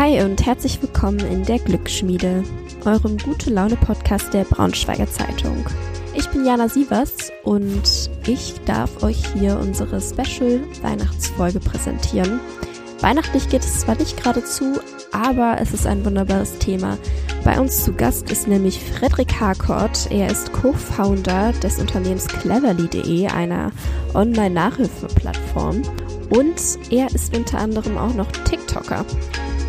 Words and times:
Hi 0.00 0.22
und 0.22 0.46
herzlich 0.46 0.80
willkommen 0.80 1.18
in 1.18 1.44
der 1.44 1.58
Glücksschmiede, 1.58 2.42
eurem 2.86 3.18
gute 3.18 3.50
Laune 3.50 3.76
Podcast 3.76 4.32
der 4.32 4.44
Braunschweiger 4.44 5.06
Zeitung. 5.06 5.66
Ich 6.14 6.26
bin 6.30 6.46
Jana 6.46 6.70
Sievers 6.70 7.30
und 7.44 8.08
ich 8.26 8.54
darf 8.64 9.02
euch 9.02 9.22
hier 9.34 9.58
unsere 9.58 10.00
Special 10.00 10.60
Weihnachtsfolge 10.80 11.60
präsentieren. 11.60 12.40
Weihnachtlich 13.00 13.50
geht 13.50 13.60
es 13.60 13.80
zwar 13.80 13.94
nicht 13.96 14.16
geradezu, 14.16 14.80
aber 15.12 15.58
es 15.60 15.74
ist 15.74 15.86
ein 15.86 16.02
wunderbares 16.02 16.56
Thema. 16.56 16.96
Bei 17.44 17.60
uns 17.60 17.84
zu 17.84 17.92
Gast 17.92 18.30
ist 18.30 18.48
nämlich 18.48 18.82
Frederik 18.82 19.38
Harcourt. 19.38 20.10
Er 20.10 20.30
ist 20.30 20.50
Co-Founder 20.54 21.52
des 21.62 21.78
Unternehmens 21.78 22.26
Cleverly.de, 22.26 23.26
einer 23.26 23.70
Online-Nachhilfeplattform. 24.14 25.82
Und 26.30 26.78
er 26.88 27.14
ist 27.14 27.36
unter 27.36 27.58
anderem 27.58 27.98
auch 27.98 28.14
noch 28.14 28.32
TikToker. 28.32 29.04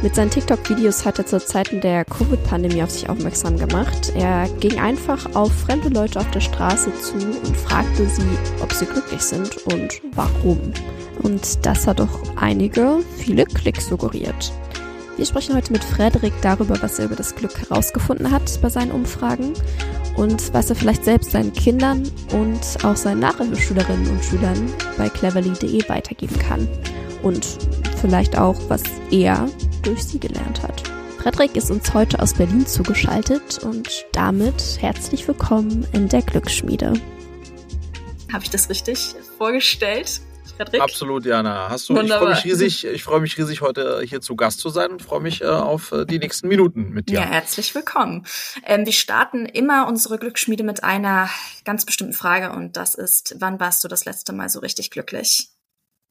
Mit 0.02 0.16
seinen 0.16 0.32
TikTok-Videos 0.32 1.06
hat 1.06 1.20
er 1.20 1.28
zu 1.28 1.40
Zeiten 1.40 1.80
der 1.80 2.06
Covid-Pandemie 2.06 2.82
auf 2.82 2.90
sich 2.90 3.08
aufmerksam 3.08 3.56
gemacht. 3.58 4.12
Er 4.16 4.50
ging 4.60 4.80
einfach 4.80 5.36
auf 5.36 5.52
fremde 5.54 5.90
Leute 5.90 6.20
auf 6.20 6.30
der 6.32 6.40
Straße 6.40 6.92
zu 7.00 7.14
und 7.14 7.56
fragte 7.56 8.08
sie, 8.08 8.24
ob 8.64 8.74
sie 8.74 8.88
glücklich 8.88 9.22
sind 9.22 9.58
und 9.68 10.02
warum. 10.16 10.60
Und 11.22 11.64
das 11.64 11.86
hat 11.86 12.02
auch 12.02 12.20
einige, 12.36 13.04
viele 13.18 13.46
Klicks 13.46 13.90
suggeriert. 13.90 14.52
Wir 15.18 15.26
sprechen 15.28 15.56
heute 15.56 15.72
mit 15.72 15.84
Frederik 15.84 16.34
darüber, 16.42 16.82
was 16.82 16.98
er 16.98 17.06
über 17.06 17.16
das 17.16 17.36
Glück 17.36 17.56
herausgefunden 17.60 18.32
hat 18.32 18.60
bei 18.60 18.70
seinen 18.70 18.92
Umfragen 18.92 19.54
und 20.18 20.52
was 20.52 20.72
er 20.72 20.76
vielleicht 20.76 21.06
selbst 21.06 21.30
seinen 21.30 21.54
Kindern 21.54 22.02
und 22.32 22.84
auch 22.84 22.96
seinen 22.96 23.20
Nachhilfeschülerinnen 23.20 24.10
und 24.10 24.26
Schülern 24.26 24.74
bei 24.98 25.10
cleverly.de 25.10 25.88
weitergeben 25.88 26.40
kann. 26.40 26.68
Und 27.22 27.46
vielleicht 28.02 28.36
auch, 28.36 28.60
was 28.68 28.82
er 29.12 29.48
durch 29.82 30.04
sie 30.04 30.20
gelernt 30.20 30.62
hat. 30.64 30.84
Frederik 31.22 31.56
ist 31.56 31.70
uns 31.70 31.94
heute 31.94 32.20
aus 32.20 32.34
Berlin 32.34 32.66
zugeschaltet 32.66 33.60
und 33.64 34.06
damit 34.12 34.78
herzlich 34.80 35.28
willkommen 35.28 35.86
in 35.94 36.10
der 36.10 36.22
Glücksschmiede. 36.22 36.94
Habe 38.34 38.44
ich 38.44 38.50
das 38.50 38.70
richtig 38.70 39.16
vorgestellt? 39.38 40.22
Frederik? 40.58 40.82
Absolut, 40.82 41.26
Jana. 41.26 41.70
Hast 41.70 41.90
du, 41.90 42.00
ich 42.00 42.12
freue 42.12 42.30
mich 42.30 42.44
riesig, 42.44 42.86
ich 42.86 43.04
freue 43.04 43.20
mich 43.20 43.38
riesig, 43.38 43.62
heute 43.62 44.02
hier 44.04 44.22
zu 44.22 44.36
Gast 44.36 44.60
zu 44.60 44.70
sein 44.70 44.92
und 44.92 45.02
freue 45.02 45.22
mich 45.22 45.42
äh, 45.42 45.46
auf 45.46 45.92
äh, 45.92 46.06
die 46.06 46.20
nächsten 46.20 46.48
Minuten 46.48 46.90
mit 46.90 47.10
dir. 47.10 47.20
Ja, 47.20 47.22
herzlich 47.22 47.76
willkommen. 47.76 48.26
Ähm, 48.66 48.86
wir 48.86 48.94
starten 48.94 49.46
immer 49.46 49.88
unsere 49.88 50.18
Glücksschmiede 50.18 50.64
mit 50.64 50.84
einer 50.84 51.30
ganz 51.66 51.86
bestimmten 51.86 52.14
Frage 52.14 52.52
und 52.52 52.78
das 52.78 52.96
ist, 52.96 53.36
wann 53.40 53.60
warst 53.60 53.84
du 53.84 53.88
das 53.88 54.06
letzte 54.06 54.34
Mal 54.34 54.50
so 54.50 54.60
richtig 54.60 54.90
glücklich? 54.90 55.51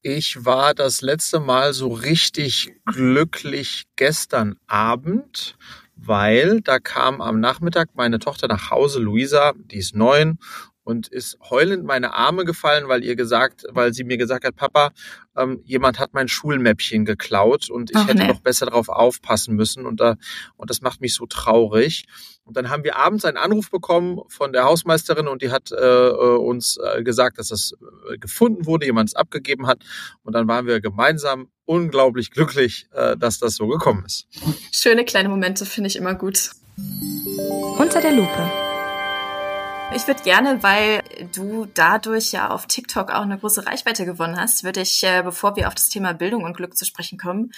Ich 0.03 0.45
war 0.45 0.73
das 0.73 1.03
letzte 1.03 1.39
Mal 1.39 1.73
so 1.73 1.89
richtig 1.89 2.73
glücklich 2.85 3.83
gestern 3.95 4.55
Abend, 4.65 5.55
weil 5.95 6.61
da 6.61 6.79
kam 6.79 7.21
am 7.21 7.39
Nachmittag 7.39 7.89
meine 7.93 8.17
Tochter 8.17 8.47
nach 8.47 8.71
Hause, 8.71 8.99
Luisa, 8.99 9.53
die 9.55 9.77
ist 9.77 9.93
neun 9.95 10.39
und 10.83 11.07
ist 11.07 11.37
heulend 11.49 11.83
meine 11.85 12.13
Arme 12.13 12.43
gefallen, 12.43 12.87
weil 12.87 13.03
ihr 13.03 13.15
gesagt, 13.15 13.65
weil 13.69 13.93
sie 13.93 14.03
mir 14.03 14.17
gesagt 14.17 14.45
hat, 14.45 14.55
Papa, 14.55 14.91
ähm, 15.37 15.61
jemand 15.63 15.99
hat 15.99 16.13
mein 16.13 16.27
Schulmäppchen 16.27 17.05
geklaut 17.05 17.69
und 17.69 17.91
ich 17.91 17.97
Ach, 17.97 18.07
hätte 18.07 18.17
nee. 18.17 18.27
noch 18.27 18.41
besser 18.41 18.65
darauf 18.65 18.89
aufpassen 18.89 19.55
müssen 19.55 19.85
und 19.85 19.99
da 19.99 20.15
und 20.57 20.69
das 20.69 20.81
macht 20.81 21.01
mich 21.01 21.13
so 21.13 21.25
traurig. 21.25 22.05
Und 22.43 22.57
dann 22.57 22.69
haben 22.69 22.83
wir 22.83 22.97
abends 22.97 23.23
einen 23.23 23.37
Anruf 23.37 23.69
bekommen 23.69 24.19
von 24.27 24.51
der 24.51 24.63
Hausmeisterin 24.63 25.27
und 25.27 25.41
die 25.41 25.51
hat 25.51 25.71
äh, 25.71 25.75
äh 25.75 26.37
uns 26.37 26.77
äh, 26.77 27.03
gesagt, 27.03 27.37
dass 27.37 27.49
das 27.49 27.73
äh, 28.11 28.17
gefunden 28.17 28.65
wurde, 28.65 28.85
jemand 28.87 29.09
es 29.09 29.15
abgegeben 29.15 29.67
hat 29.67 29.83
und 30.23 30.33
dann 30.33 30.47
waren 30.47 30.65
wir 30.65 30.81
gemeinsam 30.81 31.49
unglaublich 31.65 32.31
glücklich, 32.31 32.87
äh, 32.91 33.15
dass 33.15 33.39
das 33.39 33.55
so 33.55 33.67
gekommen 33.67 34.03
ist. 34.05 34.27
Schöne 34.71 35.05
kleine 35.05 35.29
Momente 35.29 35.65
finde 35.65 35.87
ich 35.87 35.95
immer 35.95 36.15
gut. 36.15 36.51
Unter 37.77 38.01
der 38.01 38.13
Lupe. 38.13 38.70
Ich 39.93 40.07
würde 40.07 40.23
gerne, 40.23 40.63
weil 40.63 41.03
du 41.33 41.65
dadurch 41.65 42.31
ja 42.31 42.49
auf 42.49 42.65
TikTok 42.65 43.11
auch 43.11 43.23
eine 43.23 43.37
große 43.37 43.65
Reichweite 43.65 44.05
gewonnen 44.05 44.39
hast, 44.39 44.63
würde 44.63 44.81
ich, 44.81 45.03
äh, 45.03 45.21
bevor 45.21 45.57
wir 45.57 45.67
auf 45.67 45.75
das 45.75 45.89
Thema 45.89 46.13
Bildung 46.13 46.45
und 46.45 46.55
Glück 46.55 46.77
zu 46.77 46.85
sprechen 46.85 47.19
kommen, 47.19 47.51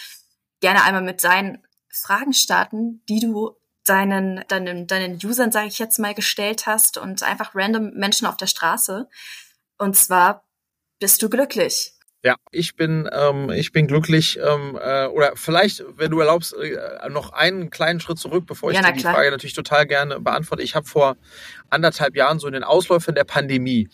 gerne 0.59 0.83
einmal 0.83 1.03
mit 1.03 1.23
deinen 1.23 1.59
Fragen 1.89 2.33
starten, 2.33 3.03
die 3.07 3.19
du 3.19 3.55
deinen, 3.85 4.43
deinen, 4.47 4.87
deinen 4.87 5.19
Usern, 5.23 5.51
sage 5.51 5.67
ich 5.67 5.77
jetzt 5.77 5.99
mal, 5.99 6.15
gestellt 6.15 6.65
hast 6.65 6.97
und 6.97 7.21
einfach 7.21 7.53
random 7.53 7.91
Menschen 7.93 8.25
auf 8.25 8.37
der 8.37 8.47
Straße. 8.47 9.07
Und 9.77 9.95
zwar, 9.95 10.43
bist 10.99 11.21
du 11.21 11.29
glücklich? 11.29 11.92
Ja, 12.25 12.37
ich 12.51 12.75
bin, 12.75 13.09
ähm, 13.11 13.49
ich 13.49 13.73
bin 13.73 13.85
glücklich. 13.87 14.39
Ähm, 14.41 14.79
äh, 14.81 15.07
oder 15.07 15.33
vielleicht, 15.35 15.83
wenn 15.97 16.09
du 16.09 16.21
erlaubst, 16.21 16.53
äh, 16.53 17.09
noch 17.09 17.33
einen 17.33 17.69
kleinen 17.69 17.99
Schritt 17.99 18.17
zurück, 18.17 18.45
bevor 18.47 18.71
ich 18.71 18.79
dir 18.79 18.93
die 18.93 19.01
Frage 19.01 19.29
natürlich 19.29 19.53
total 19.53 19.85
gerne 19.85 20.21
beantworte. 20.21 20.63
Ich 20.63 20.73
habe 20.73 20.85
vor 20.85 21.17
anderthalb 21.69 22.15
Jahren 22.15 22.39
so 22.39 22.47
in 22.47 22.53
den 22.53 22.63
Ausläufern 22.63 23.13
der 23.13 23.25
Pandemie 23.25 23.89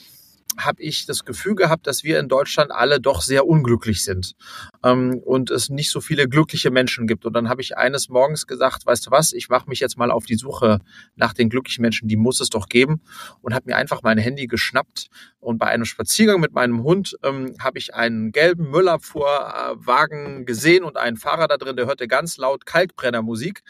habe 0.58 0.82
ich 0.82 1.06
das 1.06 1.26
Gefühl 1.26 1.56
gehabt, 1.56 1.88
dass 1.88 2.04
wir 2.04 2.20
in 2.20 2.28
Deutschland 2.28 2.72
alle 2.72 3.00
doch 3.00 3.22
sehr 3.22 3.48
unglücklich 3.48 4.04
sind 4.04 4.36
ähm, 4.84 5.20
und 5.24 5.52
es 5.52 5.70
nicht 5.70 5.92
so 5.92 6.02
viele 6.02 6.28
glückliche 6.28 6.72
Menschen 6.72 7.08
gibt. 7.08 7.26
Und 7.26 7.34
dann 7.34 7.50
habe 7.50 7.62
ich 7.62 7.78
eines 7.78 8.10
Morgens 8.10 8.48
gesagt, 8.48 8.86
weißt 8.86 9.08
du 9.08 9.12
was, 9.12 9.34
ich 9.34 9.50
mache 9.50 9.70
mich 9.70 9.80
jetzt 9.80 9.98
mal 9.98 10.12
auf 10.12 10.26
die 10.26 10.36
Suche 10.36 10.80
nach 11.16 11.34
den 11.34 11.50
glücklichen 11.50 11.82
Menschen, 11.82 12.08
die 12.08 12.18
muss 12.18 12.40
es 12.40 12.50
doch 12.50 12.68
geben 12.68 13.02
und 13.42 13.54
habe 13.54 13.66
mir 13.68 13.78
einfach 13.78 14.02
mein 14.04 14.18
Handy 14.18 14.48
geschnappt 14.48 15.10
und 15.42 15.58
bei 15.58 15.68
einem 15.68 15.86
Spaziergang 15.86 16.42
mit 16.42 16.54
meinem 16.54 16.84
Hund 16.84 17.18
ähm, 17.24 17.56
habe 17.60 17.78
ich 17.78 17.96
einen 17.96 18.32
gelben 18.32 18.70
Müllabfuhrwagen 18.70 20.46
gesehen 20.46 20.84
und 20.84 20.98
einen 20.98 21.16
Fahrer 21.16 21.48
da 21.48 21.58
drin, 21.58 21.78
der 21.78 21.86
hörte 21.86 22.08
ganz 22.08 22.38
laut 22.38 22.66
Kalkbrennermusik. 22.66 23.62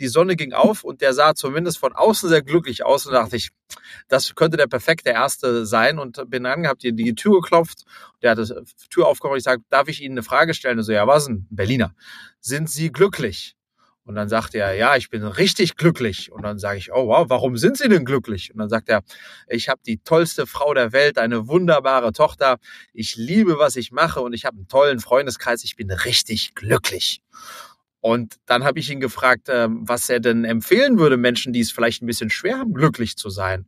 Die 0.00 0.08
Sonne 0.08 0.36
ging 0.36 0.52
auf 0.52 0.84
und 0.84 1.00
der 1.00 1.14
sah 1.14 1.34
zumindest 1.34 1.78
von 1.78 1.94
außen 1.94 2.28
sehr 2.28 2.42
glücklich 2.42 2.84
aus 2.84 3.06
und 3.06 3.14
dachte 3.14 3.36
ich, 3.36 3.50
das 4.08 4.34
könnte 4.34 4.58
der 4.58 4.66
perfekte 4.66 5.10
Erste 5.10 5.64
sein 5.64 5.98
und 5.98 6.22
bin 6.28 6.44
dann, 6.44 6.66
habt 6.66 6.84
ihr 6.84 6.92
die 6.92 7.14
Tür 7.14 7.40
geklopft, 7.40 7.84
der 8.22 8.32
hat 8.32 8.38
die 8.38 8.88
Tür 8.90 9.06
aufgemacht 9.06 9.32
und 9.32 9.38
ich 9.38 9.44
sage, 9.44 9.62
darf 9.70 9.88
ich 9.88 10.02
Ihnen 10.02 10.14
eine 10.14 10.22
Frage 10.22 10.53
Und 10.78 10.82
so, 10.84 10.92
ja, 10.92 11.06
was 11.06 11.26
denn? 11.26 11.46
Berliner. 11.50 11.94
Sind 12.40 12.70
Sie 12.70 12.92
glücklich? 12.92 13.56
Und 14.06 14.16
dann 14.16 14.28
sagt 14.28 14.54
er, 14.54 14.74
ja, 14.74 14.96
ich 14.96 15.08
bin 15.08 15.24
richtig 15.24 15.76
glücklich. 15.76 16.30
Und 16.30 16.42
dann 16.42 16.58
sage 16.58 16.78
ich, 16.78 16.92
oh 16.92 17.08
wow, 17.08 17.26
warum 17.28 17.56
sind 17.56 17.78
Sie 17.78 17.88
denn 17.88 18.04
glücklich? 18.04 18.52
Und 18.52 18.58
dann 18.58 18.68
sagt 18.68 18.90
er, 18.90 19.02
ich 19.48 19.70
habe 19.70 19.80
die 19.86 19.98
tollste 19.98 20.46
Frau 20.46 20.74
der 20.74 20.92
Welt, 20.92 21.16
eine 21.16 21.48
wunderbare 21.48 22.12
Tochter. 22.12 22.58
Ich 22.92 23.16
liebe, 23.16 23.58
was 23.58 23.76
ich 23.76 23.92
mache 23.92 24.20
und 24.20 24.34
ich 24.34 24.44
habe 24.44 24.58
einen 24.58 24.68
tollen 24.68 25.00
Freundeskreis. 25.00 25.64
Ich 25.64 25.76
bin 25.76 25.90
richtig 25.90 26.54
glücklich. 26.54 27.22
Und 28.00 28.34
dann 28.44 28.64
habe 28.64 28.78
ich 28.78 28.90
ihn 28.90 29.00
gefragt, 29.00 29.48
ähm, 29.50 29.88
was 29.88 30.10
er 30.10 30.20
denn 30.20 30.44
empfehlen 30.44 30.98
würde, 30.98 31.16
Menschen, 31.16 31.54
die 31.54 31.60
es 31.60 31.72
vielleicht 31.72 32.02
ein 32.02 32.06
bisschen 32.06 32.28
schwer 32.28 32.58
haben, 32.58 32.74
glücklich 32.74 33.16
zu 33.16 33.30
sein. 33.30 33.66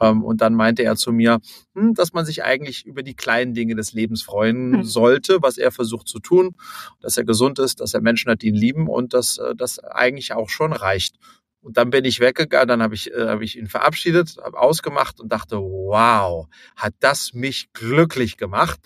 Ähm, 0.00 0.22
und 0.22 0.40
dann 0.40 0.54
meinte 0.54 0.82
er 0.82 0.96
zu 0.96 1.12
mir, 1.12 1.40
hm, 1.74 1.94
dass 1.94 2.12
man 2.12 2.24
sich 2.24 2.44
eigentlich 2.44 2.86
über 2.86 3.02
die 3.02 3.14
kleinen 3.14 3.54
Dinge 3.54 3.74
des 3.74 3.92
Lebens 3.92 4.22
freuen 4.22 4.78
hm. 4.78 4.84
sollte, 4.84 5.38
was 5.42 5.58
er 5.58 5.72
versucht 5.72 6.08
zu 6.08 6.18
tun, 6.20 6.54
dass 7.00 7.16
er 7.16 7.24
gesund 7.24 7.58
ist, 7.58 7.80
dass 7.80 7.94
er 7.94 8.00
Menschen 8.00 8.30
hat, 8.30 8.42
die 8.42 8.48
ihn 8.48 8.54
lieben 8.54 8.88
und 8.88 9.14
dass 9.14 9.38
äh, 9.38 9.54
das 9.54 9.78
eigentlich 9.78 10.32
auch 10.32 10.48
schon 10.48 10.72
reicht. 10.72 11.16
Und 11.60 11.76
dann 11.76 11.90
bin 11.90 12.04
ich 12.04 12.20
weggegangen, 12.20 12.68
dann 12.68 12.82
habe 12.82 12.94
ich, 12.94 13.12
äh, 13.12 13.26
hab 13.26 13.40
ich 13.42 13.58
ihn 13.58 13.66
verabschiedet, 13.66 14.36
habe 14.42 14.58
ausgemacht 14.58 15.20
und 15.20 15.32
dachte, 15.32 15.56
wow, 15.58 16.46
hat 16.76 16.94
das 17.00 17.34
mich 17.34 17.72
glücklich 17.72 18.36
gemacht. 18.36 18.78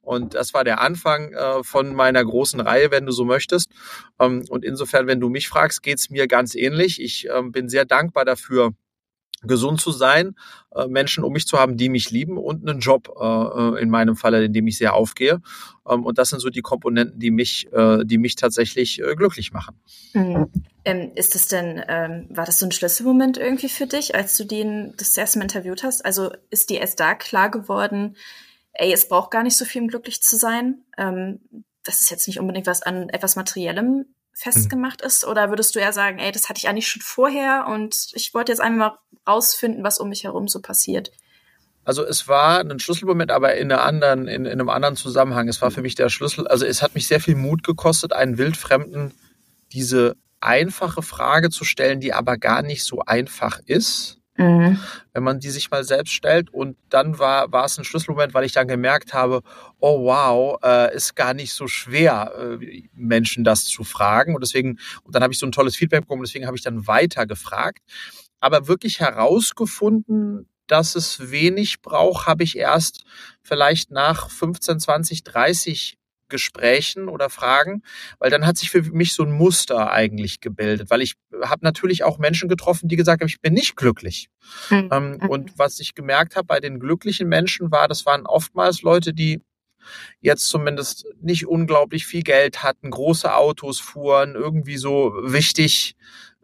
Und 0.00 0.34
das 0.34 0.54
war 0.54 0.64
der 0.64 0.80
Anfang 0.80 1.32
äh, 1.32 1.62
von 1.62 1.94
meiner 1.94 2.24
großen 2.24 2.60
Reihe, 2.60 2.90
wenn 2.90 3.04
du 3.04 3.12
so 3.12 3.24
möchtest. 3.24 3.70
Ähm, 4.18 4.44
und 4.48 4.64
insofern, 4.64 5.06
wenn 5.06 5.20
du 5.20 5.28
mich 5.28 5.48
fragst, 5.48 5.82
geht's 5.82 6.08
mir 6.08 6.26
ganz 6.28 6.54
ähnlich. 6.54 7.00
Ich 7.02 7.28
ähm, 7.28 7.52
bin 7.52 7.68
sehr 7.68 7.84
dankbar 7.84 8.24
dafür, 8.24 8.72
gesund 9.42 9.80
zu 9.80 9.90
sein, 9.90 10.34
äh, 10.74 10.86
Menschen 10.86 11.24
um 11.24 11.32
mich 11.32 11.46
zu 11.46 11.58
haben, 11.58 11.76
die 11.76 11.88
mich 11.88 12.10
lieben 12.10 12.36
und 12.36 12.68
einen 12.68 12.80
Job 12.80 13.14
äh, 13.18 13.24
äh, 13.24 13.82
in 13.82 13.90
meinem 13.90 14.16
Falle, 14.16 14.44
in 14.44 14.52
dem 14.52 14.66
ich 14.66 14.78
sehr 14.78 14.94
aufgehe. 14.94 15.40
Ähm, 15.88 16.04
und 16.04 16.18
das 16.18 16.30
sind 16.30 16.40
so 16.40 16.50
die 16.50 16.60
Komponenten, 16.60 17.18
die 17.18 17.30
mich, 17.30 17.68
die 18.04 18.18
mich 18.18 18.36
tatsächlich 18.36 19.02
glücklich 19.16 19.52
machen. 19.52 19.80
Mhm. 20.12 20.50
Ähm, 20.84 21.12
ist 21.14 21.34
das 21.34 21.46
denn, 21.46 21.82
ähm, 21.88 22.26
war 22.30 22.46
das 22.46 22.58
so 22.58 22.66
ein 22.66 22.72
Schlüsselmoment 22.72 23.38
irgendwie 23.38 23.68
für 23.68 23.86
dich, 23.86 24.14
als 24.14 24.36
du 24.36 24.44
den 24.44 24.94
das 24.96 25.16
erste 25.16 25.38
Mal 25.38 25.44
interviewt 25.44 25.82
hast? 25.82 26.04
Also 26.04 26.30
ist 26.50 26.70
dir 26.70 26.80
erst 26.80 27.00
da 27.00 27.14
klar 27.14 27.50
geworden, 27.50 28.16
ey, 28.72 28.92
es 28.92 29.08
braucht 29.08 29.30
gar 29.30 29.42
nicht 29.42 29.56
so 29.56 29.64
viel, 29.64 29.82
um 29.82 29.88
glücklich 29.88 30.22
zu 30.22 30.36
sein? 30.36 30.82
das 30.96 32.02
ist 32.02 32.10
jetzt 32.10 32.26
nicht 32.26 32.38
unbedingt 32.38 32.66
was 32.66 32.82
an 32.82 33.08
etwas 33.08 33.36
Materiellem 33.36 34.04
festgemacht 34.32 35.02
ist? 35.02 35.26
Oder 35.26 35.50
würdest 35.50 35.74
du 35.74 35.78
eher 35.78 35.92
sagen, 35.92 36.18
ey, 36.18 36.32
das 36.32 36.48
hatte 36.48 36.58
ich 36.58 36.68
eigentlich 36.68 36.88
schon 36.88 37.02
vorher 37.02 37.66
und 37.68 38.10
ich 38.14 38.32
wollte 38.34 38.52
jetzt 38.52 38.60
einmal 38.60 38.92
rausfinden, 39.28 39.84
was 39.84 39.98
um 39.98 40.08
mich 40.08 40.24
herum 40.24 40.48
so 40.48 40.60
passiert? 40.60 41.10
Also 41.84 42.04
es 42.04 42.28
war 42.28 42.60
ein 42.60 42.78
Schlüsselmoment, 42.78 43.30
aber 43.30 43.56
in, 43.56 43.72
einer 43.72 43.82
anderen, 43.82 44.28
in, 44.28 44.44
in 44.44 44.52
einem 44.52 44.68
anderen 44.68 44.96
Zusammenhang. 44.96 45.48
Es 45.48 45.62
war 45.62 45.70
für 45.70 45.82
mich 45.82 45.94
der 45.94 46.08
Schlüssel, 46.08 46.46
also 46.46 46.66
es 46.66 46.82
hat 46.82 46.94
mich 46.94 47.06
sehr 47.06 47.20
viel 47.20 47.36
Mut 47.36 47.64
gekostet, 47.64 48.12
einen 48.12 48.38
Wildfremden 48.38 49.12
diese 49.72 50.16
einfache 50.40 51.02
Frage 51.02 51.50
zu 51.50 51.64
stellen, 51.64 52.00
die 52.00 52.12
aber 52.12 52.38
gar 52.38 52.62
nicht 52.62 52.84
so 52.84 53.00
einfach 53.00 53.60
ist. 53.66 54.19
Mhm. 54.40 54.78
Wenn 55.12 55.22
man 55.22 55.38
die 55.38 55.50
sich 55.50 55.70
mal 55.70 55.84
selbst 55.84 56.14
stellt 56.14 56.48
und 56.48 56.78
dann 56.88 57.18
war, 57.18 57.52
war 57.52 57.66
es 57.66 57.76
ein 57.76 57.84
Schlüsselmoment, 57.84 58.32
weil 58.32 58.44
ich 58.44 58.52
dann 58.52 58.68
gemerkt 58.68 59.12
habe, 59.12 59.42
oh 59.80 60.04
wow, 60.04 60.58
äh, 60.62 60.96
ist 60.96 61.14
gar 61.14 61.34
nicht 61.34 61.52
so 61.52 61.68
schwer, 61.68 62.32
äh, 62.58 62.88
Menschen 62.94 63.44
das 63.44 63.66
zu 63.66 63.84
fragen. 63.84 64.34
Und 64.34 64.40
deswegen, 64.40 64.78
und 65.02 65.14
dann 65.14 65.22
habe 65.22 65.34
ich 65.34 65.38
so 65.38 65.44
ein 65.44 65.52
tolles 65.52 65.76
Feedback 65.76 66.00
bekommen, 66.00 66.22
deswegen 66.22 66.46
habe 66.46 66.56
ich 66.56 66.62
dann 66.62 66.86
weiter 66.86 67.26
gefragt. 67.26 67.80
Aber 68.40 68.66
wirklich 68.66 69.00
herausgefunden, 69.00 70.48
dass 70.66 70.94
es 70.94 71.30
wenig 71.30 71.82
braucht, 71.82 72.26
habe 72.26 72.42
ich 72.42 72.56
erst 72.56 73.04
vielleicht 73.42 73.90
nach 73.90 74.30
15, 74.30 74.80
20, 74.80 75.24
30 75.24 75.98
Gesprächen 76.30 77.08
oder 77.08 77.28
Fragen, 77.28 77.82
weil 78.18 78.30
dann 78.30 78.46
hat 78.46 78.56
sich 78.56 78.70
für 78.70 78.82
mich 78.82 79.12
so 79.12 79.22
ein 79.22 79.32
Muster 79.32 79.90
eigentlich 79.90 80.40
gebildet, 80.40 80.90
weil 80.90 81.02
ich 81.02 81.14
habe 81.44 81.64
natürlich 81.64 82.04
auch 82.04 82.18
Menschen 82.18 82.48
getroffen, 82.48 82.88
die 82.88 82.96
gesagt 82.96 83.20
haben, 83.20 83.28
ich 83.28 83.40
bin 83.40 83.52
nicht 83.52 83.76
glücklich. 83.76 84.30
Mhm. 84.70 84.88
Ähm, 84.90 85.20
und 85.28 85.58
was 85.58 85.80
ich 85.80 85.94
gemerkt 85.94 86.36
habe 86.36 86.46
bei 86.46 86.60
den 86.60 86.80
glücklichen 86.80 87.28
Menschen 87.28 87.70
war, 87.70 87.88
das 87.88 88.06
waren 88.06 88.26
oftmals 88.26 88.82
Leute, 88.82 89.12
die 89.12 89.42
jetzt 90.20 90.46
zumindest 90.46 91.06
nicht 91.20 91.46
unglaublich 91.46 92.06
viel 92.06 92.22
Geld 92.22 92.62
hatten, 92.62 92.90
große 92.90 93.34
Autos 93.34 93.80
fuhren, 93.80 94.34
irgendwie 94.34 94.76
so 94.76 95.12
wichtig 95.22 95.96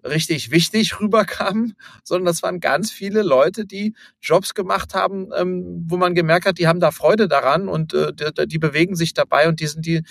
richtig 0.08 0.50
wichtig 0.50 1.00
rüberkamen, 1.00 1.76
sondern 2.04 2.26
das 2.26 2.42
waren 2.42 2.60
ganz 2.60 2.90
viele 2.90 3.22
Leute, 3.22 3.66
die 3.66 3.94
Jobs 4.20 4.54
gemacht 4.54 4.94
haben, 4.94 5.30
ähm, 5.36 5.84
wo 5.86 5.96
man 5.96 6.14
gemerkt 6.14 6.46
hat, 6.46 6.58
die 6.58 6.68
haben 6.68 6.80
da 6.80 6.90
Freude 6.90 7.28
daran 7.28 7.68
und 7.68 7.94
äh, 7.94 8.12
die, 8.12 8.46
die 8.46 8.58
bewegen 8.58 8.96
sich 8.96 9.14
dabei 9.14 9.48
und 9.48 9.60
die 9.60 9.66
sind 9.66 9.86
die 9.86 10.02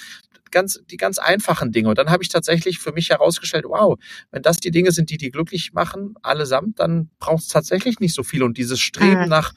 ganz, 0.51 0.79
die 0.89 0.97
ganz 0.97 1.17
einfachen 1.17 1.71
Dinge. 1.71 1.89
Und 1.89 1.97
dann 1.97 2.09
habe 2.09 2.23
ich 2.23 2.29
tatsächlich 2.29 2.79
für 2.79 2.93
mich 2.93 3.09
herausgestellt, 3.09 3.65
wow, 3.67 3.97
wenn 4.31 4.41
das 4.41 4.57
die 4.57 4.71
Dinge 4.71 4.91
sind, 4.91 5.09
die 5.09 5.17
die 5.17 5.29
glücklich 5.29 5.73
machen, 5.73 6.15
allesamt, 6.21 6.79
dann 6.79 7.09
braucht 7.19 7.43
es 7.43 7.47
tatsächlich 7.49 7.99
nicht 7.99 8.15
so 8.15 8.23
viel. 8.23 8.41
Und 8.41 8.57
dieses 8.57 8.79
Streben 8.79 9.23
mhm. 9.23 9.29
nach 9.29 9.53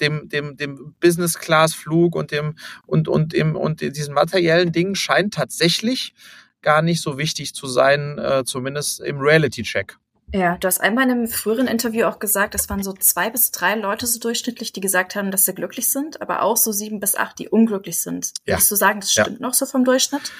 dem, 0.00 0.28
dem, 0.28 0.56
dem 0.56 0.94
Business-Class-Flug 1.00 2.14
und 2.14 2.30
dem, 2.30 2.54
und, 2.86 3.08
und, 3.08 3.32
dem, 3.32 3.56
und 3.56 3.80
diesen 3.80 4.14
materiellen 4.14 4.72
Dingen 4.72 4.94
scheint 4.94 5.34
tatsächlich 5.34 6.14
gar 6.62 6.82
nicht 6.82 7.00
so 7.00 7.18
wichtig 7.18 7.54
zu 7.54 7.66
sein, 7.66 8.18
äh, 8.18 8.44
zumindest 8.44 9.00
im 9.00 9.18
Reality-Check. 9.20 9.96
Ja, 10.32 10.58
du 10.58 10.66
hast 10.68 10.80
einmal 10.80 11.04
in 11.04 11.10
einem 11.10 11.28
früheren 11.28 11.66
Interview 11.66 12.04
auch 12.04 12.18
gesagt, 12.18 12.54
es 12.54 12.68
waren 12.68 12.82
so 12.82 12.92
zwei 12.92 13.30
bis 13.30 13.50
drei 13.50 13.74
Leute 13.76 14.06
so 14.06 14.18
durchschnittlich, 14.18 14.72
die 14.72 14.80
gesagt 14.80 15.16
haben, 15.16 15.30
dass 15.30 15.46
sie 15.46 15.54
glücklich 15.54 15.90
sind, 15.90 16.20
aber 16.20 16.42
auch 16.42 16.58
so 16.58 16.70
sieben 16.70 17.00
bis 17.00 17.14
acht, 17.14 17.38
die 17.38 17.48
unglücklich 17.48 18.02
sind. 18.02 18.32
Ja. 18.44 18.54
Würdest 18.54 18.70
du 18.70 18.76
sagen, 18.76 19.00
das 19.00 19.10
stimmt 19.10 19.40
ja. 19.40 19.46
noch 19.46 19.54
so 19.54 19.64
vom 19.64 19.84
Durchschnitt? 19.84 20.30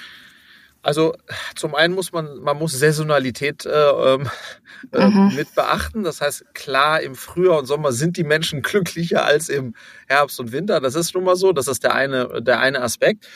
Also 0.81 1.13
zum 1.55 1.75
einen 1.75 1.93
muss 1.93 2.13
man, 2.13 2.37
man 2.39 2.57
muss 2.57 2.71
Saisonalität 2.71 3.65
äh, 3.65 3.69
ähm, 3.69 4.29
äh, 4.93 5.07
mhm. 5.07 5.35
mit 5.35 5.53
beachten. 5.55 6.03
Das 6.03 6.21
heißt, 6.21 6.53
klar, 6.53 7.01
im 7.01 7.15
Frühjahr 7.15 7.59
und 7.59 7.65
Sommer 7.65 7.91
sind 7.91 8.15
die 8.15 8.23
Menschen 8.23 8.61
glücklicher 8.63 9.25
als 9.25 9.49
im 9.49 9.75
Herbst 10.07 10.39
und 10.39 10.51
Winter. 10.51 10.79
Das 10.79 10.95
ist 10.95 11.13
nun 11.15 11.23
mal 11.25 11.35
so. 11.35 11.51
Das 11.51 11.67
ist 11.67 11.83
der 11.83 11.95
eine, 11.95 12.41
der 12.41 12.59
eine 12.59 12.81
Aspekt. 12.81 13.27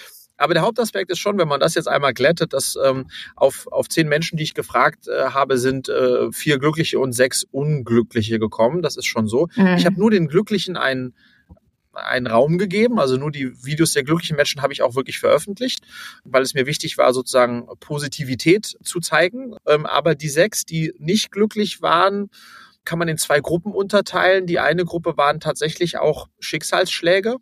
Aber 0.44 0.54
der 0.54 0.63
Hauptaspekt 0.63 1.10
ist 1.10 1.19
schon, 1.19 1.38
wenn 1.38 1.48
man 1.48 1.62
das 1.62 1.74
jetzt 1.74 1.88
einmal 1.88 2.13
glättet, 2.13 2.51
dass 2.51 2.78
ähm, 2.84 3.06
auf, 3.38 3.66
auf 3.72 3.88
zehn 3.88 4.10
Menschen, 4.10 4.36
die 4.36 4.44
ich 4.44 4.54
gefragt 4.54 5.07
äh, 5.07 5.30
habe, 5.30 5.57
sind 5.57 5.88
äh, 5.88 6.34
vier 6.34 6.60
Glückliche 6.60 7.00
und 7.00 7.13
sechs 7.13 7.45
Unglückliche 7.50 8.40
gekommen. 8.40 8.81
Das 8.81 8.98
ist 8.98 9.06
schon 9.06 9.28
so. 9.28 9.48
Mhm. 9.56 9.75
Ich 9.78 9.86
habe 9.86 9.98
nur 9.98 10.12
den 10.12 10.28
Glücklichen 10.28 10.75
einen 10.75 11.16
einen 11.94 12.28
Raum 12.28 12.57
gegeben. 12.57 13.00
Also 13.00 13.16
nur 13.16 13.31
die 13.31 13.54
Videos 13.63 13.94
der 13.94 14.04
glücklichen 14.04 14.36
Menschen 14.36 14.62
habe 14.62 14.74
ich 14.74 14.81
auch 14.81 14.95
wirklich 14.95 15.19
veröffentlicht, 15.19 15.86
weil 16.25 16.42
es 16.42 16.56
mir 16.56 16.66
wichtig 16.66 16.98
war, 16.98 17.13
sozusagen 17.13 17.68
Positivität 17.80 18.75
zu 18.84 19.00
zeigen. 19.00 19.56
Ähm, 19.66 19.86
aber 19.86 20.16
die 20.16 20.30
sechs, 20.30 20.66
die 20.66 20.92
nicht 20.98 21.31
glücklich 21.31 21.81
waren, 21.81 22.31
kann 22.84 23.00
man 23.00 23.07
in 23.07 23.18
zwei 23.18 23.39
Gruppen 23.39 23.72
unterteilen. 23.72 24.46
Die 24.46 24.60
eine 24.60 24.84
Gruppe 24.84 25.16
waren 25.16 25.39
tatsächlich 25.39 26.00
auch 26.00 26.28
Schicksalsschläge. 26.39 27.38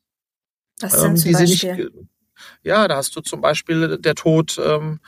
Was 0.81 1.00
sind 1.00 1.12
ähm, 1.12 1.18
zum 1.18 1.31
Beispiel? 1.31 1.86
Nicht, 1.86 2.11
ja, 2.64 2.88
da 2.88 2.96
hast 2.98 3.16
du 3.16 3.22
zum 3.22 3.42
Beispiel 3.42 3.98
der 3.98 4.16
Tod 4.16 4.60
ähm, 4.64 5.00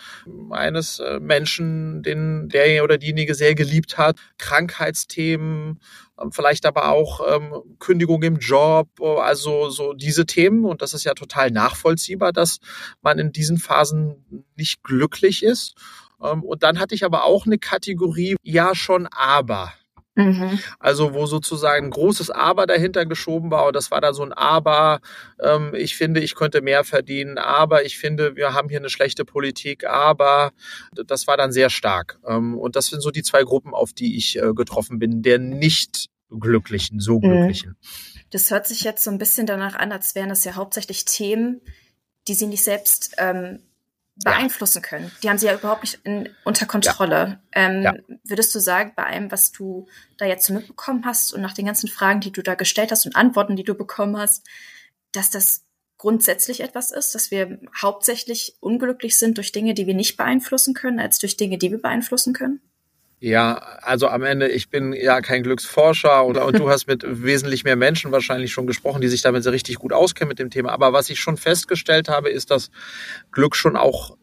eines 0.51 0.99
äh, 0.99 1.19
Menschen, 1.19 2.03
den 2.03 2.49
der 2.49 2.83
oder 2.83 2.97
diejenige 2.97 3.35
sehr 3.35 3.55
geliebt 3.55 3.97
hat, 3.97 4.17
Krankheitsthemen, 4.37 5.79
ähm, 6.19 6.31
vielleicht 6.31 6.65
aber 6.65 6.89
auch 6.89 7.21
ähm, 7.35 7.77
Kündigung 7.79 8.23
im 8.23 8.37
Job, 8.37 8.89
also 9.01 9.69
so 9.69 9.93
diese 9.93 10.25
Themen. 10.25 10.65
Und 10.65 10.81
das 10.81 10.93
ist 10.93 11.03
ja 11.03 11.13
total 11.13 11.51
nachvollziehbar, 11.51 12.31
dass 12.33 12.59
man 13.01 13.19
in 13.19 13.31
diesen 13.31 13.57
Phasen 13.57 14.45
nicht 14.55 14.83
glücklich 14.83 15.43
ist. 15.43 15.75
Ähm, 16.21 16.43
und 16.43 16.63
dann 16.63 16.79
hatte 16.79 16.95
ich 16.95 17.03
aber 17.03 17.25
auch 17.25 17.45
eine 17.45 17.57
Kategorie, 17.57 18.35
ja 18.43 18.75
schon 18.75 19.07
aber. 19.07 19.73
Mhm. 20.15 20.59
Also 20.79 21.13
wo 21.13 21.25
sozusagen 21.25 21.87
ein 21.87 21.91
großes 21.91 22.29
Aber 22.29 22.67
dahinter 22.67 23.05
geschoben 23.05 23.49
war 23.49 23.65
und 23.65 23.75
das 23.75 23.89
war 23.89 23.99
dann 23.99 24.13
so 24.13 24.23
ein 24.23 24.33
Aber, 24.33 24.99
ähm, 25.39 25.73
ich 25.73 25.95
finde, 25.95 26.19
ich 26.19 26.35
könnte 26.35 26.61
mehr 26.61 26.83
verdienen, 26.83 27.37
aber 27.37 27.85
ich 27.85 27.97
finde, 27.97 28.35
wir 28.35 28.53
haben 28.53 28.69
hier 28.69 28.79
eine 28.79 28.89
schlechte 28.89 29.25
Politik, 29.25 29.85
aber 29.85 30.51
das 30.93 31.25
war 31.25 31.37
dann 31.37 31.51
sehr 31.51 31.69
stark. 31.69 32.19
Ähm, 32.27 32.57
und 32.57 32.75
das 32.75 32.87
sind 32.87 33.01
so 33.01 33.09
die 33.09 33.23
zwei 33.23 33.43
Gruppen, 33.43 33.73
auf 33.73 33.93
die 33.93 34.17
ich 34.17 34.37
äh, 34.37 34.53
getroffen 34.53 34.99
bin, 34.99 35.23
der 35.23 35.39
nicht 35.39 36.09
glücklichen, 36.29 36.99
so 36.99 37.17
mhm. 37.17 37.21
glücklichen. 37.21 37.77
Das 38.29 38.51
hört 38.51 38.67
sich 38.67 38.81
jetzt 38.81 39.03
so 39.03 39.11
ein 39.11 39.17
bisschen 39.17 39.45
danach 39.45 39.75
an, 39.75 39.91
als 39.91 40.15
wären 40.15 40.29
das 40.29 40.43
ja 40.43 40.55
hauptsächlich 40.55 41.05
Themen, 41.05 41.61
die 42.27 42.33
sie 42.33 42.47
nicht 42.47 42.63
selbst 42.63 43.15
ähm, 43.17 43.59
beeinflussen 44.15 44.81
ja. 44.83 44.89
können. 44.89 45.11
Die 45.21 45.29
haben 45.29 45.37
sie 45.37 45.47
ja 45.47 45.55
überhaupt 45.55 45.83
nicht 45.83 45.99
in, 46.03 46.29
unter 46.43 46.65
Kontrolle. 46.65 47.39
Ja. 47.55 47.61
Ähm, 47.69 47.83
ja. 47.83 47.93
Würdest 48.23 48.53
du 48.53 48.59
sagen, 48.59 48.93
bei 48.95 49.05
allem, 49.05 49.31
was 49.31 49.51
du 49.51 49.87
da 50.17 50.25
jetzt 50.25 50.45
so 50.45 50.53
mitbekommen 50.53 51.05
hast 51.05 51.33
und 51.33 51.41
nach 51.41 51.53
den 51.53 51.65
ganzen 51.65 51.89
Fragen, 51.89 52.19
die 52.19 52.31
du 52.31 52.43
da 52.43 52.55
gestellt 52.55 52.91
hast 52.91 53.05
und 53.05 53.15
Antworten, 53.15 53.55
die 53.55 53.63
du 53.63 53.73
bekommen 53.73 54.17
hast, 54.17 54.47
dass 55.11 55.29
das 55.29 55.65
grundsätzlich 55.97 56.59
etwas 56.59 56.91
ist, 56.91 57.15
dass 57.15 57.31
wir 57.31 57.59
hauptsächlich 57.81 58.57
unglücklich 58.59 59.17
sind 59.17 59.37
durch 59.37 59.51
Dinge, 59.51 59.73
die 59.73 59.87
wir 59.87 59.95
nicht 59.95 60.17
beeinflussen 60.17 60.73
können, 60.73 60.99
als 60.99 61.17
durch 61.17 61.37
Dinge, 61.37 61.57
die 61.57 61.71
wir 61.71 61.81
beeinflussen 61.81 62.33
können? 62.33 62.61
Ja, 63.23 63.53
also 63.81 64.09
am 64.09 64.21
Ende, 64.23 64.49
ich 64.49 64.69
bin 64.69 64.91
ja 64.91 65.21
kein 65.21 65.43
Glücksforscher 65.43 66.25
und, 66.25 66.35
und 66.35 66.59
du 66.59 66.69
hast 66.69 66.87
mit 66.87 67.05
wesentlich 67.07 67.63
mehr 67.63 67.77
Menschen 67.77 68.11
wahrscheinlich 68.11 68.51
schon 68.51 68.67
gesprochen, 68.67 68.99
die 68.99 69.07
sich 69.07 69.21
damit 69.21 69.45
so 69.45 69.49
richtig 69.49 69.77
gut 69.77 69.93
auskennen 69.93 70.27
mit 70.27 70.39
dem 70.39 70.49
Thema. 70.49 70.73
Aber 70.73 70.91
was 70.91 71.09
ich 71.09 71.21
schon 71.21 71.37
festgestellt 71.37 72.09
habe, 72.09 72.29
ist, 72.29 72.51
dass 72.51 72.69
Glück 73.31 73.55
schon 73.55 73.77
auch 73.77 74.17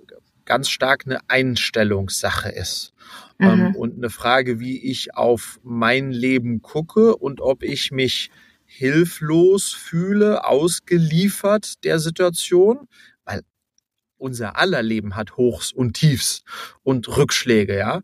ganz 0.44 0.68
stark 0.68 1.04
eine 1.06 1.20
Einstellungssache 1.28 2.50
ist. 2.50 2.92
Mhm. 3.38 3.46
Ähm, 3.46 3.74
und 3.74 3.96
eine 3.96 4.10
Frage, 4.10 4.60
wie 4.60 4.78
ich 4.90 5.14
auf 5.16 5.60
mein 5.62 6.10
Leben 6.10 6.60
gucke 6.60 7.16
und 7.16 7.40
ob 7.40 7.62
ich 7.62 7.92
mich 7.92 8.30
hilflos 8.66 9.72
fühle, 9.72 10.44
ausgeliefert 10.44 11.84
der 11.84 12.00
Situation, 12.00 12.86
unser 14.20 14.56
aller 14.58 14.82
Leben 14.82 15.16
hat 15.16 15.36
Hochs 15.36 15.72
und 15.72 15.94
Tiefs 15.94 16.42
und 16.82 17.08
Rückschläge, 17.16 17.76
ja 17.76 18.02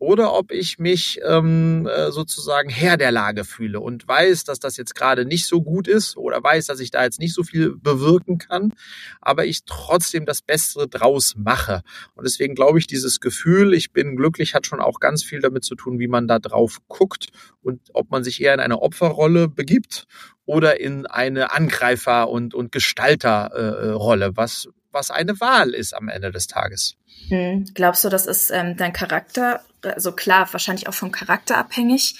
oder 0.00 0.32
ob 0.32 0.50
ich 0.50 0.78
mich 0.78 1.20
ähm, 1.26 1.86
äh, 1.86 2.10
sozusagen 2.10 2.70
Herr 2.70 2.96
der 2.96 3.12
Lage 3.12 3.44
fühle 3.44 3.80
und 3.80 4.08
weiß, 4.08 4.44
dass 4.44 4.58
das 4.58 4.78
jetzt 4.78 4.94
gerade 4.94 5.26
nicht 5.26 5.46
so 5.46 5.60
gut 5.60 5.86
ist 5.86 6.16
oder 6.16 6.42
weiß, 6.42 6.66
dass 6.66 6.80
ich 6.80 6.90
da 6.90 7.04
jetzt 7.04 7.20
nicht 7.20 7.34
so 7.34 7.44
viel 7.44 7.76
bewirken 7.76 8.38
kann, 8.38 8.72
aber 9.20 9.44
ich 9.44 9.64
trotzdem 9.66 10.24
das 10.24 10.40
Bessere 10.40 10.88
draus 10.88 11.34
mache. 11.36 11.82
Und 12.14 12.24
deswegen 12.24 12.54
glaube 12.54 12.78
ich, 12.78 12.86
dieses 12.86 13.20
Gefühl, 13.20 13.74
ich 13.74 13.92
bin 13.92 14.16
glücklich, 14.16 14.54
hat 14.54 14.66
schon 14.66 14.80
auch 14.80 15.00
ganz 15.00 15.22
viel 15.22 15.40
damit 15.40 15.64
zu 15.64 15.74
tun, 15.74 15.98
wie 15.98 16.08
man 16.08 16.26
da 16.26 16.38
drauf 16.38 16.78
guckt 16.88 17.26
und 17.60 17.82
ob 17.92 18.10
man 18.10 18.24
sich 18.24 18.40
eher 18.40 18.54
in 18.54 18.60
eine 18.60 18.80
Opferrolle 18.80 19.48
begibt 19.48 20.06
oder 20.46 20.80
in 20.80 21.04
eine 21.04 21.52
Angreifer- 21.52 22.30
und, 22.30 22.54
und 22.54 22.72
Gestalterrolle, 22.72 24.24
äh, 24.24 24.36
was, 24.36 24.70
was 24.92 25.10
eine 25.10 25.40
Wahl 25.40 25.70
ist 25.70 25.94
am 25.94 26.08
Ende 26.08 26.30
des 26.30 26.46
Tages. 26.46 26.96
Hm. 27.28 27.66
Glaubst 27.74 28.04
du, 28.04 28.08
das 28.08 28.26
ist 28.26 28.50
ähm, 28.50 28.76
dein 28.76 28.92
Charakter? 28.92 29.64
Also 29.82 30.12
klar, 30.12 30.52
wahrscheinlich 30.52 30.88
auch 30.88 30.94
vom 30.94 31.12
Charakter 31.12 31.56
abhängig, 31.56 32.18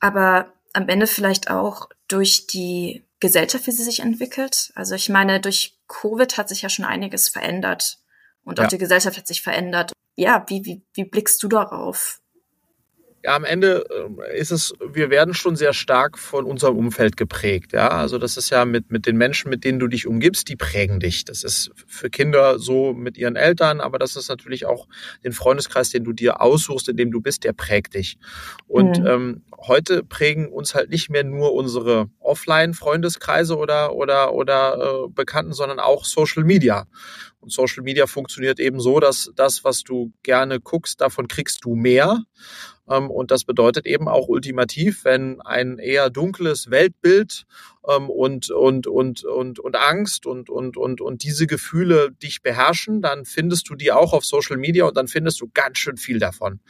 aber 0.00 0.52
am 0.72 0.88
Ende 0.88 1.06
vielleicht 1.06 1.50
auch 1.50 1.88
durch 2.08 2.46
die 2.46 3.04
Gesellschaft, 3.20 3.66
wie 3.66 3.72
sie 3.72 3.84
sich 3.84 4.00
entwickelt. 4.00 4.72
Also 4.74 4.94
ich 4.94 5.08
meine, 5.08 5.40
durch 5.40 5.78
Covid 5.88 6.36
hat 6.36 6.48
sich 6.48 6.62
ja 6.62 6.68
schon 6.68 6.84
einiges 6.84 7.28
verändert 7.28 7.98
und 8.44 8.58
auch 8.60 8.64
ja. 8.64 8.68
die 8.68 8.78
Gesellschaft 8.78 9.16
hat 9.18 9.26
sich 9.26 9.42
verändert. 9.42 9.92
Ja, 10.16 10.44
wie, 10.48 10.64
wie, 10.64 10.82
wie 10.94 11.04
blickst 11.04 11.42
du 11.42 11.48
darauf? 11.48 12.20
Ja, 13.24 13.34
am 13.34 13.44
Ende 13.44 13.84
äh, 13.90 14.38
ist 14.38 14.52
es, 14.52 14.72
wir 14.92 15.10
werden 15.10 15.34
schon 15.34 15.56
sehr 15.56 15.72
stark 15.72 16.18
von 16.18 16.44
unserem 16.44 16.76
Umfeld 16.76 17.16
geprägt. 17.16 17.72
Ja, 17.72 17.88
also 17.88 18.18
das 18.18 18.36
ist 18.36 18.50
ja 18.50 18.64
mit, 18.64 18.90
mit 18.90 19.06
den 19.06 19.16
Menschen, 19.16 19.50
mit 19.50 19.64
denen 19.64 19.78
du 19.80 19.88
dich 19.88 20.06
umgibst, 20.06 20.48
die 20.48 20.56
prägen 20.56 21.00
dich. 21.00 21.24
Das 21.24 21.42
ist 21.42 21.70
für 21.86 22.10
Kinder 22.10 22.58
so 22.58 22.92
mit 22.92 23.18
ihren 23.18 23.36
Eltern, 23.36 23.80
aber 23.80 23.98
das 23.98 24.14
ist 24.16 24.28
natürlich 24.28 24.66
auch 24.66 24.86
den 25.24 25.32
Freundeskreis, 25.32 25.90
den 25.90 26.04
du 26.04 26.12
dir 26.12 26.40
aussuchst, 26.40 26.88
in 26.88 26.96
dem 26.96 27.10
du 27.10 27.20
bist, 27.20 27.44
der 27.44 27.52
prägt 27.52 27.94
dich. 27.94 28.18
Und 28.66 29.00
mhm. 29.00 29.06
ähm, 29.06 29.42
heute 29.56 30.04
prägen 30.04 30.48
uns 30.48 30.74
halt 30.74 30.90
nicht 30.90 31.10
mehr 31.10 31.24
nur 31.24 31.54
unsere 31.54 32.08
Offline-Freundeskreise 32.20 33.56
oder, 33.56 33.94
oder, 33.94 34.32
oder 34.32 35.06
äh, 35.06 35.08
Bekannten, 35.08 35.52
sondern 35.52 35.80
auch 35.80 36.04
Social 36.04 36.44
Media. 36.44 36.86
Und 37.40 37.52
Social 37.52 37.82
Media 37.82 38.06
funktioniert 38.06 38.58
eben 38.58 38.80
so, 38.80 39.00
dass 39.00 39.30
das, 39.36 39.64
was 39.64 39.82
du 39.82 40.12
gerne 40.22 40.60
guckst, 40.60 41.00
davon 41.00 41.28
kriegst 41.28 41.64
du 41.64 41.74
mehr. 41.74 42.22
Ähm, 42.88 43.10
und 43.10 43.30
das 43.30 43.44
bedeutet 43.44 43.86
eben 43.86 44.08
auch 44.08 44.28
ultimativ, 44.28 45.04
wenn 45.04 45.40
ein 45.42 45.78
eher 45.78 46.10
dunkles 46.10 46.70
Weltbild 46.70 47.46
ähm, 47.88 48.10
und, 48.10 48.50
und, 48.50 48.86
und, 48.86 49.24
und, 49.24 49.58
und 49.58 49.76
Angst 49.76 50.26
und, 50.26 50.50
und, 50.50 50.76
und, 50.76 51.00
und 51.00 51.22
diese 51.22 51.46
Gefühle 51.46 52.12
dich 52.12 52.42
beherrschen, 52.42 53.00
dann 53.00 53.24
findest 53.24 53.70
du 53.70 53.74
die 53.74 53.92
auch 53.92 54.12
auf 54.12 54.24
Social 54.24 54.58
Media 54.58 54.84
und 54.84 54.96
dann 54.96 55.08
findest 55.08 55.40
du 55.40 55.50
ganz 55.52 55.78
schön 55.78 55.96
viel 55.96 56.18
davon. 56.18 56.60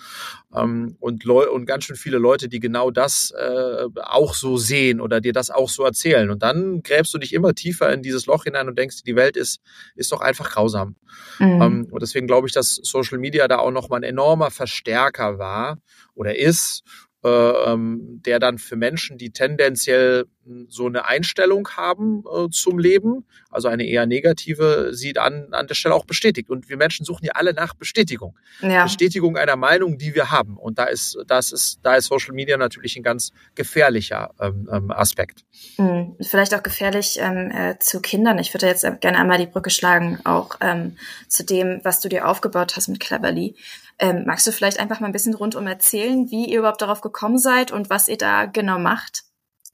Ähm, 0.55 0.97
und, 1.01 1.27
und 1.27 1.67
ganz 1.67 1.85
schön 1.85 1.97
viele 1.97 2.19
Leute, 2.19 2.49
die 2.49 2.61
genau 2.61 2.91
das 2.91 3.33
äh, 3.33 3.87
auch 3.97 4.35
so 4.35 4.57
sehen 4.57 5.01
oder 5.01 5.21
dir 5.21 5.33
das 5.33 5.51
auch 5.51 5.69
so 5.69 5.85
erzählen. 5.85 6.31
Und 6.31 6.43
dann 6.43 6.83
gräbst 6.83 7.13
du 7.13 7.19
dich 7.19 7.33
immer 7.33 7.55
tiefer 7.55 7.93
in 7.93 8.03
dieses 8.03 8.27
Loch 8.27 8.45
hinein 8.45 8.69
und 8.69 8.79
denkst, 8.79 9.03
die 9.03 9.17
Welt 9.17 9.37
ist, 9.37 9.61
ist 9.97 10.13
doch 10.13 10.21
einfach 10.21 10.51
grausam. 10.51 10.95
Mhm. 11.39 11.63
Ähm, 11.63 11.89
und 11.91 12.03
deswegen 12.03 12.27
glaube 12.27 12.47
ich, 12.47 12.53
dass 12.53 12.77
Social 12.83 13.19
Media 13.19 13.49
da 13.49 13.59
auch 13.59 13.73
nochmal 13.73 14.01
ein 14.01 14.05
enormer 14.05 14.51
Verstärker 14.51 15.39
war 15.39 15.79
oder 16.15 16.37
ist 16.37 16.83
der 17.25 18.39
dann 18.39 18.59
für 18.59 18.77
Menschen, 18.77 19.19
die 19.19 19.31
tendenziell 19.31 20.27
hm, 20.45 20.67
so 20.69 20.87
eine 20.87 21.07
Einstellung 21.07 21.69
haben 21.77 22.23
äh, 22.33 22.49
zum 22.51 22.79
Leben, 22.79 23.27
also 23.51 23.67
eine 23.67 23.85
eher 23.85 24.07
negative, 24.07 24.91
sieht 24.93 25.19
an, 25.19 25.49
an 25.51 25.67
der 25.67 25.75
Stelle 25.75 25.95
auch 25.95 26.05
bestätigt. 26.05 26.49
Und 26.49 26.69
wir 26.69 26.77
Menschen 26.77 27.05
suchen 27.05 27.25
ja 27.25 27.33
alle 27.35 27.55
nach 27.55 27.75
Bestätigung. 27.75 28.37
Ja. 28.61 28.85
Bestätigung 28.85 29.37
einer 29.37 29.57
Meinung, 29.57 29.99
die 29.99 30.15
wir 30.15 30.31
haben. 30.31 30.57
Und 30.57 30.79
da 30.79 30.85
ist, 30.85 31.19
das 31.27 31.51
ist, 31.51 31.81
da 31.83 31.97
ist 31.97 32.07
Social 32.07 32.35
Media 32.35 32.57
natürlich 32.57 32.97
ein 32.97 33.03
ganz 33.03 33.33
gefährlicher 33.55 34.31
ähm, 34.41 34.69
ähm 34.73 34.91
Aspekt. 34.93 35.45
Mhm. 35.77 36.17
Vielleicht 36.21 36.55
auch 36.55 36.63
gefährlich 36.63 37.19
ähm, 37.21 37.51
äh, 37.51 37.79
zu 37.81 38.01
Kindern. 38.01 38.39
Ich 38.39 38.55
würde 38.55 38.67
jetzt 38.67 38.87
gerne 39.01 39.19
einmal 39.19 39.39
die 39.39 39.47
Brücke 39.47 39.71
schlagen, 39.71 40.21
auch 40.25 40.57
ähm, 40.61 40.97
zu 41.29 41.45
dem, 41.45 41.81
was 41.83 42.01
du 42.01 42.09
dir 42.09 42.29
aufgebaut 42.29 42.77
hast 42.77 42.89
mit 42.89 43.01
Cleverly. 43.01 43.57
Ähm, 43.99 44.25
magst 44.27 44.47
du 44.47 44.53
vielleicht 44.53 44.79
einfach 44.79 45.01
mal 45.01 45.07
ein 45.07 45.13
bisschen 45.13 45.35
rundum 45.35 45.67
erzählen, 45.67 46.31
wie 46.31 46.47
ihr 46.47 46.61
überhaupt 46.61 46.83
darauf 46.83 47.01
gekommen 47.01 47.39
seid 47.39 47.73
und 47.73 47.91
was 47.91 48.09
ihr 48.09 48.19
da 48.19 48.47
genau 48.47 48.79
macht? 48.79 49.25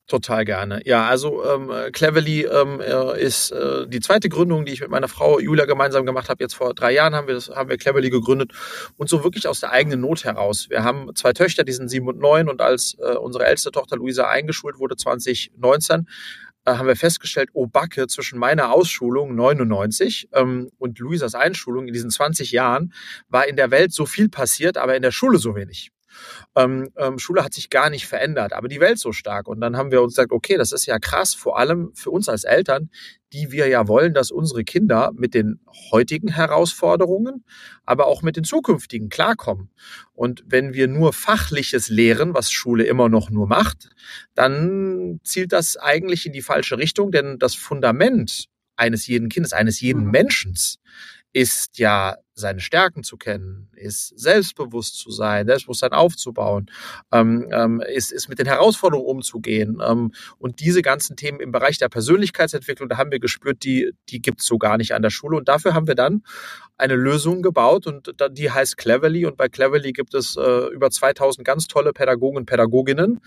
Total 0.07 0.45
gerne. 0.45 0.83
Ja, 0.85 1.07
also 1.07 1.43
ähm, 1.47 1.73
Cleverly 1.93 2.43
ähm, 2.45 2.79
äh, 2.83 3.19
ist 3.23 3.53
äh, 3.53 3.89
die 3.89 4.01
zweite 4.01 4.29
Gründung, 4.29 4.67
die 4.67 4.73
ich 4.73 4.83
mit 4.83 4.91
meiner 4.91 5.09
Frau 5.09 5.41
Julia 5.41 5.65
gemeinsam 5.65 6.05
gemacht 6.05 6.29
habe. 6.29 6.45
Jetzt 6.45 6.57
vor 6.57 6.75
drei 6.75 6.93
Jahren 6.93 7.15
haben 7.15 7.27
wir 7.27 7.35
das, 7.35 7.49
haben 7.49 7.71
wir 7.71 7.79
Cleverly 7.79 8.11
gegründet 8.11 8.53
und 8.99 9.09
so 9.09 9.25
wirklich 9.25 9.49
aus 9.49 9.61
der 9.61 9.71
eigenen 9.71 10.03
Not 10.03 10.25
heraus. 10.25 10.69
Wir 10.69 10.85
haben 10.85 11.15
zwei 11.15 11.33
Töchter, 11.33 11.65
die 11.65 11.73
sind 11.73 11.89
sieben 11.89 12.07
und 12.07 12.19
neun 12.19 12.51
und 12.51 12.61
als 12.61 12.99
äh, 13.01 13.15
unsere 13.17 13.47
älteste 13.47 13.71
Tochter 13.71 13.97
Luisa 13.97 14.29
eingeschult 14.29 14.79
wurde 14.79 14.95
2019, 14.97 16.01
äh, 16.01 16.05
haben 16.67 16.87
wir 16.87 16.97
festgestellt, 16.97 17.51
oh 17.53 17.67
Backe, 17.67 18.07
zwischen 18.07 18.39
meiner 18.39 18.73
Ausschulung 18.73 19.35
99 19.35 20.29
ähm, 20.33 20.71
und 20.79 20.99
Luisas 20.99 21.35
Einschulung 21.35 21.87
in 21.87 21.93
diesen 21.93 22.11
20 22.11 22.53
Jahren 22.53 22.93
war 23.29 23.47
in 23.47 23.57
der 23.57 23.71
Welt 23.71 23.93
so 23.93 24.07
viel 24.07 24.29
passiert, 24.29 24.79
aber 24.79 24.97
in 24.97 25.03
der 25.03 25.13
Schule 25.13 25.39
so 25.39 25.55
wenig. 25.55 25.94
Ähm, 26.57 26.91
ähm, 26.97 27.19
Schule 27.19 27.45
hat 27.45 27.55
sich 27.55 27.71
gar 27.71 27.91
nicht 27.91 28.07
verändert, 28.07 28.53
aber 28.53 28.69
die 28.69 28.81
Welt 28.81 28.99
so 28.99 29.13
stark. 29.13 29.49
Und 29.49 29.61
dann 29.61 29.77
haben 29.77 29.91
wir 29.91 30.03
uns 30.03 30.15
gesagt, 30.15 30.33
okay, 30.33 30.57
das 30.57 30.73
ist 30.73 30.87
ja 30.87 30.99
krass, 30.99 31.35
vor 31.35 31.59
allem 31.59 31.93
für 31.95 32.11
uns 32.11 32.29
als 32.29 32.45
Eltern, 32.45 32.91
die 33.33 33.51
wir 33.51 33.67
ja 33.69 33.89
wollen, 33.89 34.15
dass 34.15 34.31
unsere 34.31 34.65
Kinder 34.65 35.11
mit 35.15 35.35
den 35.35 35.61
heutigen 35.91 36.29
Herausforderungen, 36.29 37.45
aber 37.85 38.07
auch 38.07 38.23
mit 38.23 38.37
den 38.37 38.45
zukünftigen 38.45 39.09
klarkommen. 39.09 39.71
Und 40.13 40.45
wenn 40.47 40.73
wir 40.73 40.87
nur 40.87 41.13
fachliches 41.13 41.89
lehren, 41.89 42.35
was 42.35 42.53
Schule 42.53 42.85
immer 42.85 43.09
noch 43.09 43.31
nur 43.31 43.49
macht, 43.49 43.91
dann 44.35 45.21
zielt 45.25 45.53
das 45.53 45.77
eigentlich 45.77 46.27
in 46.27 46.33
die 46.33 46.43
falsche 46.43 46.79
Richtung, 46.79 47.11
denn 47.11 47.39
das 47.39 47.55
Fundament 47.55 48.47
eines 48.77 49.07
jeden 49.07 49.29
Kindes, 49.29 49.53
eines 49.53 49.81
jeden 49.81 50.05
mhm. 50.05 50.11
Menschen 50.11 50.55
ist 51.33 51.79
ja 51.79 52.17
seine 52.35 52.61
Stärken 52.61 53.05
zu 53.05 53.17
kennen, 53.17 53.69
ist 53.77 54.19
selbstbewusst 54.19 54.99
zu 54.99 55.11
sein, 55.11 55.47
Selbstbewusstsein 55.47 55.93
aufzubauen, 55.93 56.71
ähm, 57.13 57.49
ähm, 57.53 57.81
ist, 57.81 58.13
ist 58.13 58.29
mit 58.29 58.39
den 58.39 58.47
Herausforderungen 58.47 59.09
umzugehen. 59.09 59.81
Ähm, 59.85 60.13
und 60.39 60.61
diese 60.61 60.83
ganzen 60.83 61.17
Themen 61.17 61.41
im 61.41 61.53
Bereich 61.53 61.79
der 61.79 61.89
Persönlichkeitsentwicklung, 61.89 62.89
da 62.89 62.99
haben 62.99 63.13
wir 63.13 63.21
gespürt, 63.21 63.63
die, 63.63 63.93
die 64.09 64.21
gibt's 64.21 64.47
so 64.47 64.59
gar 64.59 64.77
nicht 64.77 64.95
an 64.95 65.03
der 65.03 65.11
Schule. 65.11 65.37
Und 65.37 65.49
dafür 65.49 65.75
haben 65.75 65.87
wir 65.87 65.95
dann 65.95 66.23
eine 66.77 66.97
Lösung 66.97 67.43
gebaut 67.43 67.87
und 67.87 68.13
die 68.33 68.51
heißt 68.51 68.77
Cleverly. 68.77 69.27
Und 69.27 69.37
bei 69.37 69.49
Cleverly 69.49 69.93
gibt 69.93 70.13
es 70.15 70.37
äh, 70.37 70.67
über 70.73 70.91
2000 70.91 71.47
ganz 71.47 71.69
tolle 71.69 71.93
Pädagogen 71.93 72.39
und 72.39 72.47
Pädagoginnen, 72.47 73.21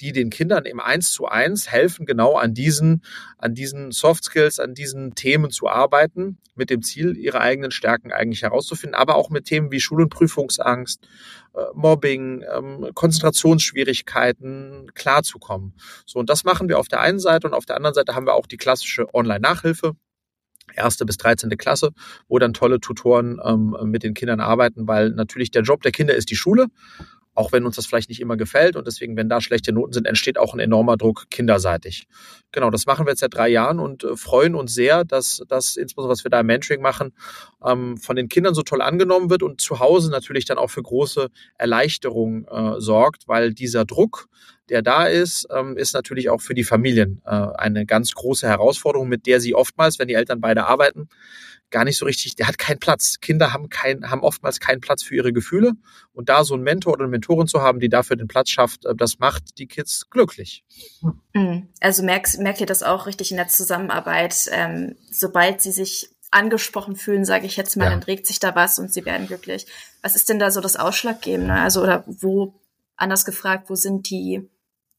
die 0.00 0.12
den 0.12 0.30
Kindern 0.30 0.64
im 0.66 0.78
Eins 0.78 1.10
zu 1.10 1.26
eins 1.26 1.70
helfen, 1.70 2.06
genau 2.06 2.36
an 2.36 2.54
diesen, 2.54 3.02
an 3.38 3.54
diesen 3.54 3.90
Soft 3.90 4.24
Skills, 4.24 4.60
an 4.60 4.74
diesen 4.74 5.16
Themen 5.16 5.50
zu 5.50 5.68
arbeiten, 5.68 6.38
mit 6.54 6.70
dem 6.70 6.82
Ziel, 6.82 7.16
ihre 7.16 7.40
eigenen 7.40 7.70
Stärken 7.70 8.12
eigentlich 8.12 8.42
herauszufinden, 8.42 8.51
aber 8.94 9.16
auch 9.16 9.30
mit 9.30 9.46
Themen 9.46 9.70
wie 9.70 9.80
Schul- 9.80 10.02
und 10.02 10.10
Prüfungsangst, 10.10 11.06
äh, 11.54 11.60
Mobbing, 11.74 12.44
ähm, 12.54 12.90
Konzentrationsschwierigkeiten 12.94 14.92
klarzukommen. 14.94 15.74
So, 16.06 16.18
und 16.18 16.30
das 16.30 16.44
machen 16.44 16.68
wir 16.68 16.78
auf 16.78 16.88
der 16.88 17.00
einen 17.00 17.18
Seite 17.18 17.46
und 17.46 17.54
auf 17.54 17.66
der 17.66 17.76
anderen 17.76 17.94
Seite 17.94 18.14
haben 18.14 18.26
wir 18.26 18.34
auch 18.34 18.46
die 18.46 18.56
klassische 18.56 19.12
Online-Nachhilfe 19.14 19.96
erste 20.74 21.04
bis 21.04 21.16
13. 21.18 21.50
Klasse, 21.58 21.90
wo 22.28 22.38
dann 22.38 22.54
tolle 22.54 22.80
Tutoren 22.80 23.38
ähm, 23.44 23.76
mit 23.84 24.02
den 24.02 24.14
Kindern 24.14 24.40
arbeiten, 24.40 24.88
weil 24.88 25.10
natürlich 25.10 25.50
der 25.50 25.62
Job 25.62 25.82
der 25.82 25.92
Kinder 25.92 26.14
ist 26.14 26.30
die 26.30 26.36
Schule 26.36 26.68
auch 27.34 27.52
wenn 27.52 27.64
uns 27.64 27.76
das 27.76 27.86
vielleicht 27.86 28.08
nicht 28.08 28.20
immer 28.20 28.36
gefällt. 28.36 28.76
Und 28.76 28.86
deswegen, 28.86 29.16
wenn 29.16 29.28
da 29.28 29.40
schlechte 29.40 29.72
Noten 29.72 29.92
sind, 29.92 30.06
entsteht 30.06 30.38
auch 30.38 30.54
ein 30.54 30.60
enormer 30.60 30.96
Druck 30.96 31.26
kinderseitig. 31.30 32.06
Genau, 32.52 32.70
das 32.70 32.86
machen 32.86 33.06
wir 33.06 33.12
jetzt 33.12 33.20
seit 33.20 33.34
drei 33.34 33.48
Jahren 33.48 33.78
und 33.78 34.04
äh, 34.04 34.16
freuen 34.16 34.54
uns 34.54 34.74
sehr, 34.74 35.04
dass 35.04 35.42
das, 35.48 35.76
insbesondere 35.76 36.12
was 36.12 36.24
wir 36.24 36.30
da 36.30 36.40
im 36.40 36.46
Mentoring 36.46 36.82
machen, 36.82 37.12
ähm, 37.64 37.96
von 37.96 38.16
den 38.16 38.28
Kindern 38.28 38.54
so 38.54 38.62
toll 38.62 38.82
angenommen 38.82 39.30
wird 39.30 39.42
und 39.42 39.60
zu 39.60 39.80
Hause 39.80 40.10
natürlich 40.10 40.44
dann 40.44 40.58
auch 40.58 40.70
für 40.70 40.82
große 40.82 41.28
Erleichterung 41.56 42.46
äh, 42.46 42.80
sorgt, 42.80 43.28
weil 43.28 43.54
dieser 43.54 43.84
Druck, 43.84 44.28
der 44.68 44.82
da 44.82 45.06
ist, 45.06 45.46
ähm, 45.50 45.76
ist 45.76 45.94
natürlich 45.94 46.28
auch 46.28 46.40
für 46.40 46.54
die 46.54 46.64
Familien 46.64 47.22
äh, 47.24 47.30
eine 47.30 47.86
ganz 47.86 48.12
große 48.14 48.46
Herausforderung, 48.46 49.08
mit 49.08 49.26
der 49.26 49.40
sie 49.40 49.54
oftmals, 49.54 49.98
wenn 49.98 50.08
die 50.08 50.14
Eltern 50.14 50.40
beide 50.40 50.66
arbeiten, 50.66 51.08
gar 51.72 51.84
nicht 51.84 51.98
so 51.98 52.04
richtig, 52.04 52.36
der 52.36 52.46
hat 52.46 52.58
keinen 52.58 52.78
Platz. 52.78 53.18
Kinder 53.20 53.52
haben 53.52 53.68
kein, 53.68 54.08
haben 54.08 54.22
oftmals 54.22 54.60
keinen 54.60 54.80
Platz 54.80 55.02
für 55.02 55.16
ihre 55.16 55.32
Gefühle. 55.32 55.72
Und 56.12 56.28
da 56.28 56.44
so 56.44 56.54
einen 56.54 56.62
Mentor 56.62 56.92
oder 56.92 57.04
eine 57.04 57.10
Mentorin 57.10 57.48
zu 57.48 57.62
haben, 57.62 57.80
die 57.80 57.88
dafür 57.88 58.16
den 58.16 58.28
Platz 58.28 58.50
schafft, 58.50 58.84
äh, 58.84 58.94
das 58.94 59.18
macht 59.18 59.58
die 59.58 59.66
Kids 59.66 60.08
glücklich. 60.10 60.64
Mhm. 61.32 61.68
Also 61.80 62.04
merkt, 62.04 62.38
merkt 62.38 62.60
ihr 62.60 62.66
das 62.66 62.82
auch 62.82 63.06
richtig 63.06 63.32
in 63.32 63.38
der 63.38 63.48
Zusammenarbeit, 63.48 64.48
ähm, 64.52 64.96
sobald 65.10 65.60
sie 65.60 65.72
sich 65.72 66.10
angesprochen 66.30 66.96
fühlen, 66.96 67.24
sage 67.24 67.46
ich 67.46 67.56
jetzt 67.56 67.76
mal, 67.76 67.84
ja. 67.84 67.90
dann 67.90 68.02
regt 68.02 68.26
sich 68.26 68.38
da 68.38 68.54
was 68.54 68.78
und 68.78 68.92
sie 68.92 69.04
werden 69.04 69.26
glücklich. 69.26 69.66
Was 70.00 70.16
ist 70.16 70.28
denn 70.28 70.38
da 70.38 70.50
so 70.50 70.60
das 70.60 70.76
Ausschlaggebende? 70.76 71.52
Also, 71.52 71.82
oder 71.82 72.04
wo, 72.06 72.54
anders 72.96 73.24
gefragt, 73.24 73.68
wo 73.68 73.74
sind 73.74 74.08
die, 74.08 74.48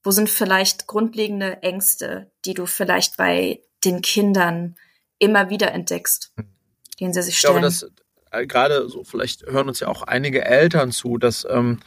wo 0.04 0.12
sind 0.12 0.30
vielleicht 0.30 0.88
grundlegende 0.88 1.64
Ängste, 1.64 2.32
die 2.46 2.54
du 2.54 2.66
vielleicht 2.66 3.18
bei 3.18 3.62
den 3.84 4.02
Kindern 4.02 4.76
immer 5.18 5.50
wieder 5.50 5.72
entdeckst? 5.72 6.34
Den 6.96 7.14
sie 7.14 7.22
sich 7.22 7.38
stellen. 7.38 7.64
Ich 7.64 7.80
glaube, 7.80 7.92
dass 7.92 7.92
äh, 8.32 8.48
gerade 8.48 8.90
so, 8.90 9.04
vielleicht 9.04 9.44
hören 9.46 9.68
uns 9.68 9.80
ja 9.80 9.88
auch 9.88 10.04
einige 10.04 10.44
Eltern 10.46 10.92
zu, 10.92 11.18
dass 11.18 11.46
ähm, 11.50 11.80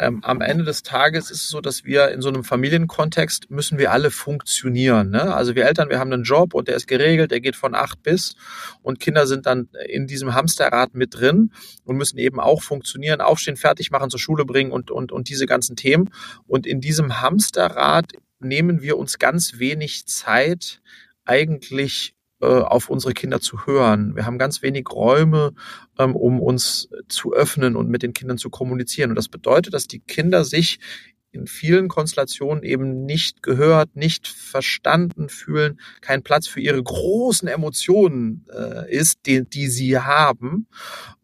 ähm, 0.00 0.20
am 0.24 0.40
Ende 0.40 0.64
des 0.64 0.82
Tages 0.82 1.30
ist 1.30 1.42
es 1.42 1.48
so, 1.50 1.60
dass 1.60 1.84
wir 1.84 2.08
in 2.08 2.22
so 2.22 2.30
einem 2.30 2.42
Familienkontext 2.42 3.50
müssen 3.50 3.76
wir 3.76 3.92
alle 3.92 4.10
funktionieren. 4.10 5.10
Ne? 5.10 5.34
Also 5.34 5.54
wir 5.54 5.66
Eltern, 5.66 5.90
wir 5.90 5.98
haben 5.98 6.10
einen 6.10 6.22
Job 6.22 6.54
und 6.54 6.68
der 6.68 6.76
ist 6.76 6.86
geregelt, 6.86 7.30
der 7.30 7.40
geht 7.40 7.54
von 7.54 7.74
acht 7.74 8.02
bis 8.02 8.34
und 8.80 8.98
Kinder 8.98 9.26
sind 9.26 9.44
dann 9.44 9.68
in 9.86 10.06
diesem 10.06 10.34
Hamsterrad 10.34 10.94
mit 10.94 11.20
drin 11.20 11.52
und 11.84 11.96
müssen 11.98 12.16
eben 12.16 12.40
auch 12.40 12.62
funktionieren, 12.62 13.20
aufstehen, 13.20 13.56
fertig 13.56 13.90
machen, 13.90 14.08
zur 14.08 14.20
Schule 14.20 14.46
bringen 14.46 14.72
und, 14.72 14.90
und, 14.90 15.12
und 15.12 15.28
diese 15.28 15.44
ganzen 15.44 15.76
Themen. 15.76 16.08
Und 16.46 16.66
in 16.66 16.80
diesem 16.80 17.20
Hamsterrad 17.20 18.12
nehmen 18.38 18.80
wir 18.80 18.96
uns 18.96 19.18
ganz 19.18 19.58
wenig 19.58 20.06
Zeit, 20.06 20.80
eigentlich 21.26 22.14
auf 22.46 22.88
unsere 22.88 23.12
Kinder 23.12 23.40
zu 23.40 23.66
hören. 23.66 24.16
Wir 24.16 24.26
haben 24.26 24.38
ganz 24.38 24.62
wenig 24.62 24.86
Räume, 24.90 25.52
ähm, 25.98 26.16
um 26.16 26.40
uns 26.40 26.88
zu 27.08 27.32
öffnen 27.32 27.76
und 27.76 27.88
mit 27.88 28.02
den 28.02 28.12
Kindern 28.12 28.38
zu 28.38 28.50
kommunizieren. 28.50 29.10
Und 29.10 29.16
das 29.16 29.28
bedeutet, 29.28 29.74
dass 29.74 29.86
die 29.86 30.00
Kinder 30.00 30.44
sich 30.44 30.78
in 31.32 31.46
vielen 31.46 31.88
Konstellationen 31.88 32.64
eben 32.64 33.04
nicht 33.04 33.42
gehört, 33.42 33.94
nicht 33.94 34.26
verstanden 34.26 35.28
fühlen, 35.28 35.80
kein 36.00 36.22
Platz 36.22 36.48
für 36.48 36.60
ihre 36.60 36.82
großen 36.82 37.46
Emotionen 37.46 38.46
äh, 38.52 38.92
ist, 38.92 39.26
die, 39.26 39.48
die 39.48 39.68
sie 39.68 39.98
haben. 39.98 40.66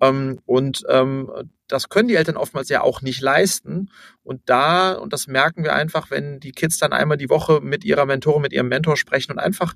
Ähm, 0.01 0.39
und 0.47 0.85
ähm, 0.89 1.31
das 1.67 1.89
können 1.89 2.09
die 2.09 2.15
Eltern 2.15 2.37
oftmals 2.37 2.69
ja 2.69 2.83
auch 2.83 3.03
nicht 3.03 3.21
leisten. 3.21 3.91
Und 4.23 4.43
da, 4.47 4.93
und 4.93 5.13
das 5.13 5.27
merken 5.27 5.65
wir 5.65 5.75
einfach, 5.75 6.11
wenn 6.11 6.39
die 6.39 6.53
Kids 6.53 6.79
dann 6.79 6.93
einmal 6.93 7.17
die 7.17 7.31
Woche 7.31 7.61
mit 7.61 7.85
ihrer 7.85 8.07
Mentorin, 8.07 8.43
mit 8.43 8.53
ihrem 8.53 8.69
Mentor 8.69 8.97
sprechen 8.97 9.33
und 9.33 9.39
einfach 9.39 9.75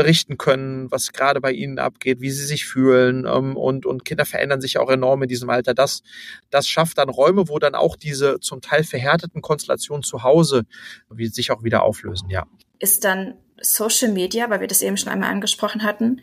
berichten 0.00 0.38
können, 0.38 0.90
was 0.90 1.12
gerade 1.12 1.42
bei 1.42 1.52
ihnen 1.52 1.78
abgeht, 1.78 2.22
wie 2.22 2.30
sie 2.30 2.46
sich 2.46 2.64
fühlen. 2.64 3.26
Ähm, 3.26 3.54
und, 3.54 3.84
und 3.84 4.06
Kinder 4.06 4.24
verändern 4.24 4.62
sich 4.62 4.78
auch 4.78 4.88
enorm 4.88 5.22
in 5.22 5.28
diesem 5.28 5.50
Alter. 5.50 5.74
Das, 5.74 6.02
das 6.48 6.66
schafft 6.66 6.96
dann 6.96 7.10
Räume, 7.10 7.48
wo 7.48 7.58
dann 7.58 7.74
auch 7.74 7.96
diese 7.96 8.40
zum 8.40 8.62
Teil 8.62 8.82
verhärteten 8.82 9.42
Konstellationen 9.42 10.02
zu 10.02 10.22
Hause 10.22 10.62
wie, 11.10 11.26
sich 11.26 11.50
auch 11.50 11.62
wieder 11.64 11.82
auflösen, 11.82 12.30
ja. 12.30 12.46
Ist 12.78 13.04
dann 13.04 13.34
Social 13.60 14.10
Media, 14.10 14.48
weil 14.48 14.60
wir 14.60 14.68
das 14.68 14.80
eben 14.80 14.96
schon 14.96 15.12
einmal 15.12 15.30
angesprochen 15.30 15.82
hatten, 15.82 16.22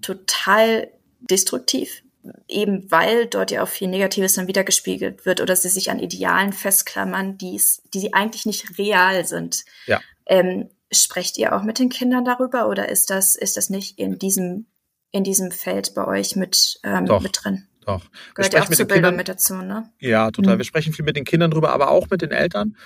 total 0.00 0.88
destruktiv? 1.20 2.02
eben 2.46 2.90
weil 2.90 3.26
dort 3.26 3.50
ja 3.50 3.62
auch 3.62 3.68
viel 3.68 3.88
Negatives 3.88 4.34
dann 4.34 4.48
wiedergespiegelt 4.48 5.24
wird 5.24 5.40
oder 5.40 5.56
sie 5.56 5.70
sich 5.70 5.90
an 5.90 5.98
Idealen 5.98 6.52
festklammern, 6.52 7.38
die 7.38 7.58
die 7.94 8.12
eigentlich 8.12 8.44
nicht 8.44 8.76
real 8.76 9.24
sind. 9.24 9.64
Ja. 9.86 10.00
Ähm, 10.26 10.68
sprecht 10.92 11.38
ihr 11.38 11.54
auch 11.54 11.62
mit 11.62 11.78
den 11.78 11.88
Kindern 11.88 12.24
darüber 12.24 12.68
oder 12.68 12.88
ist 12.88 13.10
das, 13.10 13.36
ist 13.36 13.56
das 13.56 13.70
nicht 13.70 13.98
in 13.98 14.18
diesem, 14.18 14.66
in 15.10 15.24
diesem 15.24 15.50
Feld 15.50 15.94
bei 15.94 16.06
euch 16.06 16.36
mit, 16.36 16.80
ähm, 16.84 17.06
Doch. 17.06 17.20
mit 17.20 17.38
drin? 17.42 17.66
Doch. 17.84 18.04
Gehört 18.34 18.52
ja 18.52 18.62
auch 18.62 18.68
zu 18.68 18.84
Bildung 18.84 19.16
mit 19.16 19.28
dazu, 19.28 19.54
ne? 19.54 19.90
Ja, 19.98 20.30
total. 20.30 20.54
Mhm. 20.54 20.58
Wir 20.58 20.64
sprechen 20.64 20.92
viel 20.92 21.06
mit 21.06 21.16
den 21.16 21.24
Kindern 21.24 21.50
drüber, 21.50 21.72
aber 21.72 21.90
auch 21.90 22.10
mit 22.10 22.20
den 22.20 22.32
Eltern, 22.32 22.76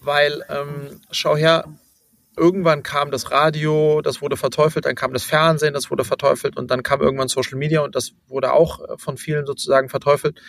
weil, 0.00 0.42
ähm, 0.48 1.00
schau 1.12 1.36
her, 1.36 1.64
irgendwann 2.36 2.82
kam 2.82 3.10
das 3.10 3.30
Radio, 3.30 4.00
das 4.00 4.22
wurde 4.22 4.36
verteufelt, 4.36 4.84
dann 4.84 4.94
kam 4.94 5.12
das 5.12 5.24
Fernsehen, 5.24 5.74
das 5.74 5.90
wurde 5.90 6.04
verteufelt 6.04 6.56
und 6.56 6.70
dann 6.70 6.82
kam 6.82 7.00
irgendwann 7.00 7.28
Social 7.28 7.58
Media 7.58 7.82
und 7.82 7.94
das 7.94 8.12
wurde 8.26 8.52
auch 8.52 8.80
äh, 8.80 8.98
von 8.98 9.16
vielen 9.16 9.46
sozusagen 9.46 9.88
verteufelt. 9.88 10.40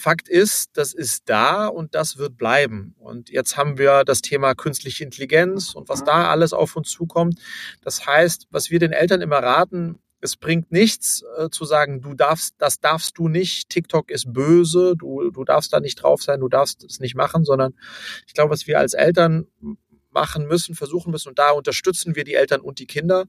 Fakt 0.00 0.28
ist, 0.28 0.70
das 0.74 0.94
ist 0.94 1.28
da 1.28 1.66
und 1.66 1.94
das 1.94 2.16
wird 2.16 2.36
bleiben. 2.36 2.94
Und 2.98 3.28
jetzt 3.28 3.56
haben 3.56 3.78
wir 3.78 4.04
das 4.04 4.22
Thema 4.22 4.54
künstliche 4.54 5.04
Intelligenz 5.04 5.74
und 5.74 5.88
was 5.88 6.04
da 6.04 6.30
alles 6.30 6.52
auf 6.52 6.74
uns 6.76 6.90
zukommt. 6.90 7.38
Das 7.82 8.06
heißt, 8.06 8.48
was 8.50 8.70
wir 8.70 8.78
den 8.78 8.92
Eltern 8.92 9.20
immer 9.20 9.38
raten, 9.38 9.98
es 10.20 10.36
bringt 10.36 10.70
nichts 10.70 11.22
äh, 11.38 11.48
zu 11.50 11.64
sagen, 11.64 12.02
du 12.02 12.14
darfst, 12.14 12.54
das 12.58 12.80
darfst 12.80 13.18
du 13.18 13.28
nicht, 13.28 13.68
TikTok 13.68 14.10
ist 14.10 14.32
böse, 14.32 14.94
du, 14.96 15.30
du 15.30 15.44
darfst 15.44 15.72
da 15.72 15.80
nicht 15.80 15.96
drauf 15.96 16.22
sein, 16.22 16.40
du 16.40 16.48
darfst 16.48 16.84
es 16.84 17.00
nicht 17.00 17.14
machen, 17.14 17.44
sondern 17.44 17.74
ich 18.26 18.34
glaube, 18.34 18.50
was 18.50 18.66
wir 18.66 18.78
als 18.78 18.94
Eltern 18.94 19.46
machen 20.10 20.46
müssen, 20.46 20.74
versuchen 20.74 21.10
müssen, 21.10 21.28
und 21.28 21.38
da 21.38 21.50
unterstützen 21.50 22.16
wir 22.16 22.24
die 22.24 22.34
Eltern 22.34 22.60
und 22.60 22.78
die 22.78 22.86
Kinder, 22.86 23.26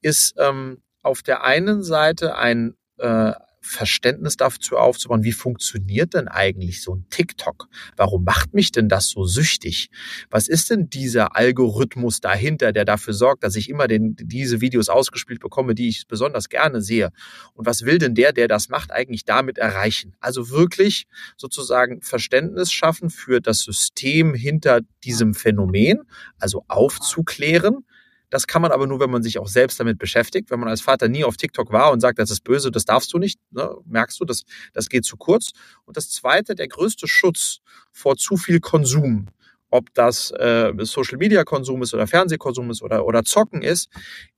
ist 0.00 0.34
ähm, 0.38 0.82
auf 1.02 1.22
der 1.22 1.44
einen 1.44 1.82
Seite 1.82 2.36
ein 2.36 2.74
äh, 2.98 3.32
Verständnis 3.64 4.36
dazu 4.36 4.76
aufzubauen, 4.76 5.24
wie 5.24 5.32
funktioniert 5.32 6.12
denn 6.14 6.28
eigentlich 6.28 6.82
so 6.82 6.94
ein 6.94 7.06
TikTok? 7.08 7.68
Warum 7.96 8.22
macht 8.22 8.52
mich 8.52 8.72
denn 8.72 8.88
das 8.90 9.08
so 9.08 9.24
süchtig? 9.24 9.90
Was 10.30 10.48
ist 10.48 10.70
denn 10.70 10.90
dieser 10.90 11.34
Algorithmus 11.34 12.20
dahinter, 12.20 12.72
der 12.72 12.84
dafür 12.84 13.14
sorgt, 13.14 13.42
dass 13.42 13.56
ich 13.56 13.70
immer 13.70 13.88
den, 13.88 14.16
diese 14.16 14.60
Videos 14.60 14.90
ausgespielt 14.90 15.40
bekomme, 15.40 15.74
die 15.74 15.88
ich 15.88 16.06
besonders 16.06 16.50
gerne 16.50 16.82
sehe? 16.82 17.10
Und 17.54 17.64
was 17.66 17.82
will 17.82 17.98
denn 17.98 18.14
der, 18.14 18.32
der 18.32 18.48
das 18.48 18.68
macht, 18.68 18.92
eigentlich 18.92 19.24
damit 19.24 19.56
erreichen? 19.56 20.14
Also 20.20 20.50
wirklich 20.50 21.06
sozusagen 21.38 22.02
Verständnis 22.02 22.70
schaffen 22.70 23.08
für 23.08 23.40
das 23.40 23.60
System 23.60 24.34
hinter 24.34 24.80
diesem 25.04 25.32
Phänomen, 25.32 26.02
also 26.38 26.64
aufzuklären, 26.68 27.86
das 28.34 28.48
kann 28.48 28.62
man 28.62 28.72
aber 28.72 28.88
nur, 28.88 28.98
wenn 28.98 29.10
man 29.10 29.22
sich 29.22 29.38
auch 29.38 29.46
selbst 29.46 29.78
damit 29.78 29.96
beschäftigt. 29.96 30.50
Wenn 30.50 30.58
man 30.58 30.68
als 30.68 30.80
Vater 30.80 31.06
nie 31.06 31.22
auf 31.22 31.36
TikTok 31.36 31.70
war 31.70 31.92
und 31.92 32.00
sagt, 32.00 32.18
das 32.18 32.32
ist 32.32 32.42
böse, 32.42 32.72
das 32.72 32.84
darfst 32.84 33.12
du 33.12 33.18
nicht, 33.18 33.38
ne, 33.52 33.76
merkst 33.86 34.18
du, 34.18 34.24
das, 34.24 34.42
das 34.72 34.88
geht 34.88 35.04
zu 35.04 35.16
kurz. 35.16 35.52
Und 35.84 35.96
das 35.96 36.10
Zweite, 36.10 36.56
der 36.56 36.66
größte 36.66 37.06
Schutz 37.06 37.58
vor 37.92 38.16
zu 38.16 38.36
viel 38.36 38.58
Konsum, 38.58 39.28
ob 39.70 39.94
das 39.94 40.32
äh, 40.32 40.72
Social 40.80 41.16
Media 41.16 41.44
Konsum 41.44 41.80
ist 41.82 41.94
oder 41.94 42.08
Fernsehkonsum 42.08 42.70
ist 42.70 42.82
oder, 42.82 43.06
oder 43.06 43.22
Zocken 43.22 43.62
ist, 43.62 43.88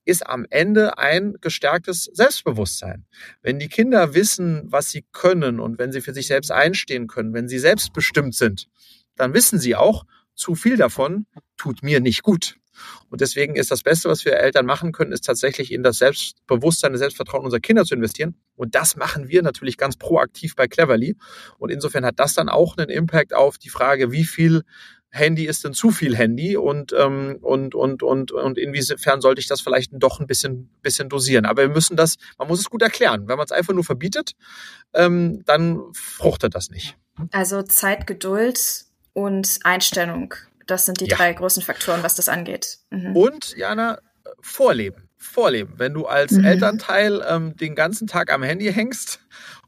ist 0.04 0.26
am 0.26 0.44
Ende 0.50 0.98
ein 0.98 1.38
gestärktes 1.40 2.04
Selbstbewusstsein. 2.12 3.06
Wenn 3.40 3.58
die 3.58 3.68
Kinder 3.68 4.12
wissen, 4.12 4.64
was 4.66 4.90
sie 4.90 5.06
können 5.12 5.58
und 5.58 5.78
wenn 5.78 5.90
sie 5.90 6.02
für 6.02 6.12
sich 6.12 6.26
selbst 6.26 6.52
einstehen 6.52 7.06
können, 7.06 7.32
wenn 7.32 7.48
sie 7.48 7.58
selbstbestimmt 7.58 8.34
sind, 8.34 8.66
dann 9.16 9.32
wissen 9.32 9.58
sie 9.58 9.74
auch, 9.74 10.04
zu 10.34 10.54
viel 10.54 10.76
davon 10.76 11.24
tut 11.56 11.82
mir 11.82 12.00
nicht 12.00 12.22
gut. 12.22 12.58
Und 13.11 13.21
deswegen 13.21 13.56
ist 13.56 13.71
das 13.71 13.83
Beste, 13.83 14.09
was 14.09 14.25
wir 14.25 14.35
Eltern 14.35 14.66
machen 14.66 14.92
können, 14.92 15.12
ist 15.12 15.25
tatsächlich 15.25 15.73
in 15.73 15.83
das 15.83 15.99
Selbstbewusstsein, 15.99 16.92
das 16.92 17.00
Selbstvertrauen 17.00 17.45
unserer 17.45 17.61
Kinder 17.61 17.85
zu 17.85 17.95
investieren. 17.95 18.37
Und 18.56 18.75
das 18.75 18.97
machen 18.97 19.28
wir 19.28 19.42
natürlich 19.42 19.76
ganz 19.76 19.97
proaktiv 19.97 20.56
bei 20.56 20.66
Cleverly. 20.66 21.16
Und 21.59 21.71
insofern 21.71 22.04
hat 22.04 22.18
das 22.18 22.35
dann 22.35 22.49
auch 22.49 22.76
einen 22.76 22.90
Impact 22.90 23.35
auf 23.35 23.59
die 23.59 23.68
Frage, 23.68 24.12
wie 24.12 24.25
viel 24.25 24.62
Handy 25.11 25.47
ist 25.47 25.64
denn 25.64 25.73
zu 25.73 25.90
viel 25.90 26.16
Handy 26.16 26.56
und, 26.56 26.92
ähm, 26.97 27.38
und, 27.40 27.75
und, 27.75 28.02
und, 28.02 28.33
und 28.33 28.59
inwiefern 28.59 29.21
sollte 29.21 29.40
ich 29.40 29.47
das 29.47 29.61
vielleicht 29.61 29.90
doch 29.95 30.21
ein 30.21 30.26
bisschen, 30.26 30.71
bisschen 30.83 31.09
dosieren. 31.09 31.47
Aber 31.47 31.62
wir 31.62 31.68
müssen 31.68 31.97
das, 31.97 32.16
man 32.38 32.49
muss 32.49 32.61
es 32.61 32.71
gut 32.71 32.83
erklären. 32.83 33.26
Wenn 33.26 33.37
man 33.37 33.47
es 33.47 33.52
einfach 33.52 33.73
nur 33.73 33.85
verbietet, 33.85 34.33
ähm, 34.95 35.42
dann 35.47 35.80
fruchtet 35.92 36.54
das 36.54 36.71
nicht. 36.71 36.97
Also 37.33 37.62
Zeit, 37.62 38.06
Geduld 38.06 38.85
und 39.14 39.59
Einstellung 39.64 40.35
das 40.66 40.87
sind 40.87 41.00
die 41.00 41.06
ja. 41.06 41.16
drei 41.16 41.33
großen 41.33 41.62
Faktoren, 41.62 42.02
was 42.02 42.14
das 42.14 42.29
angeht. 42.29 42.79
Mhm. 42.90 43.16
Und, 43.16 43.57
Jana, 43.57 43.98
Vorleben. 44.40 45.09
Vorleben. 45.16 45.74
Wenn 45.76 45.94
du 45.94 46.07
als 46.07 46.33
mhm. 46.33 46.44
Elternteil 46.44 47.24
ähm, 47.29 47.57
den 47.57 47.74
ganzen 47.74 48.07
Tag 48.07 48.33
am 48.33 48.42
Handy 48.42 48.72
hängst 48.72 49.20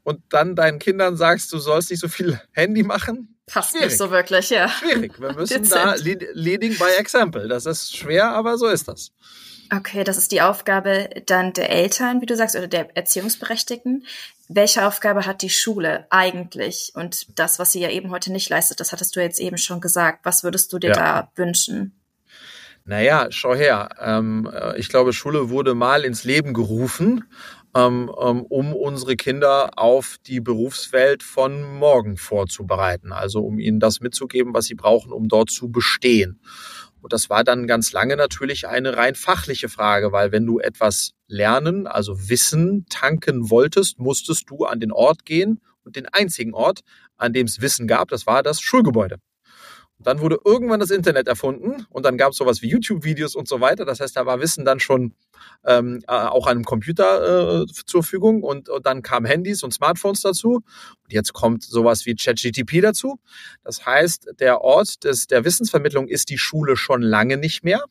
und 0.03 0.21
dann 0.29 0.55
deinen 0.55 0.79
Kindern 0.79 1.17
sagst, 1.17 1.51
du 1.53 1.59
sollst 1.59 1.89
nicht 1.89 1.99
so 1.99 2.07
viel 2.07 2.39
Handy 2.51 2.83
machen. 2.83 3.38
Passt 3.51 3.71
schwierig. 3.71 3.87
nicht 3.87 3.97
so 3.97 4.11
wirklich, 4.11 4.49
ja. 4.49 4.69
Schwierig. 4.69 5.19
Wir 5.19 5.33
müssen 5.33 5.69
da 5.69 5.95
leading 5.95 6.77
by 6.77 6.89
example. 6.97 7.47
Das 7.47 7.65
ist 7.65 7.95
schwer, 7.95 8.29
aber 8.29 8.57
so 8.57 8.67
ist 8.67 8.87
das. 8.87 9.11
Okay, 9.71 10.03
das 10.03 10.17
ist 10.17 10.31
die 10.31 10.41
Aufgabe 10.41 11.09
dann 11.27 11.53
der 11.53 11.69
Eltern, 11.69 12.21
wie 12.21 12.25
du 12.25 12.35
sagst, 12.35 12.55
oder 12.55 12.67
der 12.67 12.95
Erziehungsberechtigten. 12.97 14.05
Welche 14.47 14.85
Aufgabe 14.87 15.27
hat 15.27 15.43
die 15.43 15.51
Schule 15.51 16.07
eigentlich? 16.09 16.91
Und 16.95 17.37
das, 17.37 17.59
was 17.59 17.71
sie 17.71 17.81
ja 17.81 17.89
eben 17.89 18.09
heute 18.09 18.31
nicht 18.31 18.49
leistet, 18.49 18.79
das 18.79 18.91
hattest 18.91 19.15
du 19.15 19.21
jetzt 19.21 19.39
eben 19.39 19.59
schon 19.59 19.79
gesagt. 19.79 20.21
Was 20.23 20.43
würdest 20.43 20.73
du 20.73 20.79
dir 20.79 20.89
ja. 20.89 20.95
da 20.95 21.31
wünschen? 21.35 21.93
Naja, 22.85 23.27
schau 23.29 23.53
her. 23.53 23.89
Ähm, 24.01 24.49
äh, 24.51 24.79
ich 24.79 24.89
glaube, 24.89 25.13
Schule 25.13 25.51
wurde 25.51 25.75
mal 25.75 26.03
ins 26.03 26.23
Leben 26.23 26.55
gerufen, 26.55 27.25
um 27.73 28.73
unsere 28.73 29.15
Kinder 29.15 29.71
auf 29.77 30.17
die 30.25 30.39
Berufswelt 30.39 31.23
von 31.23 31.61
morgen 31.77 32.17
vorzubereiten. 32.17 33.11
Also 33.11 33.41
um 33.41 33.59
ihnen 33.59 33.79
das 33.79 33.99
mitzugeben, 33.99 34.53
was 34.53 34.65
sie 34.65 34.75
brauchen, 34.75 35.11
um 35.11 35.27
dort 35.27 35.49
zu 35.51 35.69
bestehen. 35.71 36.41
Und 37.01 37.13
das 37.13 37.29
war 37.29 37.43
dann 37.43 37.67
ganz 37.67 37.93
lange 37.93 38.17
natürlich 38.17 38.67
eine 38.67 38.97
rein 38.97 39.15
fachliche 39.15 39.69
Frage, 39.69 40.11
weil 40.11 40.31
wenn 40.31 40.45
du 40.45 40.59
etwas 40.59 41.11
lernen, 41.27 41.87
also 41.87 42.29
Wissen 42.29 42.85
tanken 42.89 43.49
wolltest, 43.49 43.99
musstest 43.99 44.49
du 44.49 44.65
an 44.65 44.79
den 44.79 44.91
Ort 44.91 45.23
gehen 45.23 45.61
und 45.85 45.95
den 45.95 46.07
einzigen 46.07 46.53
Ort, 46.53 46.81
an 47.17 47.31
dem 47.31 47.45
es 47.47 47.61
Wissen 47.61 47.87
gab, 47.87 48.09
das 48.09 48.27
war 48.27 48.43
das 48.43 48.59
Schulgebäude. 48.59 49.19
Dann 50.01 50.21
wurde 50.21 50.39
irgendwann 50.45 50.79
das 50.79 50.91
Internet 50.91 51.27
erfunden 51.27 51.85
und 51.89 52.05
dann 52.05 52.17
gab 52.17 52.31
es 52.31 52.37
sowas 52.37 52.61
wie 52.61 52.69
YouTube-Videos 52.69 53.35
und 53.35 53.47
so 53.47 53.59
weiter. 53.59 53.83
Das 53.85 53.99
heißt, 53.99 54.15
da 54.15 54.25
war 54.25 54.39
Wissen 54.39 54.63
dann 54.63 54.79
schon 54.79 55.13
ähm, 55.65 56.01
äh, 56.07 56.11
auch 56.11 56.47
einem 56.47 56.63
Computer 56.63 57.63
äh, 57.63 57.65
zur 57.85 58.03
Verfügung 58.03 58.43
und, 58.43 58.69
und 58.69 58.85
dann 58.85 59.01
kamen 59.01 59.25
Handys 59.25 59.61
und 59.63 59.73
Smartphones 59.73 60.21
dazu. 60.21 60.55
Und 61.03 61.13
jetzt 61.13 61.33
kommt 61.33 61.63
sowas 61.63 62.05
wie 62.05 62.15
ChatGTP 62.15 62.81
dazu. 62.81 63.19
Das 63.63 63.85
heißt, 63.85 64.35
der 64.39 64.61
Ort 64.61 65.03
des, 65.03 65.27
der 65.27 65.43
Wissensvermittlung 65.43 66.07
ist 66.07 66.29
die 66.29 66.37
Schule 66.37 66.77
schon 66.77 67.01
lange 67.01 67.37
nicht 67.37 67.63
mehr. 67.63 67.83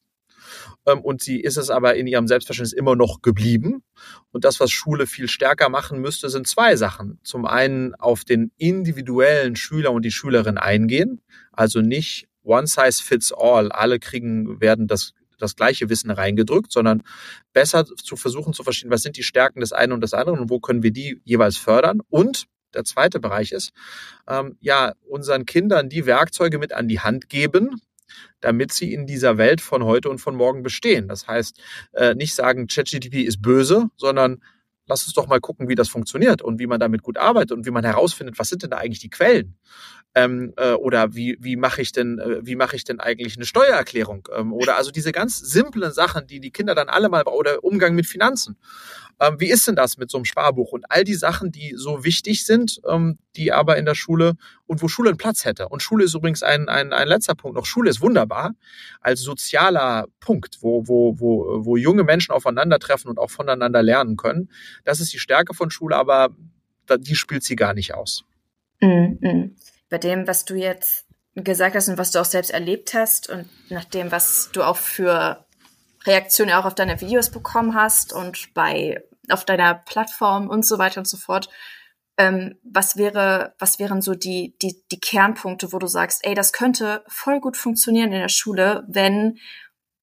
Ähm, 0.87 1.01
und 1.01 1.23
sie 1.23 1.41
ist 1.41 1.57
es 1.57 1.71
aber 1.71 1.97
in 1.97 2.07
ihrem 2.07 2.27
Selbstverständnis 2.27 2.73
immer 2.73 2.97
noch 2.97 3.23
geblieben. 3.23 3.83
Und 4.31 4.45
das, 4.45 4.61
was 4.61 4.71
Schule 4.71 5.07
viel 5.07 5.29
stärker 5.29 5.69
machen 5.69 6.01
müsste, 6.01 6.31
sind 6.31 6.47
zwei 6.47 6.77
Sachen. 6.77 7.19
Zum 7.23 7.47
einen 7.47 7.95
auf 7.95 8.25
den 8.25 8.53
individuellen 8.57 9.57
Schüler 9.57 9.93
und 9.93 10.05
die 10.05 10.11
Schülerin 10.11 10.59
eingehen, 10.59 11.21
also 11.53 11.81
nicht 11.81 12.29
one 12.43 12.67
size 12.67 13.03
fits 13.03 13.33
all, 13.33 13.71
alle 13.73 13.99
kriegen, 13.99 14.61
werden 14.61 14.87
das 14.87 15.13
das 15.39 15.57
gleiche 15.57 15.89
Wissen 15.89 16.11
reingedrückt, 16.11 16.73
sondern 16.73 17.03
besser 17.53 17.85
zu 17.85 18.17
versuchen 18.17 18.53
zu 18.53 18.65
verstehen, 18.65 18.91
was 18.91 19.03
sind 19.03 19.17
die 19.17 19.23
Stärken 19.23 19.61
des 19.61 19.73
einen 19.73 19.93
und 19.93 20.03
des 20.03 20.15
anderen 20.15 20.41
und 20.41 20.51
wo 20.51 20.61
können 20.61 20.83
wir 20.83 20.91
die 20.91 21.21
jeweils 21.25 21.57
fördern. 21.57 22.01
Und 22.09 22.47
der 22.75 22.85
zweite 22.85 23.19
Bereich 23.19 23.53
ist, 23.53 23.73
ähm, 24.29 24.57
ja, 24.61 24.93
unseren 25.09 25.47
Kindern 25.47 25.89
die 25.89 26.07
Werkzeuge 26.07 26.59
mit 26.59 26.73
an 26.73 26.89
die 26.89 27.01
Hand 27.01 27.29
geben, 27.29 27.81
damit 28.41 28.73
sie 28.73 28.93
in 28.93 29.07
dieser 29.07 29.39
Welt 29.39 29.61
von 29.61 29.85
heute 29.85 30.09
und 30.11 30.19
von 30.19 30.35
morgen 30.35 30.63
bestehen. 30.63 31.09
Das 31.09 31.27
heißt, 31.27 31.61
äh, 31.93 32.15
nicht 32.15 32.35
sagen, 32.35 32.67
ChatGTP 32.67 33.23
ist 33.23 33.43
böse, 33.43 33.89
sondern 33.97 34.43
lass 34.87 35.05
uns 35.05 35.15
doch 35.15 35.27
mal 35.27 35.41
gucken, 35.41 35.69
wie 35.69 35.75
das 35.75 35.89
funktioniert 35.89 36.43
und 36.43 36.59
wie 36.59 36.67
man 36.67 36.81
damit 36.81 37.03
gut 37.03 37.19
arbeitet 37.19 37.53
und 37.53 37.67
wie 37.67 37.71
man 37.71 37.85
herausfindet, 37.85 38.39
was 38.39 38.49
sind 38.49 38.63
denn 38.63 38.71
da 38.71 38.79
eigentlich 38.79 39.01
die 39.01 39.11
Quellen? 39.11 39.59
Ähm, 40.15 40.55
äh, 40.57 40.73
oder 40.73 41.15
wie, 41.15 41.37
wie 41.41 41.57
mache 41.57 41.83
ich 41.83 41.93
denn, 41.93 42.19
äh, 42.19 42.45
wie 42.45 42.57
mache 42.57 42.77
ich 42.77 42.85
denn 42.85 42.99
eigentlich 42.99 43.37
eine 43.37 43.45
Steuererklärung? 43.45 44.27
Ähm, 44.35 44.53
oder 44.53 44.77
also 44.77 44.91
diese 44.91 45.13
ganz 45.13 45.39
simplen 45.39 45.93
Sachen, 45.93 46.27
die 46.27 46.41
die 46.41 46.51
Kinder 46.51 46.75
dann 46.75 46.89
alle 46.89 47.09
mal 47.09 47.23
oder 47.25 47.63
Umgang 47.63 47.95
mit 47.95 48.07
Finanzen. 48.07 48.57
Ähm, 49.21 49.37
wie 49.39 49.51
ist 49.51 49.67
denn 49.67 49.77
das 49.77 49.99
mit 49.99 50.11
so 50.11 50.19
einem 50.19 50.25
Sparbuch? 50.25 50.73
Und 50.73 50.91
all 50.91 51.05
die 51.05 51.15
Sachen, 51.15 51.51
die 51.51 51.75
so 51.77 52.05
wichtig 52.05 52.47
sind, 52.47 52.81
ähm, 52.89 53.19
die 53.37 53.53
aber 53.53 53.77
in 53.77 53.85
der 53.85 53.95
Schule 53.95 54.35
und 54.67 54.81
wo 54.83 54.89
Schule 54.89 55.11
einen 55.11 55.19
Platz 55.19 55.45
hätte. 55.45 55.69
Und 55.69 55.83
Schule 55.83 56.05
ist 56.05 56.15
übrigens 56.15 56.43
ein, 56.43 56.69
ein, 56.69 56.93
ein 56.93 57.09
letzter 57.09 57.35
Punkt 57.35 57.57
noch. 57.57 57.67
Schule 57.67 57.91
ist 57.91 58.01
wunderbar 58.01 58.55
als 59.01 59.21
sozialer 59.21 60.07
Punkt, 60.21 60.59
wo, 60.61 60.87
wo, 60.87 61.19
wo, 61.19 61.65
wo 61.65 61.77
junge 61.77 62.05
Menschen 62.05 62.33
aufeinandertreffen 62.33 63.11
und 63.11 63.19
auch 63.19 63.31
voneinander 63.31 63.83
lernen 63.83 64.17
können. 64.17 64.51
Das 64.85 65.01
ist 65.01 65.13
die 65.13 65.19
Stärke 65.19 65.53
von 65.53 65.71
Schule, 65.71 65.97
aber 65.97 66.29
die 66.99 67.17
spielt 67.17 67.43
sie 67.43 67.57
gar 67.57 67.75
nicht 67.75 67.95
aus. 67.95 68.25
Mm 68.81 68.87
-mm. 68.87 69.51
Bei 69.91 69.99
dem, 69.99 70.27
was 70.27 70.45
du 70.45 70.55
jetzt 70.55 71.07
gesagt 71.35 71.77
hast 71.77 71.89
und 71.89 71.99
was 71.99 72.11
du 72.11 72.21
auch 72.21 72.25
selbst 72.25 72.51
erlebt 72.51 72.95
hast 72.95 73.29
und 73.29 73.49
nach 73.71 73.85
dem, 73.85 74.11
was 74.11 74.51
du 74.53 74.63
auch 74.63 74.77
für 74.77 75.47
Reaktionen 76.05 76.53
auch 76.53 76.65
auf 76.65 76.75
deine 76.75 77.01
Videos 77.01 77.31
bekommen 77.31 77.75
hast 77.75 78.13
und 78.13 78.55
bei 78.55 79.03
auf 79.31 79.45
deiner 79.45 79.75
Plattform 79.75 80.49
und 80.49 80.65
so 80.65 80.79
weiter 80.79 81.01
und 81.01 81.09
so 81.09 81.17
fort. 81.17 81.49
Ähm, 82.17 82.59
was 82.65 82.97
wäre, 82.97 83.55
was 83.59 83.79
wären 83.79 84.03
so 84.03 84.15
die, 84.15 84.57
die, 84.61 84.83
die 84.91 84.99
Kernpunkte, 84.99 85.73
wo 85.73 85.79
du 85.79 85.87
sagst, 85.87 86.25
ey, 86.25 86.35
das 86.35 86.53
könnte 86.53 87.05
voll 87.07 87.41
gut 87.41 87.57
funktionieren 87.57 88.13
in 88.13 88.21
der 88.21 88.29
Schule, 88.29 88.85
wenn 88.89 89.39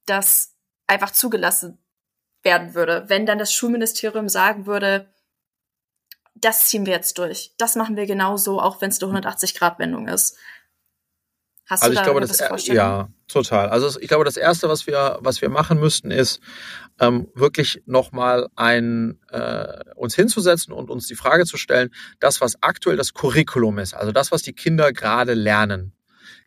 das 0.06 0.56
einfach 0.88 1.12
zugelassen 1.12 1.84
werden 2.44 2.76
würde, 2.76 3.06
wenn 3.08 3.26
dann 3.26 3.40
das 3.40 3.54
Schulministerium 3.54 4.30
sagen 4.30 4.66
würde, 4.66 5.12
das 6.36 6.68
ziehen 6.68 6.86
wir 6.86 6.94
jetzt 6.94 7.18
durch. 7.18 7.54
Das 7.58 7.76
machen 7.76 7.96
wir 7.96 8.06
genauso, 8.06 8.60
auch 8.60 8.82
wenn 8.82 8.90
es 8.90 9.02
eine 9.02 9.20
180-Grad-Wendung 9.20 10.08
ist. 10.08 10.38
Hast 11.68 11.82
also 11.82 11.92
du 11.92 11.96
da 11.96 12.02
ich 12.02 12.06
glaube, 12.06 12.22
das, 12.22 12.68
ja, 12.68 13.10
total. 13.28 13.70
Also 13.70 14.00
ich 14.00 14.08
glaube, 14.08 14.24
das 14.24 14.38
erste, 14.38 14.70
was 14.70 14.86
wir, 14.86 15.18
was 15.22 15.42
wir 15.42 15.50
machen 15.50 15.80
müssten, 15.80 16.12
ist 16.12 16.40
ähm, 17.00 17.28
wirklich 17.34 17.82
nochmal 17.88 18.48
ein, 18.56 19.20
äh, 19.30 19.84
uns 19.96 20.14
hinzusetzen 20.14 20.74
und 20.74 20.92
uns 20.92 21.08
die 21.08 21.16
Frage 21.16 21.46
zu 21.46 21.58
stellen, 21.58 21.90
das, 22.20 22.40
was 22.40 22.62
aktuell 22.62 22.98
das 22.98 23.16
Curriculum 23.16 23.80
ist, 23.80 23.96
also 23.96 24.12
das, 24.12 24.32
was 24.32 24.44
die 24.44 24.54
Kinder 24.54 24.94
gerade 24.94 25.34
lernen, 25.34 25.94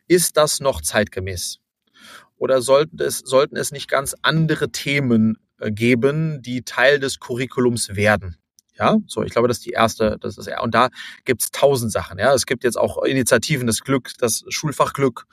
ist 0.07 0.37
das 0.37 0.61
noch 0.61 0.81
zeitgemäß? 0.81 1.59
Oder 2.37 2.61
sollten 2.61 3.01
es, 3.01 3.19
sollten 3.19 3.57
es 3.57 3.71
nicht 3.71 3.89
ganz 3.89 4.15
andere 4.21 4.69
Themen 4.69 5.37
äh, 5.59 5.69
geben, 5.69 6.41
die 6.41 6.61
Teil 6.61 6.99
des 6.99 7.19
Curriculums 7.19 7.95
werden? 7.97 8.38
Ja, 8.79 8.97
so, 9.07 9.23
ich 9.23 9.31
glaube, 9.31 9.47
das 9.49 9.57
ist 9.57 9.65
die 9.65 9.71
erste, 9.71 10.17
das 10.21 10.37
ist 10.37 10.49
und 10.61 10.73
da 10.73 10.89
gibt's 11.25 11.51
tausend 11.51 11.91
Sachen. 11.91 12.17
Ja, 12.17 12.33
es 12.33 12.45
gibt 12.45 12.63
jetzt 12.63 12.77
auch 12.77 13.03
Initiativen, 13.03 13.67
das 13.67 13.81
Glück, 13.81 14.11
das 14.19 14.45
Schulfach 14.47 14.93
Glück. 14.93 15.25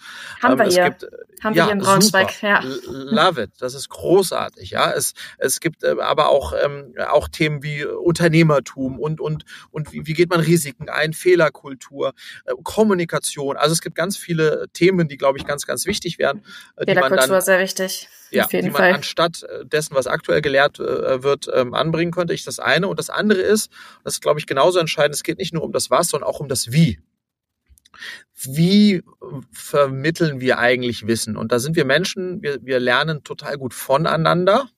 Haben 0.42 0.52
ähm, 0.52 0.58
wir 0.58 0.66
hier. 0.66 0.90
Gibt, 0.90 1.06
Haben 1.42 1.54
ja, 1.54 1.62
wir 1.62 1.64
hier 1.66 1.72
in 1.74 1.78
Braunschweig, 1.80 2.30
super. 2.30 2.46
ja. 2.46 2.62
Love 2.86 3.42
it. 3.42 3.50
Das 3.58 3.74
ist 3.74 3.88
großartig. 3.88 4.70
Ja, 4.70 4.90
es, 4.92 5.12
es 5.38 5.60
gibt 5.60 5.84
äh, 5.84 5.96
aber 6.00 6.28
auch, 6.28 6.52
ähm, 6.60 6.94
auch 7.08 7.28
Themen 7.28 7.62
wie 7.62 7.84
Unternehmertum 7.84 8.98
und, 8.98 9.20
und, 9.20 9.44
und 9.70 9.92
wie, 9.92 10.06
wie 10.06 10.14
geht 10.14 10.30
man 10.30 10.40
Risiken 10.40 10.88
ein, 10.88 11.12
Fehlerkultur, 11.12 12.14
äh, 12.44 12.52
Kommunikation. 12.62 13.56
Also 13.56 13.72
es 13.72 13.80
gibt 13.80 13.96
ganz 13.96 14.16
viele 14.16 14.66
Themen, 14.72 15.08
die, 15.08 15.16
glaube 15.16 15.38
ich, 15.38 15.46
ganz, 15.46 15.66
ganz 15.66 15.86
wichtig 15.86 16.18
wären. 16.18 16.42
Äh, 16.76 16.86
Fehlerkultur 16.86 17.26
dann, 17.26 17.42
sehr 17.42 17.60
wichtig. 17.60 18.08
Ja, 18.30 18.46
die 18.46 18.62
man 18.62 18.72
Fall. 18.72 18.92
anstatt 18.94 19.44
äh, 19.44 19.64
dessen, 19.64 19.94
was 19.94 20.06
aktuell 20.06 20.40
gelehrt 20.40 20.80
äh, 20.80 21.22
wird, 21.22 21.48
ähm, 21.54 21.74
anbringen 21.74 22.10
könnte. 22.10 22.34
Ich 22.34 22.44
das 22.44 22.58
eine. 22.58 22.88
Und 22.88 22.98
das 22.98 23.10
andere 23.10 23.40
ist, 23.40 23.70
das 24.04 24.14
ist, 24.14 24.22
glaube 24.22 24.40
ich, 24.40 24.46
genauso 24.46 24.78
entscheidend, 24.78 25.14
es 25.14 25.22
geht 25.22 25.38
nicht 25.38 25.54
nur 25.54 25.62
um 25.62 25.72
das 25.72 25.90
Was, 25.90 26.08
sondern 26.08 26.28
auch 26.28 26.40
um 26.40 26.48
das 26.48 26.72
Wie. 26.72 26.98
Wie 28.34 29.02
vermitteln 29.52 30.40
wir 30.40 30.58
eigentlich 30.58 31.06
Wissen? 31.06 31.36
Und 31.36 31.52
da 31.52 31.58
sind 31.58 31.76
wir 31.76 31.84
Menschen, 31.84 32.42
wir, 32.42 32.58
wir 32.62 32.80
lernen 32.80 33.24
total 33.24 33.56
gut 33.58 33.74
voneinander 33.74 34.68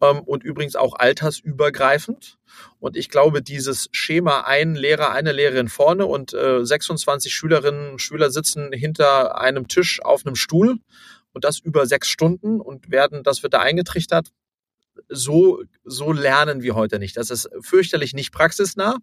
ähm, 0.00 0.20
und 0.20 0.44
übrigens 0.44 0.76
auch 0.76 0.94
altersübergreifend. 0.94 2.38
Und 2.80 2.96
ich 2.96 3.08
glaube, 3.08 3.42
dieses 3.42 3.88
Schema, 3.92 4.42
ein 4.42 4.74
Lehrer, 4.74 5.12
eine 5.12 5.32
Lehrerin 5.32 5.68
vorne 5.68 6.06
und 6.06 6.34
äh, 6.34 6.64
26 6.64 7.32
Schülerinnen 7.32 7.92
und 7.92 8.02
Schüler 8.02 8.30
sitzen 8.30 8.72
hinter 8.72 9.40
einem 9.40 9.68
Tisch 9.68 10.02
auf 10.02 10.26
einem 10.26 10.36
Stuhl 10.36 10.78
und 11.32 11.44
das 11.44 11.58
über 11.58 11.86
sechs 11.86 12.08
Stunden 12.08 12.60
und 12.60 12.90
werden, 12.90 13.22
das 13.22 13.42
wird 13.42 13.54
da 13.54 13.60
eingetrichtert. 13.60 14.28
So, 15.08 15.62
so 15.84 16.12
lernen 16.12 16.62
wir 16.62 16.74
heute 16.74 16.98
nicht. 16.98 17.16
Das 17.16 17.30
ist 17.30 17.48
fürchterlich 17.60 18.14
nicht 18.14 18.32
praxisnah 18.32 18.96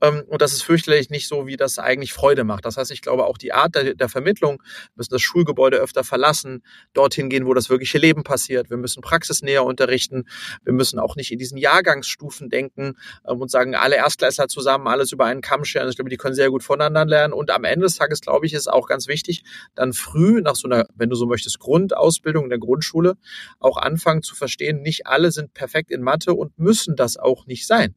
ähm, 0.00 0.24
und 0.26 0.42
das 0.42 0.52
ist 0.52 0.62
fürchterlich 0.62 1.10
nicht 1.10 1.28
so, 1.28 1.46
wie 1.46 1.56
das 1.56 1.78
eigentlich 1.78 2.12
Freude 2.12 2.44
macht. 2.44 2.64
Das 2.64 2.76
heißt, 2.76 2.90
ich 2.90 3.02
glaube 3.02 3.26
auch 3.26 3.38
die 3.38 3.52
Art 3.52 3.74
der, 3.74 3.94
der 3.94 4.08
Vermittlung, 4.08 4.62
müssen 4.94 5.12
das 5.12 5.22
Schulgebäude 5.22 5.78
öfter 5.78 6.04
verlassen, 6.04 6.62
dorthin 6.92 7.28
gehen, 7.28 7.46
wo 7.46 7.54
das 7.54 7.70
wirkliche 7.70 7.98
Leben 7.98 8.22
passiert. 8.22 8.70
Wir 8.70 8.76
müssen 8.76 9.00
praxisnäher 9.00 9.64
unterrichten. 9.64 10.24
Wir 10.64 10.72
müssen 10.72 10.98
auch 10.98 11.16
nicht 11.16 11.32
in 11.32 11.38
diesen 11.38 11.58
Jahrgangsstufen 11.58 12.48
denken 12.48 12.94
ähm, 13.26 13.40
und 13.40 13.50
sagen, 13.50 13.74
alle 13.74 13.96
Erstklässler 13.96 14.48
zusammen, 14.48 14.86
alles 14.86 15.12
über 15.12 15.26
einen 15.26 15.40
Kamm 15.40 15.64
scheren. 15.64 15.88
Ich 15.88 15.96
glaube, 15.96 16.10
die 16.10 16.16
können 16.16 16.34
sehr 16.34 16.50
gut 16.50 16.62
voneinander 16.62 17.04
lernen. 17.04 17.32
Und 17.32 17.50
am 17.50 17.64
Ende 17.64 17.86
des 17.86 17.96
Tages, 17.96 18.20
glaube 18.20 18.46
ich, 18.46 18.54
ist 18.54 18.68
auch 18.68 18.86
ganz 18.86 19.08
wichtig, 19.08 19.44
dann 19.74 19.92
früh 19.92 20.40
nach 20.40 20.56
so 20.56 20.68
einer, 20.68 20.86
wenn 20.94 21.10
du 21.10 21.16
so 21.16 21.26
möchtest, 21.26 21.58
Grundausbildung 21.58 22.44
in 22.44 22.50
der 22.50 22.58
Grundschule 22.58 23.16
auch 23.58 23.76
anfangen 23.76 24.22
zu 24.22 24.34
verstehen, 24.34 24.82
nicht 24.82 25.06
alle 25.06 25.30
sind 25.38 25.54
perfekt 25.54 25.90
in 25.90 26.02
Mathe 26.02 26.34
und 26.34 26.58
müssen 26.58 26.96
das 26.96 27.16
auch 27.16 27.46
nicht 27.46 27.66
sein. 27.66 27.94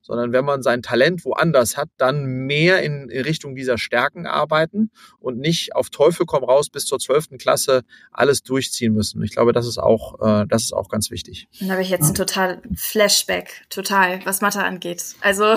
Sondern 0.00 0.32
wenn 0.32 0.44
man 0.44 0.62
sein 0.62 0.82
Talent 0.82 1.24
woanders 1.24 1.76
hat, 1.76 1.88
dann 1.96 2.24
mehr 2.24 2.82
in 2.82 3.10
Richtung 3.10 3.56
dieser 3.56 3.76
Stärken 3.76 4.26
arbeiten 4.26 4.90
und 5.18 5.38
nicht 5.38 5.74
auf 5.74 5.90
Teufel 5.90 6.26
komm 6.26 6.44
raus 6.44 6.70
bis 6.70 6.86
zur 6.86 6.98
zwölften 6.98 7.38
Klasse 7.38 7.82
alles 8.12 8.42
durchziehen 8.42 8.94
müssen. 8.94 9.22
Ich 9.22 9.32
glaube, 9.32 9.52
das 9.52 9.66
ist 9.66 9.78
auch, 9.78 10.20
äh, 10.20 10.46
das 10.46 10.62
ist 10.62 10.72
auch 10.72 10.88
ganz 10.88 11.10
wichtig. 11.10 11.48
Dann 11.58 11.72
habe 11.72 11.82
ich 11.82 11.90
jetzt 11.90 12.08
ein 12.08 12.14
total 12.14 12.62
Flashback, 12.76 13.64
total, 13.68 14.24
was 14.24 14.40
Mathe 14.40 14.62
angeht. 14.62 15.16
Also 15.20 15.56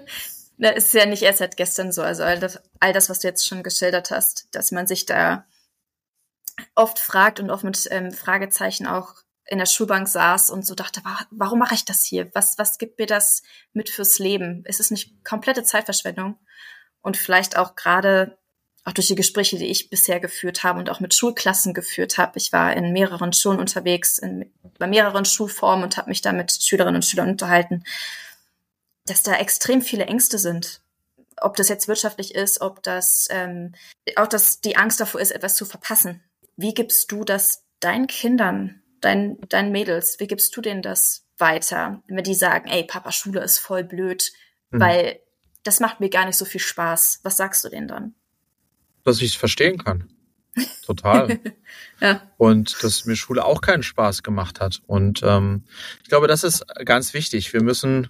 ne, 0.56 0.72
ist 0.74 0.94
ja 0.94 1.06
nicht 1.06 1.22
erst 1.22 1.38
seit 1.38 1.56
gestern 1.56 1.90
so. 1.90 2.02
Also 2.02 2.22
all 2.22 2.38
das, 2.38 2.60
all 2.78 2.92
das, 2.92 3.10
was 3.10 3.18
du 3.18 3.28
jetzt 3.28 3.46
schon 3.46 3.62
geschildert 3.62 4.10
hast, 4.10 4.48
dass 4.52 4.70
man 4.70 4.86
sich 4.86 5.06
da 5.06 5.46
oft 6.74 6.98
fragt 6.98 7.40
und 7.40 7.50
oft 7.50 7.64
mit 7.64 7.88
ähm, 7.90 8.12
Fragezeichen 8.12 8.86
auch 8.86 9.14
in 9.50 9.58
der 9.58 9.66
Schulbank 9.66 10.06
saß 10.06 10.50
und 10.50 10.64
so 10.64 10.76
dachte, 10.76 11.02
warum 11.30 11.58
mache 11.58 11.74
ich 11.74 11.84
das 11.84 12.04
hier? 12.04 12.30
Was, 12.34 12.56
was 12.56 12.78
gibt 12.78 13.00
mir 13.00 13.06
das 13.06 13.42
mit 13.72 13.90
fürs 13.90 14.20
Leben? 14.20 14.64
Ist 14.64 14.78
es 14.78 14.92
nicht 14.92 15.24
komplette 15.24 15.64
Zeitverschwendung? 15.64 16.38
Und 17.02 17.16
vielleicht 17.16 17.58
auch 17.58 17.74
gerade 17.74 18.38
auch 18.84 18.92
durch 18.92 19.08
die 19.08 19.16
Gespräche, 19.16 19.58
die 19.58 19.66
ich 19.66 19.90
bisher 19.90 20.20
geführt 20.20 20.62
habe 20.62 20.78
und 20.78 20.88
auch 20.88 21.00
mit 21.00 21.14
Schulklassen 21.14 21.74
geführt 21.74 22.16
habe. 22.16 22.38
Ich 22.38 22.52
war 22.52 22.72
in 22.74 22.92
mehreren 22.92 23.32
Schulen 23.32 23.58
unterwegs, 23.58 24.18
in, 24.18 24.52
bei 24.78 24.86
mehreren 24.86 25.24
Schulformen 25.24 25.82
und 25.82 25.96
habe 25.96 26.08
mich 26.08 26.22
da 26.22 26.32
mit 26.32 26.52
Schülerinnen 26.52 26.96
und 26.96 27.04
Schülern 27.04 27.30
unterhalten, 27.30 27.82
dass 29.06 29.24
da 29.24 29.34
extrem 29.34 29.82
viele 29.82 30.06
Ängste 30.06 30.38
sind. 30.38 30.80
Ob 31.40 31.56
das 31.56 31.68
jetzt 31.68 31.88
wirtschaftlich 31.88 32.36
ist, 32.36 32.60
ob 32.60 32.84
das 32.84 33.26
ähm, 33.30 33.74
auch 34.14 34.28
das 34.28 34.60
die 34.60 34.76
Angst 34.76 35.00
davor 35.00 35.20
ist, 35.20 35.32
etwas 35.32 35.56
zu 35.56 35.64
verpassen. 35.64 36.22
Wie 36.56 36.72
gibst 36.72 37.10
du 37.10 37.24
das 37.24 37.64
deinen 37.80 38.06
Kindern 38.06 38.79
dein, 39.00 39.38
deinen 39.48 39.72
Mädels, 39.72 40.20
wie 40.20 40.26
gibst 40.26 40.56
du 40.56 40.60
denen 40.60 40.82
das 40.82 41.26
weiter, 41.38 42.02
wenn 42.06 42.24
die 42.24 42.34
sagen, 42.34 42.68
ey, 42.68 42.84
Papa, 42.84 43.12
Schule 43.12 43.42
ist 43.42 43.58
voll 43.58 43.84
blöd, 43.84 44.32
mhm. 44.70 44.80
weil 44.80 45.20
das 45.62 45.80
macht 45.80 46.00
mir 46.00 46.10
gar 46.10 46.26
nicht 46.26 46.36
so 46.36 46.44
viel 46.44 46.60
Spaß. 46.60 47.20
Was 47.22 47.36
sagst 47.36 47.64
du 47.64 47.68
denen 47.68 47.88
dann? 47.88 48.14
Dass 49.04 49.18
ich 49.18 49.30
es 49.30 49.34
verstehen 49.34 49.78
kann. 49.78 50.10
Total. 50.84 51.38
ja. 52.00 52.22
Und 52.36 52.82
dass 52.82 53.04
mir 53.04 53.16
Schule 53.16 53.44
auch 53.44 53.60
keinen 53.60 53.82
Spaß 53.82 54.22
gemacht 54.22 54.60
hat. 54.60 54.82
Und 54.86 55.22
ähm, 55.22 55.64
ich 56.02 56.08
glaube, 56.08 56.28
das 56.28 56.44
ist 56.44 56.64
ganz 56.84 57.14
wichtig. 57.14 57.52
Wir 57.52 57.62
müssen, 57.62 58.08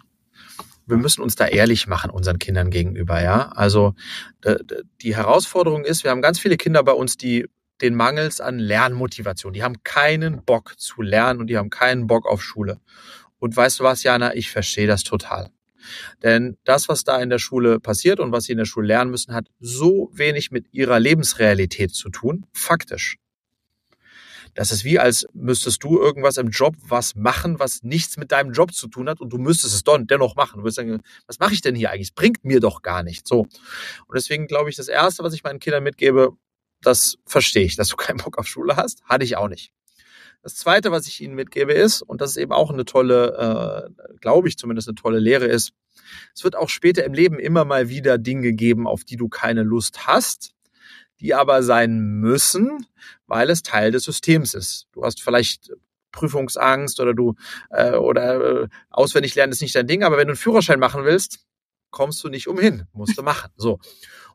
wir 0.86 0.96
müssen 0.96 1.22
uns 1.22 1.36
da 1.36 1.46
ehrlich 1.46 1.86
machen 1.86 2.10
unseren 2.10 2.38
Kindern 2.38 2.70
gegenüber. 2.70 3.22
Ja, 3.22 3.50
also 3.50 3.94
die 5.02 5.16
Herausforderung 5.16 5.84
ist, 5.84 6.04
wir 6.04 6.10
haben 6.10 6.22
ganz 6.22 6.38
viele 6.38 6.56
Kinder 6.56 6.82
bei 6.82 6.92
uns, 6.92 7.16
die 7.16 7.46
den 7.80 7.94
Mangels 7.94 8.40
an 8.40 8.58
Lernmotivation. 8.58 9.52
Die 9.52 9.62
haben 9.62 9.82
keinen 9.82 10.44
Bock 10.44 10.78
zu 10.78 11.02
lernen 11.02 11.40
und 11.40 11.46
die 11.48 11.56
haben 11.56 11.70
keinen 11.70 12.06
Bock 12.06 12.26
auf 12.26 12.42
Schule. 12.42 12.78
Und 13.38 13.56
weißt 13.56 13.80
du 13.80 13.84
was, 13.84 14.02
Jana, 14.02 14.34
ich 14.34 14.50
verstehe 14.50 14.86
das 14.86 15.02
total. 15.02 15.50
Denn 16.22 16.58
das, 16.64 16.88
was 16.88 17.04
da 17.04 17.20
in 17.22 17.30
der 17.30 17.38
Schule 17.38 17.80
passiert 17.80 18.20
und 18.20 18.32
was 18.32 18.44
sie 18.44 18.52
in 18.52 18.58
der 18.58 18.66
Schule 18.66 18.86
lernen 18.86 19.10
müssen, 19.10 19.34
hat 19.34 19.48
so 19.60 20.10
wenig 20.12 20.50
mit 20.50 20.66
ihrer 20.72 21.00
Lebensrealität 21.00 21.94
zu 21.94 22.10
tun, 22.10 22.46
faktisch. 22.52 23.16
Das 24.54 24.72
ist 24.72 24.84
wie, 24.84 24.98
als 24.98 25.26
müsstest 25.32 25.82
du 25.84 25.98
irgendwas 25.98 26.36
im 26.36 26.48
Job 26.48 26.74
was 26.80 27.14
machen, 27.14 27.58
was 27.60 27.82
nichts 27.82 28.16
mit 28.16 28.32
deinem 28.32 28.52
Job 28.52 28.74
zu 28.74 28.88
tun 28.88 29.08
hat 29.08 29.20
und 29.20 29.32
du 29.32 29.38
müsstest 29.38 29.74
es 29.74 29.84
dann 29.84 30.06
dennoch 30.06 30.34
machen. 30.34 30.58
Du 30.58 30.64
wirst 30.64 30.76
sagen, 30.76 31.00
was 31.26 31.38
mache 31.38 31.54
ich 31.54 31.60
denn 31.60 31.74
hier 31.74 31.90
eigentlich? 31.90 32.08
Es 32.08 32.14
bringt 32.14 32.44
mir 32.44 32.60
doch 32.60 32.82
gar 32.82 33.02
nichts. 33.02 33.28
So. 33.28 33.42
Und 33.42 34.14
deswegen 34.14 34.48
glaube 34.48 34.68
ich, 34.68 34.76
das 34.76 34.88
Erste, 34.88 35.22
was 35.22 35.34
ich 35.34 35.44
meinen 35.44 35.60
Kindern 35.60 35.84
mitgebe, 35.84 36.36
das 36.82 37.16
verstehe 37.26 37.64
ich, 37.64 37.76
dass 37.76 37.88
du 37.88 37.96
keinen 37.96 38.18
Bock 38.18 38.38
auf 38.38 38.46
Schule 38.46 38.76
hast. 38.76 39.02
Hatte 39.04 39.24
ich 39.24 39.36
auch 39.36 39.48
nicht. 39.48 39.72
Das 40.42 40.54
Zweite, 40.54 40.90
was 40.90 41.06
ich 41.06 41.20
Ihnen 41.20 41.34
mitgebe, 41.34 41.74
ist, 41.74 42.00
und 42.00 42.20
das 42.20 42.30
ist 42.30 42.36
eben 42.38 42.52
auch 42.52 42.70
eine 42.70 42.86
tolle, 42.86 43.90
äh, 44.08 44.16
glaube 44.20 44.48
ich 44.48 44.56
zumindest 44.56 44.88
eine 44.88 44.94
tolle 44.94 45.18
Lehre 45.18 45.46
ist, 45.46 45.72
es 46.34 46.44
wird 46.44 46.56
auch 46.56 46.70
später 46.70 47.04
im 47.04 47.12
Leben 47.12 47.38
immer 47.38 47.64
mal 47.64 47.88
wieder 47.88 48.18
Dinge 48.18 48.52
geben, 48.52 48.86
auf 48.86 49.04
die 49.04 49.16
du 49.16 49.28
keine 49.28 49.62
Lust 49.62 50.06
hast, 50.06 50.54
die 51.20 51.34
aber 51.34 51.62
sein 51.62 51.98
müssen, 51.98 52.86
weil 53.26 53.50
es 53.50 53.62
Teil 53.62 53.92
des 53.92 54.04
Systems 54.04 54.54
ist. 54.54 54.88
Du 54.92 55.04
hast 55.04 55.20
vielleicht 55.22 55.70
Prüfungsangst 56.12 56.98
oder 57.00 57.14
du 57.14 57.34
äh, 57.70 57.92
oder 57.92 58.62
äh, 58.62 58.68
auswendig 58.88 59.34
lernen 59.34 59.52
ist 59.52 59.60
nicht 59.60 59.74
dein 59.74 59.86
Ding, 59.86 60.02
aber 60.02 60.16
wenn 60.16 60.26
du 60.26 60.32
einen 60.32 60.38
Führerschein 60.38 60.80
machen 60.80 61.04
willst, 61.04 61.44
kommst 61.90 62.22
du 62.24 62.28
nicht 62.28 62.48
umhin, 62.48 62.86
musst 62.92 63.18
du 63.18 63.22
machen. 63.22 63.50
So. 63.56 63.78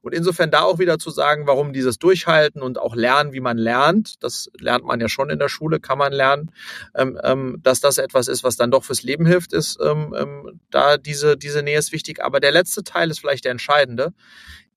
Und 0.06 0.14
insofern 0.14 0.52
da 0.52 0.62
auch 0.62 0.78
wieder 0.78 1.00
zu 1.00 1.10
sagen, 1.10 1.48
warum 1.48 1.74
dieses 1.74 1.98
Durchhalten 1.98 2.62
und 2.62 2.78
auch 2.78 2.96
lernen, 2.96 3.34
wie 3.34 3.40
man 3.40 3.58
lernt, 3.58 4.24
das 4.24 4.52
lernt 4.60 4.86
man 4.86 5.00
ja 5.00 5.10
schon 5.10 5.32
in 5.32 5.40
der 5.40 5.50
Schule, 5.50 5.80
kann 5.80 5.98
man 5.98 6.14
lernen, 6.14 6.52
ähm, 6.94 7.20
ähm, 7.24 7.58
dass 7.64 7.80
das 7.80 7.98
etwas 7.98 8.28
ist, 8.28 8.44
was 8.44 8.56
dann 8.56 8.70
doch 8.70 8.84
fürs 8.84 9.02
Leben 9.02 9.26
hilft, 9.26 9.52
ist 9.52 9.80
ähm, 9.82 10.14
ähm, 10.16 10.60
da 10.70 10.98
diese, 10.98 11.38
diese 11.38 11.64
Nähe 11.64 11.80
ist 11.80 11.92
wichtig. 11.92 12.24
Aber 12.24 12.40
der 12.40 12.52
letzte 12.52 12.84
Teil 12.84 13.10
ist 13.10 13.20
vielleicht 13.20 13.46
der 13.46 13.52
entscheidende, 13.52 14.14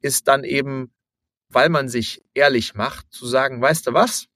ist 0.00 0.28
dann 0.28 0.44
eben, 0.44 0.94
weil 1.50 1.68
man 1.68 1.90
sich 1.90 2.22
ehrlich 2.32 2.72
macht, 2.72 3.12
zu 3.12 3.26
sagen, 3.26 3.60
weißt 3.60 3.86
du 3.86 3.92
was, 3.92 4.28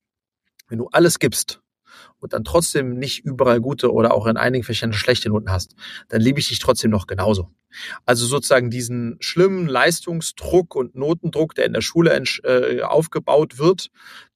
wenn 0.69 0.77
du 0.77 0.89
alles 0.93 1.19
gibst 1.19 1.62
und 2.23 2.33
dann 2.33 2.45
trotzdem 2.45 2.95
nicht 2.95 3.25
überall 3.25 3.61
gute 3.61 3.93
oder 3.93 4.15
auch 4.15 4.27
in 4.27 4.37
einigen 4.37 4.65
Fächern 4.65 4.93
schlechte 4.93 5.29
Noten 5.29 5.51
hast, 5.51 5.75
dann 6.09 6.21
liebe 6.21 6.39
ich 6.39 6.49
dich 6.49 6.61
trotzdem 6.61 6.91
noch 6.91 7.07
genauso. 7.07 7.51
Also 8.05 8.27
sozusagen 8.27 8.71
diesen 8.71 9.17
schlimmen 9.21 9.67
Leistungsdruck 9.67 10.77
und 10.77 10.95
Notendruck, 10.95 11.55
der 11.55 11.67
in 11.67 11.73
der 11.73 11.81
Schule 11.81 12.13
äh, 12.45 12.83
aufgebaut 12.83 13.59
wird, 13.59 13.91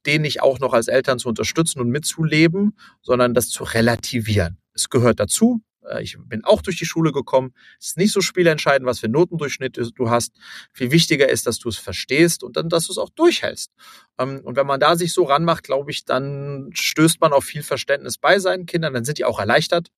den 0.05 0.22
nicht 0.22 0.42
auch 0.42 0.59
noch 0.59 0.72
als 0.72 0.88
Eltern 0.88 1.18
zu 1.18 1.29
unterstützen 1.29 1.81
und 1.81 1.90
mitzuleben, 1.90 2.77
sondern 3.03 3.35
das 3.35 3.49
zu 3.49 3.64
relativieren. 3.64 4.59
Es 4.72 4.90
gehört 4.90 5.20
dazu, 5.20 5.61
ich 6.01 6.16
bin 6.18 6.44
auch 6.44 6.62
durch 6.62 6.79
die 6.79 6.87
Schule 6.87 7.12
gekommen. 7.12 7.53
Es 7.81 7.88
ist 7.88 7.99
nicht 7.99 8.12
so 8.12 8.20
spielentscheidend, 8.20 8.87
was 8.87 9.01
für 9.01 9.09
Notendurchschnitt 9.09 9.79
du 9.94 10.11
hast. 10.11 10.33
Viel 10.72 10.90
wichtiger 10.90 11.29
ist, 11.29 11.46
dass 11.46 11.59
du 11.59 11.68
es 11.68 11.77
verstehst 11.77 12.42
und 12.42 12.57
dann, 12.57 12.68
dass 12.68 12.87
du 12.87 12.92
es 12.92 12.99
auch 12.99 13.11
durchhältst. 13.11 13.72
Ähm, 14.18 14.40
und 14.44 14.57
wenn 14.57 14.66
man 14.66 14.81
da 14.81 14.96
sich 14.96 15.12
so 15.12 15.25
ranmacht, 15.25 15.64
glaube 15.64 15.90
ich, 15.90 16.05
dann 16.05 16.70
stößt 16.72 17.20
man 17.20 17.33
auf 17.33 17.44
viel 17.44 17.62
Verständnis 17.62 18.18
bei 18.18 18.38
seinen 18.38 18.66
Kindern. 18.66 18.94
Dann 18.94 19.05
sind 19.05 19.18
die 19.18 19.25
auch 19.25 19.38
erleichtert, 19.38 19.88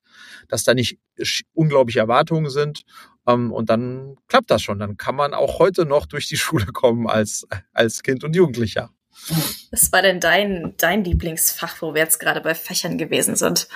dass 0.48 0.64
da 0.64 0.74
nicht 0.74 0.98
unglaubliche 1.54 2.00
Erwartungen 2.00 2.50
sind. 2.50 2.82
Ähm, 3.26 3.52
und 3.52 3.70
dann 3.70 4.16
klappt 4.28 4.50
das 4.50 4.62
schon. 4.62 4.78
Dann 4.78 4.96
kann 4.96 5.14
man 5.14 5.34
auch 5.34 5.58
heute 5.58 5.84
noch 5.84 6.06
durch 6.06 6.28
die 6.28 6.36
Schule 6.38 6.66
kommen 6.66 7.06
als, 7.06 7.46
als 7.72 8.02
Kind 8.02 8.24
und 8.24 8.34
Jugendlicher. 8.34 8.90
Was 9.70 9.90
war 9.90 10.02
denn 10.02 10.20
dein, 10.20 10.74
dein 10.76 11.02
Lieblingsfach, 11.04 11.82
wo 11.82 11.92
wir 11.92 12.02
jetzt 12.02 12.20
gerade 12.20 12.40
bei 12.40 12.54
Fächern 12.54 12.98
gewesen 12.98 13.36
sind? 13.36 13.68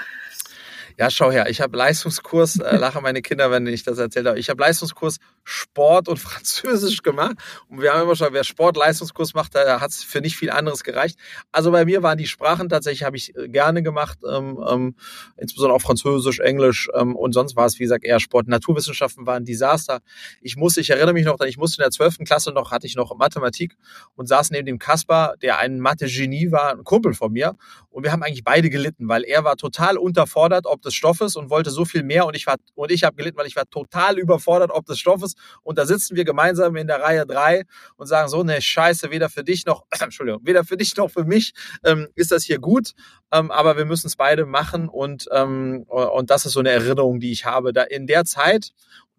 Ja, 0.99 1.11
schau 1.11 1.31
her, 1.31 1.49
ich 1.49 1.61
habe 1.61 1.77
Leistungskurs, 1.77 2.59
äh, 2.59 2.77
lachen 2.77 3.03
meine 3.03 3.23
Kinder, 3.23 3.51
wenn 3.51 3.67
ich 3.67 3.83
das 3.83 3.99
erzählt 3.99 4.27
habe. 4.27 4.39
Ich 4.39 4.51
habe 4.51 4.61
Leistungskurs 4.61 5.17
Sport 5.45 6.09
und 6.09 6.19
Französisch 6.19 7.03
gemacht. 7.03 7.37
Und 7.69 7.81
wir 7.81 7.93
haben 7.93 8.03
immer 8.03 8.17
schon, 8.17 8.33
wer 8.33 8.45
Sport, 8.45 8.77
Leistungskurs 8.77 9.35
macht, 9.35 9.55
da 9.55 9.81
hat 9.81 9.91
es 9.91 10.03
für 10.03 10.21
nicht 10.21 10.37
viel 10.37 10.51
anderes 10.51 10.85
gereicht. 10.85 11.19
Also 11.51 11.71
bei 11.71 11.85
mir 11.85 12.03
waren 12.03 12.19
die 12.19 12.27
Sprachen 12.27 12.69
tatsächlich, 12.69 13.05
habe 13.05 13.17
ich 13.17 13.35
äh, 13.37 13.49
gerne 13.49 13.83
gemacht, 13.83 14.19
ähm, 14.29 14.63
ähm, 14.69 14.95
insbesondere 15.37 15.77
auch 15.77 15.83
Französisch, 15.83 16.41
Englisch 16.41 16.89
ähm, 16.95 17.17
und 17.17 17.33
sonst 17.33 17.57
war 17.57 17.67
es, 17.67 17.79
wie 17.79 17.85
gesagt, 17.85 18.05
eher 18.05 18.21
Sport. 18.21 18.49
Naturwissenschaften 18.49 19.27
war 19.27 19.37
ein 19.37 19.45
Desaster. 19.45 20.01
Ich 20.41 20.57
musste, 20.57 20.81
ich 20.81 20.91
erinnere 20.91 21.15
mich 21.15 21.25
noch, 21.25 21.41
ich 21.41 21.57
musste 21.57 21.81
in 21.81 21.85
der 21.85 21.91
12. 21.91 22.19
Klasse 22.25 22.53
noch, 22.53 22.71
hatte 22.71 22.87
ich 22.87 22.97
noch 22.97 23.17
Mathematik 23.17 23.77
und 24.15 24.27
saß 24.27 24.51
neben 24.51 24.67
dem 24.67 24.79
Kasper, 24.79 25.35
der 25.43 25.59
ein 25.59 25.81
Mathe-Genie 25.81 26.53
war, 26.53 26.73
ein 26.73 26.85
Kumpel 26.85 27.15
von 27.15 27.33
mir. 27.33 27.57
Und 27.91 28.05
wir 28.05 28.13
haben 28.13 28.23
eigentlich 28.23 28.45
beide 28.45 28.71
gelitten, 28.71 29.09
weil 29.09 29.25
er 29.25 29.45
war 29.45 29.57
total 29.57 29.99
unterfordert, 29.99 30.67
ob 30.67 30.82
des 30.83 30.95
Stoffes 30.95 31.37
und 31.37 31.51
wollte 31.51 31.71
so 31.71 31.85
viel 31.85 32.03
mehr 32.03 32.27
und 32.27 32.37
ich 32.37 32.47
war 32.47 32.57
und 32.75 32.91
ich 32.91 33.05
habe 33.05 33.17
gelitten, 33.17 33.39
weil 33.39 33.47
ich 33.47 33.57
war 33.57 33.69
total 33.69 34.19
überfordert 34.19 34.71
ob 34.73 34.87
des 34.87 34.99
Stoffes 34.99 35.35
und 35.63 35.79
da 35.79 35.87
sitzen 35.87 36.17
wir 36.17 36.25
gemeinsam 36.25 36.77
in 36.77 36.87
der 36.87 37.01
Reihe 37.01 37.27
drei 37.27 37.65
und 37.97 38.07
sagen 38.07 38.29
so 38.29 38.43
ne 38.43 38.61
Scheiße 38.61 39.11
weder 39.11 39.29
für 39.29 39.45
dich 39.45 39.67
noch 39.67 39.85
Entschuldigung 40.01 40.41
weder 40.45 40.65
für 40.65 40.77
dich 40.77 40.97
noch 40.97 41.11
für 41.11 41.25
mich 41.25 41.53
ähm, 41.85 42.09
ist 42.15 42.33
das 42.33 42.45
hier 42.45 42.59
gut, 42.59 42.93
ähm, 43.33 43.51
aber 43.51 43.77
wir 43.77 43.85
müssen 43.85 44.07
es 44.07 44.17
beide 44.17 44.47
machen 44.47 44.89
und 44.89 45.29
ähm, 45.33 45.85
und 45.89 46.31
das 46.31 46.47
ist 46.47 46.53
so 46.53 46.61
eine 46.61 46.71
Erinnerung, 46.71 47.21
die 47.21 47.33
ich 47.33 47.45
habe 47.45 47.73
da 47.73 47.83
in 47.83 48.07
der 48.07 48.25
Zeit 48.25 48.73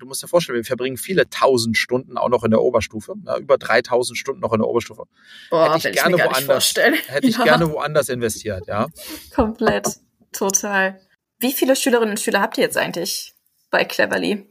du 0.04 0.08
musst 0.08 0.22
dir 0.22 0.28
vorstellen, 0.28 0.58
wir 0.58 0.66
verbringen 0.66 0.98
viele 0.98 1.30
tausend 1.30 1.78
Stunden 1.78 2.18
auch 2.18 2.30
noch 2.30 2.44
in 2.44 2.52
der 2.52 2.62
Oberstufe, 2.62 3.14
ja, 3.26 3.38
über 3.38 3.58
3000 3.58 4.18
Stunden 4.18 4.42
noch 4.42 4.54
in 4.54 4.60
der 4.60 4.68
Oberstufe. 4.68 5.04
Boah, 5.50 5.76
hätte 5.76 5.90
ich 5.90 5.96
gerne 5.96 6.18
ich 6.18 6.24
woanders, 6.24 6.74
hätte 6.76 7.28
ich 7.28 7.38
ja. 7.38 7.44
gerne 7.44 7.72
woanders 7.72 8.10
investiert, 8.10 8.68
ja. 8.68 8.88
Komplett, 9.34 9.88
total. 10.32 11.00
Wie 11.44 11.52
viele 11.52 11.76
Schülerinnen 11.76 12.12
und 12.12 12.20
Schüler 12.22 12.40
habt 12.40 12.58
ihr 12.58 12.64
jetzt 12.64 12.78
eigentlich 12.78 13.34
bei 13.70 13.84
Cleverly? 13.84 14.48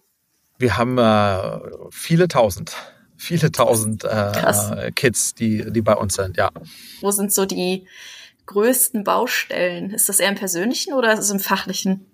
Wir 0.59 0.77
haben 0.77 0.99
äh, 0.99 1.89
viele 1.91 2.29
tausend, 2.29 2.77
viele 3.17 3.51
tausend 3.51 4.05
äh, 4.05 4.93
Kids, 4.95 5.35
die, 5.35 5.73
die 5.73 5.81
bei 5.81 5.95
uns 5.95 6.17
sind, 6.17 6.37
ja. 6.37 6.51
Wo 7.01 7.11
sind 7.11 7.33
so 7.33 7.47
die 7.47 7.89
größten 8.45 9.05
Baustellen? 9.05 9.89
Ist 9.89 10.11
das 10.11 10.21
eher 10.21 10.29
im 10.29 10.35
persönlichen 10.35 10.93
oder 10.93 11.15
ist 11.15 11.21
es 11.21 11.31
im 11.31 11.41
fachlichen? 11.41 12.05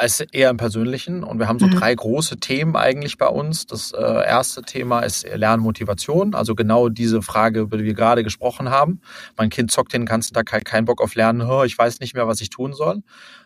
Ist 0.00 0.20
eher 0.32 0.50
im 0.50 0.58
Persönlichen 0.58 1.24
und 1.24 1.40
wir 1.40 1.48
haben 1.48 1.58
so 1.58 1.66
mhm. 1.66 1.72
drei 1.72 1.92
große 1.94 2.38
Themen 2.38 2.76
eigentlich 2.76 3.18
bei 3.18 3.26
uns. 3.26 3.66
Das 3.66 3.92
äh, 3.92 4.00
erste 4.00 4.62
Thema 4.62 5.00
ist 5.00 5.26
Lernmotivation, 5.26 6.34
also 6.34 6.54
genau 6.54 6.88
diese 6.88 7.20
Frage, 7.20 7.60
über 7.60 7.78
die 7.78 7.84
wir 7.84 7.94
gerade 7.94 8.22
gesprochen 8.22 8.70
haben. 8.70 9.00
Mein 9.36 9.50
Kind 9.50 9.72
zockt 9.72 9.92
den 9.92 10.06
ganzen 10.06 10.34
Tag 10.34 10.52
halt 10.52 10.64
keinen 10.64 10.84
Bock 10.84 11.00
auf 11.00 11.16
Lernen, 11.16 11.48
ich 11.64 11.76
weiß 11.76 11.98
nicht 11.98 12.14
mehr, 12.14 12.28
was 12.28 12.40
ich 12.40 12.50
tun 12.50 12.74
soll. 12.74 13.02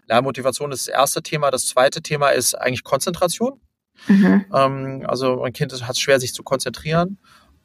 Lernmotivation 0.09 0.73
ist 0.73 0.89
das 0.89 0.95
erste 0.95 1.23
Thema. 1.23 1.51
Das 1.51 1.67
zweite 1.67 2.03
Thema 2.03 2.29
ist 2.31 2.55
eigentlich 2.55 2.85
Konzentration. 2.85 3.61
Mhm. 4.09 4.45
Ähm, 4.53 5.05
also 5.07 5.37
mein 5.37 5.53
Kind 5.53 5.73
hat 5.73 5.91
es 5.91 6.01
schwer, 6.01 6.21
sich 6.21 6.35
zu 6.35 6.43
konzentrieren. 6.43 7.19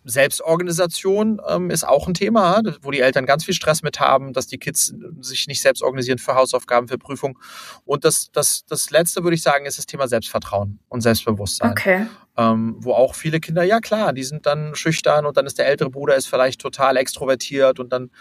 Selbstorganisation 0.09 1.41
ähm, 1.47 1.69
ist 1.69 1.85
auch 1.85 2.07
ein 2.07 2.13
Thema, 2.13 2.61
wo 2.81 2.91
die 2.91 3.01
Eltern 3.01 3.25
ganz 3.25 3.43
viel 3.43 3.53
Stress 3.53 3.83
mit 3.83 3.99
haben, 3.99 4.31
dass 4.31 4.47
die 4.47 4.57
Kids 4.57 4.93
sich 5.19 5.47
nicht 5.47 5.61
selbst 5.61 5.83
organisieren 5.83 6.17
für 6.17 6.33
Hausaufgaben, 6.33 6.87
für 6.87 6.97
Prüfungen. 6.97 7.37
Und 7.83 8.05
das, 8.05 8.31
das, 8.31 8.65
das 8.65 8.89
Letzte, 8.89 9.23
würde 9.23 9.35
ich 9.35 9.41
sagen, 9.41 9.65
ist 9.65 9.77
das 9.77 9.85
Thema 9.85 10.07
Selbstvertrauen 10.07 10.79
und 10.87 11.01
Selbstbewusstsein. 11.01 11.71
Okay. 11.71 12.07
Ähm, 12.37 12.77
wo 12.79 12.93
auch 12.93 13.15
viele 13.15 13.39
Kinder, 13.41 13.63
ja 13.63 13.81
klar, 13.81 14.13
die 14.13 14.23
sind 14.23 14.45
dann 14.45 14.75
schüchtern 14.75 15.25
und 15.25 15.35
dann 15.35 15.45
ist 15.45 15.57
der 15.57 15.67
ältere 15.67 15.89
Bruder 15.89 16.15
ist 16.15 16.27
vielleicht 16.27 16.61
total 16.61 16.95
extrovertiert 16.95 17.79
und 17.79 17.91
dann 17.91 18.11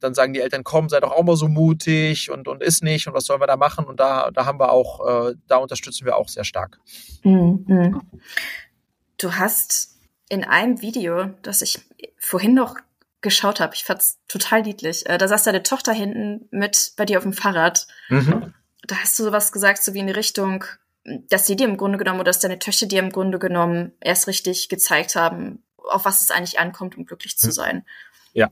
dann 0.00 0.14
sagen 0.14 0.32
die 0.32 0.40
Eltern, 0.40 0.62
komm, 0.62 0.88
sei 0.88 1.00
doch 1.00 1.10
auch 1.10 1.24
mal 1.24 1.34
so 1.34 1.48
mutig 1.48 2.30
und, 2.30 2.46
und 2.46 2.62
ist 2.62 2.84
nicht 2.84 3.08
und 3.08 3.14
was 3.14 3.24
sollen 3.24 3.40
wir 3.40 3.48
da 3.48 3.56
machen? 3.56 3.84
Und 3.84 3.98
da, 3.98 4.30
da 4.30 4.46
haben 4.46 4.60
wir 4.60 4.70
auch, 4.70 5.28
äh, 5.30 5.34
da 5.48 5.56
unterstützen 5.56 6.04
wir 6.04 6.16
auch 6.16 6.28
sehr 6.28 6.44
stark. 6.44 6.78
Mhm. 7.24 8.00
Du 9.18 9.32
hast 9.34 9.97
in 10.28 10.44
einem 10.44 10.80
Video, 10.80 11.30
das 11.42 11.62
ich 11.62 11.80
vorhin 12.18 12.54
noch 12.54 12.76
geschaut 13.20 13.60
habe, 13.60 13.74
ich 13.74 13.84
fand's 13.84 14.18
total 14.28 14.62
niedlich. 14.62 15.06
Äh, 15.06 15.18
da 15.18 15.26
saß 15.26 15.42
deine 15.42 15.62
Tochter 15.62 15.92
hinten 15.92 16.46
mit 16.50 16.92
bei 16.96 17.04
dir 17.04 17.18
auf 17.18 17.24
dem 17.24 17.32
Fahrrad. 17.32 17.86
Mhm. 18.08 18.54
Da 18.86 18.96
hast 18.96 19.18
du 19.18 19.24
sowas 19.24 19.52
gesagt, 19.52 19.82
so 19.82 19.94
wie 19.94 19.98
in 19.98 20.06
die 20.06 20.12
Richtung, 20.12 20.64
dass 21.04 21.46
sie 21.46 21.56
dir 21.56 21.66
im 21.66 21.76
Grunde 21.76 21.98
genommen 21.98 22.20
oder 22.20 22.28
dass 22.28 22.40
deine 22.40 22.58
Töchter 22.58 22.86
dir 22.86 23.00
im 23.00 23.10
Grunde 23.10 23.38
genommen 23.38 23.92
erst 24.00 24.28
richtig 24.28 24.68
gezeigt 24.68 25.16
haben, 25.16 25.62
auf 25.76 26.04
was 26.04 26.20
es 26.20 26.30
eigentlich 26.30 26.60
ankommt, 26.60 26.96
um 26.96 27.06
glücklich 27.06 27.38
zu 27.38 27.48
mhm. 27.48 27.52
sein. 27.52 27.86
Ja. 28.34 28.50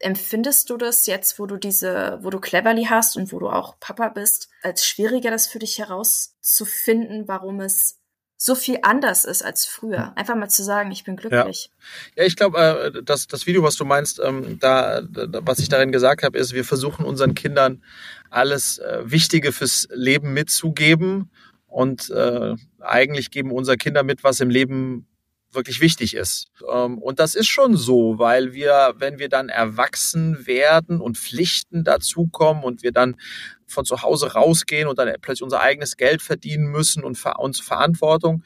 Empfindest 0.00 0.70
du 0.70 0.78
das 0.78 1.06
jetzt, 1.06 1.38
wo 1.38 1.46
du 1.46 1.56
diese, 1.56 2.18
wo 2.22 2.30
du 2.30 2.40
Cleverly 2.40 2.86
hast 2.86 3.16
und 3.16 3.32
wo 3.32 3.38
du 3.38 3.50
auch 3.50 3.78
Papa 3.80 4.08
bist, 4.08 4.48
als 4.62 4.86
schwieriger, 4.86 5.30
das 5.30 5.46
für 5.46 5.58
dich 5.58 5.78
herauszufinden, 5.78 7.28
warum 7.28 7.60
es 7.60 7.99
so 8.42 8.54
viel 8.54 8.78
anders 8.80 9.26
ist 9.26 9.42
als 9.42 9.66
früher. 9.66 10.16
Einfach 10.16 10.34
mal 10.34 10.48
zu 10.48 10.64
sagen, 10.64 10.90
ich 10.90 11.04
bin 11.04 11.16
glücklich. 11.16 11.70
Ja, 12.16 12.22
ja 12.22 12.26
ich 12.26 12.36
glaube, 12.36 12.58
äh, 12.58 13.02
das, 13.02 13.26
das 13.26 13.46
Video, 13.46 13.62
was 13.62 13.76
du 13.76 13.84
meinst, 13.84 14.18
ähm, 14.18 14.58
da, 14.58 15.02
da, 15.02 15.40
was 15.42 15.58
ich 15.58 15.68
darin 15.68 15.92
gesagt 15.92 16.22
habe, 16.22 16.38
ist, 16.38 16.54
wir 16.54 16.64
versuchen 16.64 17.04
unseren 17.04 17.34
Kindern 17.34 17.82
alles 18.30 18.78
äh, 18.78 19.02
Wichtige 19.04 19.52
fürs 19.52 19.88
Leben 19.92 20.32
mitzugeben 20.32 21.30
und 21.66 22.08
äh, 22.08 22.54
eigentlich 22.80 23.30
geben 23.30 23.52
unsere 23.52 23.76
Kinder 23.76 24.04
mit, 24.04 24.24
was 24.24 24.40
im 24.40 24.48
Leben 24.48 25.06
wirklich 25.52 25.80
wichtig 25.80 26.14
ist. 26.14 26.48
Ähm, 26.72 26.98
und 26.98 27.18
das 27.18 27.34
ist 27.34 27.48
schon 27.48 27.76
so, 27.76 28.18
weil 28.18 28.52
wir, 28.52 28.94
wenn 28.98 29.18
wir 29.18 29.28
dann 29.28 29.48
erwachsen 29.48 30.46
werden 30.46 31.00
und 31.00 31.18
Pflichten 31.18 31.84
dazukommen 31.84 32.62
und 32.64 32.82
wir 32.82 32.92
dann 32.92 33.16
von 33.66 33.84
zu 33.84 34.02
Hause 34.02 34.32
rausgehen 34.32 34.88
und 34.88 34.98
dann 34.98 35.12
plötzlich 35.20 35.42
unser 35.42 35.60
eigenes 35.60 35.96
Geld 35.96 36.22
verdienen 36.22 36.66
müssen 36.66 37.04
und 37.04 37.22
uns 37.38 37.60
Verantwortung, 37.60 38.42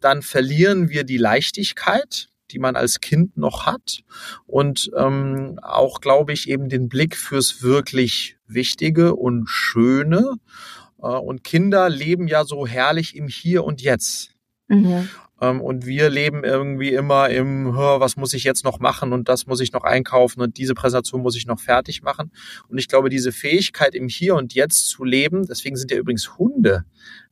dann 0.00 0.22
verlieren 0.22 0.88
wir 0.88 1.04
die 1.04 1.16
Leichtigkeit, 1.18 2.28
die 2.50 2.58
man 2.58 2.76
als 2.76 3.00
Kind 3.00 3.36
noch 3.36 3.66
hat 3.66 4.02
und 4.46 4.90
ähm, 4.96 5.58
auch, 5.62 6.00
glaube 6.00 6.32
ich, 6.32 6.48
eben 6.48 6.68
den 6.68 6.88
Blick 6.88 7.16
fürs 7.16 7.62
wirklich 7.62 8.36
Wichtige 8.46 9.14
und 9.14 9.48
Schöne. 9.48 10.34
Äh, 10.98 11.06
und 11.06 11.44
Kinder 11.44 11.88
leben 11.88 12.28
ja 12.28 12.44
so 12.44 12.66
herrlich 12.66 13.16
im 13.16 13.28
Hier 13.28 13.64
und 13.64 13.80
Jetzt. 13.80 14.32
Mhm. 14.68 15.08
Ähm, 15.42 15.60
und 15.60 15.84
wir 15.84 16.08
leben 16.08 16.44
irgendwie 16.44 16.90
immer 16.90 17.28
im, 17.28 17.74
was 17.74 18.16
muss 18.16 18.32
ich 18.32 18.44
jetzt 18.44 18.64
noch 18.64 18.78
machen 18.78 19.12
und 19.12 19.28
das 19.28 19.46
muss 19.46 19.60
ich 19.60 19.72
noch 19.72 19.82
einkaufen 19.82 20.40
und 20.40 20.56
diese 20.56 20.74
Präsentation 20.74 21.20
muss 21.20 21.36
ich 21.36 21.46
noch 21.46 21.60
fertig 21.60 22.02
machen. 22.02 22.30
Und 22.68 22.78
ich 22.78 22.88
glaube, 22.88 23.10
diese 23.10 23.32
Fähigkeit 23.32 23.94
im 23.94 24.08
Hier 24.08 24.36
und 24.36 24.54
Jetzt 24.54 24.88
zu 24.88 25.04
leben, 25.04 25.44
deswegen 25.46 25.76
sind 25.76 25.90
ja 25.90 25.98
übrigens 25.98 26.38
Hunde 26.38 26.84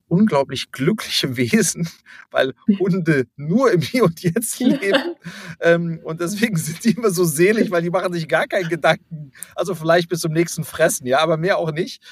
unglaublich 0.09 0.73
glückliche 0.73 1.37
Wesen, 1.37 1.89
weil 2.33 2.53
Hunde 2.81 3.27
nur 3.37 3.71
im 3.71 3.81
Hier 3.81 4.05
und 4.05 4.21
Jetzt 4.23 4.59
leben. 4.59 5.15
Ähm, 5.61 6.01
und 6.03 6.21
deswegen 6.21 6.57
sind 6.57 6.85
die 6.85 6.97
immer 6.97 7.11
so 7.11 7.25
selig, 7.25 7.71
weil 7.71 7.83
die 7.83 7.91
machen 7.91 8.13
sich 8.13 8.27
gar 8.27 8.49
keinen 8.49 8.69
Gedanken. 8.69 9.31
Also 9.55 9.75
vielleicht 9.75 10.09
bis 10.09 10.21
zum 10.21 10.33
nächsten 10.33 10.65
Fressen, 10.65 11.07
ja, 11.07 11.21
aber 11.21 11.37
mehr 11.37 11.59
auch 11.59 11.71
nicht. 11.71 12.03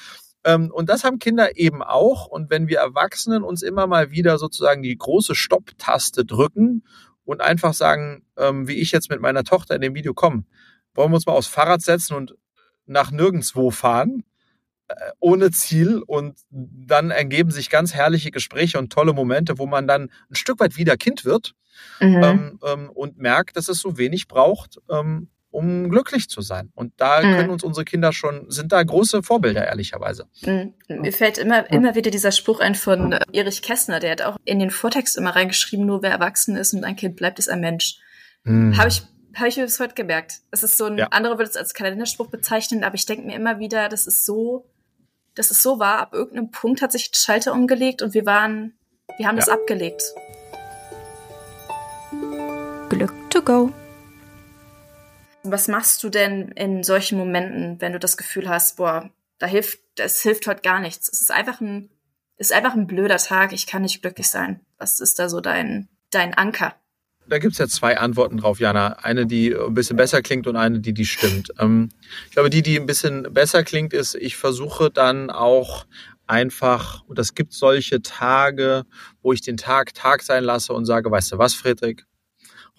Ähm, 0.49 0.71
und 0.71 0.89
das 0.89 1.05
haben 1.05 1.19
Kinder 1.19 1.59
eben 1.59 1.83
auch. 1.83 2.27
Und 2.27 2.49
wenn 2.49 2.69
wir 2.69 2.79
Erwachsenen 2.79 3.43
uns 3.43 3.63
immer 3.63 3.87
mal 3.87 4.11
wieder 4.11 4.39
sozusagen 4.39 4.83
die 4.83 4.97
große 4.97 5.35
Stopp-Taste 5.35 6.25
drücken 6.25 6.85
und 7.25 7.43
einfach 7.43 7.75
sagen, 7.75 8.25
ähm, 8.39 8.67
wie 8.67 8.77
ich 8.77 8.91
jetzt 8.91 9.11
mit 9.11 9.21
meiner 9.21 9.45
Tochter 9.45 9.75
in 9.75 9.83
dem 9.83 9.95
Video 9.95 10.15
komme, 10.15 10.45
wollen 10.95 11.11
wir 11.11 11.17
uns 11.17 11.27
mal 11.27 11.35
aufs 11.35 11.49
Fahrrad 11.49 11.83
setzen 11.83 12.15
und 12.15 12.35
nach 12.87 13.11
nirgendwo 13.11 13.71
fahren, 13.71 14.25
äh, 14.89 14.95
ohne 15.21 15.51
Ziel. 15.51 16.03
Und 16.07 16.39
dann 16.51 17.11
ergeben 17.11 17.51
sich 17.51 17.69
ganz 17.69 17.93
herrliche 17.93 18.31
Gespräche 18.31 18.79
und 18.79 18.91
tolle 18.91 19.13
Momente, 19.13 19.59
wo 19.59 19.67
man 19.67 19.87
dann 19.87 20.11
ein 20.31 20.35
Stück 20.35 20.61
weit 20.61 20.79
wieder 20.79 20.97
Kind 20.97 21.27
wird 21.27 21.55
mhm. 22.01 22.59
ähm, 22.65 22.91
und 22.91 23.19
merkt, 23.19 23.59
dass 23.59 23.69
es 23.69 23.81
so 23.81 23.99
wenig 23.99 24.29
braucht, 24.29 24.81
um 25.51 25.91
glücklich 25.91 26.29
zu 26.29 26.41
sein. 26.41 26.71
Und 26.75 26.93
da 26.99 27.21
mhm. 27.21 27.37
können 27.37 27.51
uns 27.51 27.63
unsere 27.63 27.85
Kinder 27.85 28.13
schon, 28.13 28.51
sind 28.51 28.73
da 28.73 28.83
große 28.83 29.23
Vorbilder, 29.23 29.67
ehrlicherweise. 29.67 30.27
Mhm. 30.43 30.75
Mir 30.89 31.13
fällt 31.13 31.39
immer, 31.39 31.71
immer 31.71 31.95
wieder 31.95 32.11
dieser 32.11 32.33
Spruch 32.33 32.61
ein 32.61 32.75
von 32.75 33.13
Erich 33.33 33.63
Kästner, 33.63 34.01
der 34.01 34.13
hat 34.13 34.23
auch 34.23 34.37
in 34.45 34.59
den 34.59 34.71
Vortext 34.71 35.17
immer 35.17 35.35
reingeschrieben, 35.35 35.87
nur 35.87 36.03
wer 36.03 36.11
erwachsen 36.11 36.57
ist 36.57 36.75
und 36.75 36.85
ein 36.85 36.97
Kind 36.97 37.17
bleibt, 37.17 37.39
ist 37.39 37.49
ein 37.49 37.61
Mensch. 37.61 37.99
Mhm. 38.45 38.77
Habe 38.77 38.89
ich 38.89 39.03
habe 39.37 39.49
ich 39.49 39.57
mir 39.57 39.65
bis 39.65 39.79
heute 39.79 39.95
gemerkt. 39.95 40.41
Es 40.51 40.63
ist 40.63 40.77
so 40.77 40.87
ein, 40.87 40.99
ja. 40.99 41.09
andere 41.11 41.39
würde 41.39 41.51
es 41.51 41.57
als 41.57 41.75
Kalenderspruch 41.75 42.29
bezeichnen, 42.29 42.83
aber 42.83 42.97
ich 42.97 43.07
denke 43.07 43.27
mir 43.27 43.37
immer 43.37 43.59
wieder, 43.59 43.89
das 43.89 44.07
ist 44.07 44.25
so, 44.25 44.67
das 45.35 45.51
ist 45.51 45.63
so 45.63 45.79
wahr. 45.79 46.01
Ab 46.01 46.15
irgendeinem 46.15 46.51
Punkt 46.51 46.83
hat 46.83 46.93
sich 46.93 47.11
der 47.11 47.19
Schalter 47.19 47.53
umgelegt 47.53 48.03
und 48.03 48.15
wir 48.15 48.27
waren, 48.27 48.75
wir 49.17 49.29
haben 49.29 49.37
ja. 49.37 49.45
das 49.45 49.49
abgelegt. 49.49 50.03
Glück 52.89 53.13
to 53.31 53.43
go. 53.43 53.73
Was 55.43 55.69
machst 55.69 56.03
du 56.03 56.09
denn 56.09 56.49
in 56.53 56.83
solchen 56.83 57.19
Momenten, 57.19 57.81
wenn 57.81 57.93
du 57.93 57.99
das 57.99 58.17
Gefühl 58.17 58.49
hast, 58.49 58.77
boah, 58.77 59.11
da 59.39 59.47
hilft, 59.47 59.81
es 59.97 60.21
hilft 60.23 60.47
heute 60.47 60.63
gar 60.63 60.81
nichts. 60.81 61.09
Es 61.09 61.21
ist 61.21 61.31
einfach 61.31 61.61
ein, 61.61 61.91
ist 62.37 62.53
einfach 62.53 62.75
ein 62.75 62.87
blöder 62.87 63.19
Tag. 63.19 63.53
Ich 63.53 63.67
kann 63.67 63.83
nicht 63.83 64.03
glücklich 64.03 64.29
sein. 64.29 64.61
Was 64.79 65.01
ist 65.01 65.19
da 65.19 65.29
so 65.29 65.41
dein, 65.41 65.89
dein 66.11 66.35
Anker? 66.35 66.75
Da 67.29 67.39
gibt's 67.39 67.59
ja 67.59 67.69
zwei 67.69 67.99
Antworten 67.99 68.39
drauf, 68.39 68.59
Jana. 68.59 68.95
Eine, 69.03 69.27
die 69.27 69.55
ein 69.55 69.75
bisschen 69.75 69.97
besser 69.97 70.23
klingt 70.23 70.47
und 70.47 70.57
eine, 70.57 70.81
die, 70.81 70.95
die 70.95 71.05
stimmt. 71.05 71.53
Ähm, 71.59 71.91
ich 72.27 72.33
glaube, 72.33 72.51
die, 72.51 72.63
die 72.63 72.79
ein 72.79 72.87
bisschen 72.87 73.33
besser 73.33 73.65
klingt, 73.65 73.93
ist, 73.93 74.15
ich 74.15 74.37
versuche 74.37 74.91
dann 74.91 75.31
auch 75.31 75.85
einfach, 76.27 77.05
und 77.07 77.19
das 77.19 77.35
gibt 77.35 77.53
solche 77.53 78.03
Tage, 78.03 78.85
wo 79.23 79.33
ich 79.33 79.43
den 79.43 79.57
Tag 79.57 79.95
Tag 79.95 80.23
sein 80.23 80.45
lasse 80.45 80.73
und 80.73 80.87
sage, 80.87 81.11
weißt 81.11 81.33
du 81.33 81.39
was, 81.39 81.55
Friedrich, 81.55 82.05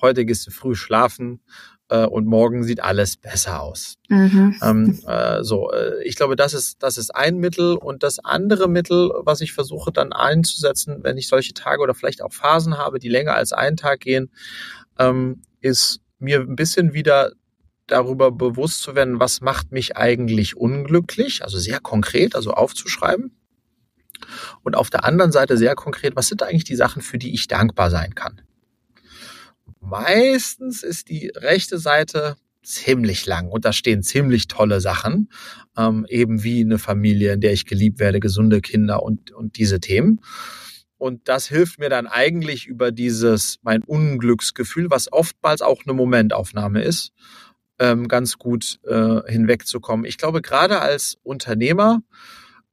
heute 0.02 0.26
gehst 0.26 0.48
du 0.48 0.52
früh 0.52 0.76
schlafen 0.76 1.42
äh, 1.90 2.06
und 2.06 2.26
morgen 2.26 2.64
sieht 2.64 2.82
alles 2.82 3.18
besser 3.18 3.62
aus. 3.62 3.96
Mhm. 4.08 4.56
Ähm, 4.62 5.00
äh, 5.06 5.44
so, 5.44 5.72
äh, 5.72 6.04
ich 6.04 6.16
glaube, 6.16 6.36
das 6.36 6.54
ist 6.54 6.82
das 6.82 6.98
ist 6.98 7.16
ein 7.16 7.38
Mittel 7.38 7.76
und 7.76 8.04
das 8.04 8.20
andere 8.20 8.70
Mittel, 8.70 9.12
was 9.24 9.42
ich 9.42 9.54
versuche 9.54 9.92
dann 9.92 10.14
einzusetzen, 10.14 11.00
wenn 11.04 11.18
ich 11.18 11.28
solche 11.28 11.54
Tage 11.54 11.82
oder 11.82 11.94
vielleicht 11.94 12.22
auch 12.22 12.32
Phasen 12.34 12.78
habe, 12.78 13.00
die 13.00 13.10
länger 13.10 13.36
als 13.36 13.54
einen 13.54 13.78
Tag 13.78 14.02
gehen, 14.02 14.32
ähm, 14.98 15.42
ist 15.62 16.02
mir 16.20 16.40
ein 16.40 16.56
bisschen 16.56 16.94
wieder 16.94 17.32
darüber 17.88 18.32
bewusst 18.32 18.82
zu 18.82 18.96
werden, 18.96 19.20
was 19.20 19.42
macht 19.42 19.72
mich 19.72 19.98
eigentlich 19.98 20.56
unglücklich, 20.56 21.44
also 21.44 21.58
sehr 21.58 21.80
konkret, 21.80 22.36
also 22.36 22.52
aufzuschreiben. 22.52 23.36
Und 24.64 24.76
auf 24.76 24.90
der 24.90 25.06
anderen 25.06 25.32
Seite 25.32 25.58
sehr 25.58 25.76
konkret, 25.76 26.16
was 26.16 26.28
sind 26.28 26.44
eigentlich 26.44 26.66
die 26.66 26.76
Sachen, 26.76 27.02
für 27.02 27.18
die 27.18 27.34
ich 27.34 27.48
dankbar 27.48 27.90
sein 27.90 28.14
kann? 28.14 28.42
Meistens 29.80 30.84
ist 30.84 31.10
die 31.10 31.32
rechte 31.36 31.80
Seite 31.80 32.36
ziemlich 32.62 33.26
lang 33.26 33.50
und 33.50 33.66
da 33.66 33.74
stehen 33.74 34.04
ziemlich 34.04 34.48
tolle 34.48 34.82
Sachen, 34.82 35.30
ähm, 35.78 36.06
eben 36.10 36.44
wie 36.44 36.62
eine 36.62 36.78
Familie, 36.78 37.34
in 37.34 37.42
der 37.42 37.54
ich 37.54 37.66
geliebt 37.66 38.00
werde, 38.00 38.20
gesunde 38.20 38.62
Kinder 38.62 39.02
und, 39.04 39.32
und 39.32 39.58
diese 39.58 39.80
Themen. 39.80 40.22
Und 40.98 41.30
das 41.30 41.48
hilft 41.48 41.80
mir 41.80 41.90
dann 41.90 42.08
eigentlich 42.08 42.68
über 42.68 42.92
dieses, 42.92 43.60
mein 43.62 43.84
Unglücksgefühl, 43.84 44.90
was 44.90 45.12
oftmals 45.12 45.62
auch 45.62 45.84
eine 45.86 45.94
Momentaufnahme 45.94 46.82
ist, 46.82 47.14
ähm, 47.80 48.10
ganz 48.10 48.38
gut 48.38 48.80
äh, 48.86 49.22
hinwegzukommen. 49.26 50.06
Ich 50.06 50.18
glaube, 50.18 50.42
gerade 50.42 50.82
als 50.82 51.18
Unternehmer 51.24 52.02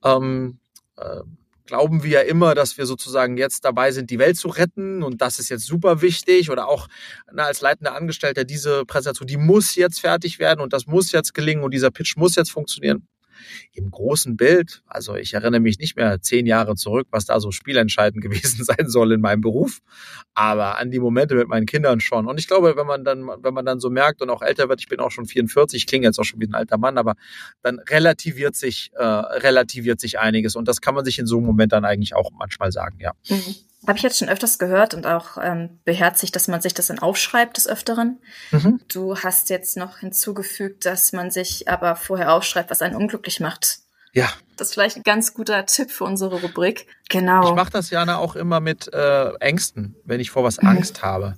ähm, 0.03 0.59
äh, 0.97 1.21
glauben 1.67 2.03
wir 2.03 2.11
ja 2.11 2.21
immer, 2.21 2.55
dass 2.55 2.79
wir 2.79 2.87
sozusagen 2.87 3.37
jetzt 3.37 3.65
dabei 3.65 3.93
sind, 3.93 4.11
die 4.11 4.19
Welt 4.19 4.37
zu 4.37 4.49
retten. 4.49 5.03
Und 5.03 5.21
das 5.21 5.39
ist 5.39 5.49
jetzt 5.49 5.67
super 5.67 6.03
wichtig. 6.03 6.51
Oder 6.51 6.69
auch 6.69 6.89
na, 7.33 7.45
als 7.45 7.61
leitender 7.61 7.95
Angestellter 7.95 8.45
diese 8.45 8.85
Präsentation, 8.85 9.27
die 9.27 9.37
muss 9.37 9.75
jetzt 9.75 10.01
fertig 10.01 10.39
werden 10.39 10.61
und 10.61 10.73
das 10.73 10.87
muss 10.87 11.13
jetzt 11.13 11.35
gelingen 11.35 11.65
und 11.65 11.73
dieser 11.73 11.91
Pitch 11.91 12.17
muss 12.17 12.37
jetzt 12.37 12.51
funktionieren 12.51 13.07
im 13.73 13.91
großen 13.91 14.37
Bild, 14.37 14.83
also 14.87 15.15
ich 15.15 15.35
erinnere 15.35 15.61
mich 15.61 15.79
nicht 15.79 15.97
mehr 15.97 16.21
zehn 16.21 16.47
Jahre 16.47 16.75
zurück, 16.77 17.07
was 17.11 17.27
da 17.27 17.41
so 17.41 17.51
spielentscheidend 17.51 18.23
gewesen 18.23 18.65
sein 18.65 18.89
soll 18.89 19.13
in 19.13 19.21
meinem 19.21 19.41
Beruf, 19.41 19.81
aber 20.35 20.79
an 20.79 20.91
die 20.91 20.99
Momente 20.99 21.35
mit 21.35 21.49
meinen 21.49 21.67
Kindern 21.67 22.01
schon. 22.01 22.27
Und 22.27 22.39
ich 22.39 22.47
glaube, 22.49 22.77
wenn 22.77 22.87
man 22.87 23.05
dann, 23.05 23.27
wenn 23.27 23.55
man 23.55 23.65
dann 23.65 23.81
so 23.81 23.91
merkt 23.91 24.23
und 24.23 24.31
auch 24.31 24.43
älter 24.43 24.69
wird, 24.69 24.81
ich 24.81 24.89
bin 24.89 25.01
auch 25.01 25.11
schon 25.11 25.27
44, 25.27 25.83
ich 25.83 25.87
klinge 25.87 26.07
jetzt 26.07 26.19
auch 26.19 26.25
schon 26.25 26.41
wie 26.41 26.47
ein 26.47 26.55
alter 26.55 26.79
Mann, 26.79 26.99
aber 26.99 27.15
dann 27.63 27.79
relativiert 27.79 28.57
sich, 28.57 28.91
äh, 28.95 29.05
relativiert 29.05 30.01
sich 30.01 30.19
einiges 30.19 30.57
und 30.57 30.69
das 30.69 30.81
kann 30.81 30.95
man 30.95 31.05
sich 31.05 31.19
in 31.19 31.27
so 31.27 31.39
einem 31.39 31.47
Moment 31.47 31.73
dann 31.73 31.85
eigentlich 31.85 32.15
auch 32.15 32.31
manchmal 32.33 32.73
sagen, 32.73 32.99
ja. 33.01 33.13
Mhm. 33.29 33.55
Habe 33.87 33.99
ich 33.99 34.03
jetzt 34.03 34.19
schon 34.19 34.29
öfters 34.29 34.59
gehört 34.59 34.95
und 34.95 35.07
auch 35.07 35.39
ähm, 35.41 35.79
beherzigt, 35.85 36.35
dass 36.35 36.49
man 36.49 36.61
sich 36.61 36.75
das 36.75 36.89
dann 36.89 36.99
aufschreibt 36.99 37.57
des 37.57 37.69
Öfteren. 37.69 38.19
Mhm. 38.51 38.81
Du 38.89 39.17
hast 39.17 39.51
jetzt 39.51 39.77
noch 39.77 39.99
hinzugefügt, 39.99 40.87
dass 40.87 41.13
man 41.13 41.31
sich 41.31 41.69
aber 41.69 41.97
vorher 41.97 42.33
aufschreibt, 42.33 42.71
was 42.71 42.83
einen 42.83 42.97
unglücklich 42.97 43.41
macht. 43.41 43.81
Ja. 44.17 44.33
Das 44.57 44.69
ist 44.69 44.75
vielleicht 44.75 44.97
ein 44.97 45.03
ganz 45.03 45.35
guter 45.35 45.67
Tipp 45.67 45.91
für 45.91 46.05
unsere 46.05 46.41
Rubrik. 46.41 46.87
Genau. 47.11 47.51
Ich 47.51 47.55
mache 47.55 47.71
das, 47.71 47.91
Jana, 47.91 48.17
auch 48.17 48.35
immer 48.35 48.61
mit 48.61 48.91
äh, 48.95 49.29
Ängsten. 49.41 49.95
Wenn 50.07 50.21
ich 50.21 50.31
vor 50.31 50.43
was 50.43 50.63
mhm. 50.63 50.69
Angst 50.69 51.03
habe, 51.03 51.35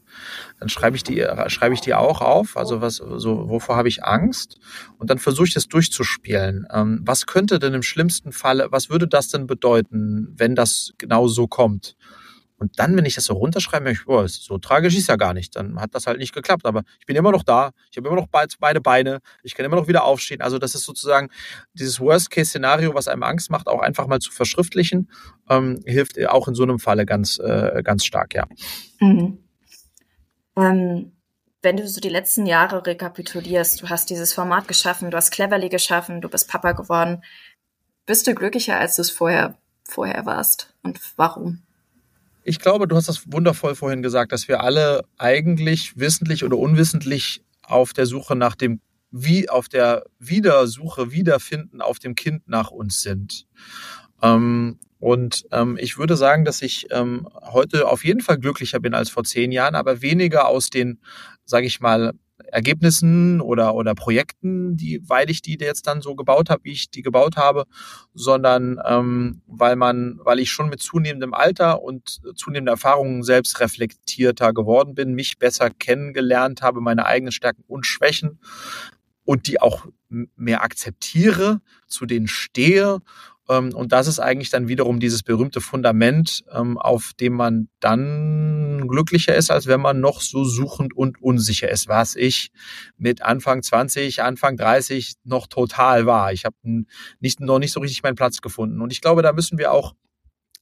dann 0.61 0.69
schreibe 0.69 0.95
ich 0.95 1.03
die, 1.03 1.27
schreibe 1.49 1.75
ich 1.75 1.81
die 1.81 1.95
auch 1.95 2.21
auf. 2.21 2.57
Also 2.57 2.81
was, 2.81 2.95
so 2.97 3.49
wovor 3.49 3.77
habe 3.77 3.89
ich 3.89 4.05
Angst? 4.05 4.61
Und 4.97 5.11
dann 5.11 5.19
versuche 5.19 5.49
ich 5.49 5.55
das 5.55 5.67
durchzuspielen. 5.67 6.69
Ähm, 6.73 7.01
was 7.05 7.27
könnte 7.27 7.59
denn 7.59 7.75
im 7.75 7.83
schlimmsten 7.83 8.31
Falle, 8.31 8.69
was 8.71 8.91
würde 8.91 9.09
das 9.09 9.27
denn 9.27 9.49
bedeuten, 9.49 10.33
wenn 10.37 10.55
das 10.55 10.93
genau 10.99 11.27
so 11.27 11.49
kommt? 11.49 11.97
Und 12.59 12.79
dann, 12.79 12.97
wenn 12.97 13.07
ich 13.07 13.15
das 13.15 13.25
so 13.25 13.35
runterschreibe, 13.35 13.91
ich, 13.91 14.05
boah, 14.05 14.29
so 14.29 14.59
tragisch 14.59 14.97
ist 14.97 15.09
ja 15.09 15.17
gar 15.17 15.33
nicht. 15.33 15.55
Dann 15.57 15.81
hat 15.81 15.95
das 15.95 16.07
halt 16.07 16.19
nicht 16.19 16.35
geklappt. 16.35 16.67
Aber 16.67 16.83
ich 16.99 17.07
bin 17.07 17.17
immer 17.17 17.31
noch 17.31 17.45
da. 17.45 17.71
Ich 17.91 17.97
habe 17.97 18.09
immer 18.09 18.17
noch 18.17 18.27
beide 18.29 18.81
Beine. 18.81 19.21
Ich 19.43 19.55
kann 19.55 19.65
immer 19.65 19.77
noch 19.77 19.89
wieder 19.89 20.05
aufstehen. 20.05 20.41
Also 20.41 20.59
das 20.59 20.75
ist 20.75 20.85
sozusagen 20.85 21.29
dieses 21.73 22.01
Worst-Case-Szenario, 22.01 22.95
was 22.95 23.09
einem 23.09 23.23
Angst 23.23 23.51
macht, 23.51 23.69
auch 23.69 23.81
einfach 23.81 24.09
mal 24.09 24.19
zu 24.19 24.33
verschriftlichen, 24.33 25.11
ähm, 25.49 25.81
hilft 25.87 26.19
auch 26.27 26.49
in 26.49 26.55
so 26.55 26.65
einem 26.65 26.79
Falle 26.79 27.07
ganz, 27.07 27.39
äh, 27.39 27.83
ganz 27.85 28.05
stark, 28.05 28.35
ja. 28.35 28.47
Mhm. 29.01 29.39
Ähm, 30.57 31.13
wenn 31.63 31.77
du 31.77 31.87
so 31.89 32.01
die 32.01 32.09
letzten 32.09 32.47
Jahre 32.47 32.87
rekapitulierst, 32.87 33.83
du 33.83 33.89
hast 33.89 34.11
dieses 34.11 34.33
Format 34.33 34.69
geschaffen, 34.69 35.11
du 35.11 35.17
hast 35.17 35.31
Cleverly 35.31 35.69
geschaffen, 35.69 36.21
du 36.21 36.29
bist 36.29 36.49
Papa 36.49 36.73
geworden. 36.73 37.23
Bist 38.07 38.27
du 38.27 38.35
glücklicher, 38.35 38.79
als 38.79 38.97
du 38.97 39.03
es 39.03 39.11
vorher, 39.11 39.59
vorher 39.85 40.25
warst? 40.25 40.75
Und 40.83 41.01
warum? 41.17 41.63
Ich 42.49 42.61
glaube, 42.61 42.89
du 42.89 42.97
hast 42.97 43.11
das 43.11 43.31
wundervoll 43.31 43.75
vorhin 43.75 44.01
gesagt, 44.01 44.33
dass 44.33 44.49
wir 44.49 44.63
alle 44.63 45.05
eigentlich 45.19 45.99
wissentlich 45.99 46.45
oder 46.45 46.57
unwissentlich 46.57 47.43
auf 47.63 47.93
der 47.93 48.07
Suche 48.07 48.37
nach 48.37 48.57
dem 48.57 48.81
wie 49.11 49.51
auf 49.51 49.69
der 49.69 50.05
Wiedersuche, 50.19 51.13
Wiederfinden 51.13 51.83
auf 51.83 51.99
dem 51.99 52.15
Kind 52.15 52.49
nach 52.49 52.71
uns 52.71 53.03
sind. 53.03 53.47
Ähm, 54.23 54.79
und 54.99 55.45
ähm, 55.53 55.77
ich 55.79 55.99
würde 55.99 56.17
sagen, 56.17 56.47
dass 56.47 56.63
ich 56.63 56.87
ähm, 56.91 57.29
heute 57.35 57.87
auf 57.87 58.03
jeden 58.03 58.23
Fall 58.23 58.39
glücklicher 58.39 58.81
bin 58.81 58.95
als 58.95 59.11
vor 59.11 59.25
zehn 59.25 59.53
Jahren, 59.53 59.75
aber 59.75 60.01
weniger 60.01 60.49
aus 60.49 60.71
den, 60.71 61.01
sage 61.45 61.67
ich 61.67 61.81
mal, 61.81 62.15
Ergebnissen 62.47 63.41
oder, 63.41 63.75
oder 63.75 63.95
Projekten, 63.95 64.77
die, 64.77 65.03
weil 65.07 65.31
ich 65.31 65.43
die 65.43 65.59
jetzt 65.61 65.87
dann 65.87 66.01
so 66.01 66.15
gebaut 66.15 66.51
habe, 66.51 66.65
wie 66.65 66.73
ich 66.73 66.91
die 66.91 67.03
gebaut 67.03 67.37
habe, 67.37 67.65
sondern 68.15 68.81
ähm, 68.87 69.43
weil 69.47 69.77
man, 69.77 70.19
weil 70.23 70.39
ich 70.39 70.51
schon 70.51 70.69
mit 70.69 70.81
zunehmendem 70.81 71.35
Alter 71.35 71.83
und 71.83 72.21
zunehmender 72.37 72.73
Erfahrungen 72.73 73.23
selbst 73.23 73.61
reflektierter 73.61 74.53
geworden 74.53 74.95
bin, 74.95 75.15
mich 75.15 75.39
besser 75.39 75.71
kennengelernt 75.71 76.63
habe, 76.63 76.81
meine 76.81 77.07
eigenen 77.07 77.33
Stärken 77.33 77.65
und 77.67 77.87
Schwächen 77.87 78.39
und 79.25 79.47
die 79.47 79.61
auch 79.61 79.87
mehr 80.09 80.63
akzeptiere, 80.63 81.61
zu 81.87 82.07
denen 82.07 82.29
stehe. 82.29 83.01
Ähm, 83.49 83.75
und 83.75 83.93
das 83.93 84.07
ist 84.07 84.21
eigentlich 84.21 84.51
dann 84.51 84.69
wiederum 84.69 85.01
dieses 85.01 85.23
berühmte 85.23 85.61
Fundament, 85.61 86.45
ähm, 86.53 86.79
auf 86.79 87.13
dem 87.19 87.35
man 87.35 87.69
dann 87.81 88.68
glücklicher 88.89 89.35
ist, 89.35 89.51
als 89.51 89.67
wenn 89.67 89.81
man 89.81 90.01
noch 90.01 90.21
so 90.21 90.45
suchend 90.45 90.97
und 90.97 91.23
unsicher 91.23 91.71
ist, 91.71 91.89
was 91.89 92.17
ich 92.17 92.51
mit 92.97 93.23
Anfang 93.23 93.63
20, 93.63 94.23
Anfang 94.23 94.57
30 94.57 95.15
noch 95.25 95.47
total 95.47 96.07
war. 96.07 96.33
Ich 96.33 96.45
habe 96.45 96.57
nicht, 97.21 97.41
noch 97.41 97.59
nicht 97.59 97.73
so 97.73 97.81
richtig 97.81 98.03
meinen 98.03 98.17
Platz 98.17 98.41
gefunden. 98.41 98.81
Und 98.81 98.93
ich 98.93 99.01
glaube, 99.01 99.23
da 99.23 99.33
müssen 99.33 99.59
wir 99.59 99.73
auch 99.73 99.95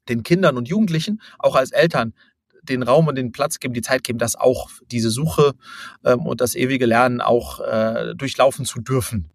den 0.09 0.23
Kindern 0.23 0.57
und 0.57 0.69
Jugendlichen, 0.69 1.21
auch 1.39 1.57
als 1.57 1.73
Eltern, 1.73 2.15
den 2.63 2.83
Raum 2.83 3.07
und 3.07 3.17
den 3.17 3.33
Platz 3.33 3.61
geben, 3.61 3.75
die 3.75 3.83
Zeit 3.83 4.05
geben, 4.05 4.19
dass 4.19 4.35
auch 4.35 4.71
diese 4.91 5.11
Suche 5.11 5.55
ähm, 6.05 6.27
und 6.27 6.41
das 6.41 6.55
ewige 6.55 6.87
Lernen 6.87 7.21
auch 7.21 7.61
äh, 7.61 8.15
durchlaufen 8.15 8.65
zu 8.65 8.81
dürfen. 8.81 9.31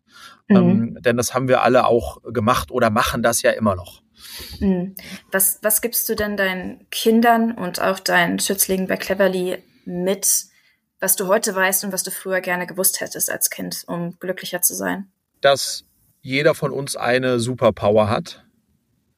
Mhm. 0.50 0.56
Ähm, 0.56 0.98
denn 1.02 1.18
das 1.18 1.34
haben 1.34 1.48
wir 1.48 1.64
alle 1.64 1.86
auch 1.86 2.22
gemacht 2.24 2.72
oder 2.72 2.90
machen 2.90 3.24
das 3.24 3.42
ja 3.42 3.52
immer 3.52 3.76
noch. 3.76 4.02
Mhm. 4.60 4.96
Was, 5.32 5.60
was 5.62 5.82
gibst 5.82 6.08
du 6.10 6.16
denn 6.16 6.38
deinen 6.38 6.90
Kindern 6.90 7.52
und 7.52 7.82
auch 7.82 8.00
deinen 8.00 8.40
Schützlingen 8.40 8.88
bei 8.88 8.98
Cleverly 8.98 9.64
mit, 9.86 10.46
was 11.00 11.16
du 11.16 11.28
heute 11.28 11.56
weißt 11.56 11.84
und 11.84 11.92
was 11.92 12.04
du 12.04 12.12
früher 12.12 12.42
gerne 12.42 12.68
gewusst 12.68 13.02
hättest 13.02 13.30
als 13.30 13.50
Kind, 13.50 13.84
um 13.88 14.18
glücklicher 14.20 14.62
zu 14.62 14.76
sein? 14.76 15.12
Dass 15.42 15.86
jeder 16.22 16.54
von 16.54 16.72
uns 16.72 16.96
eine 16.96 17.40
Superpower 17.40 18.10
hat. 18.10 18.46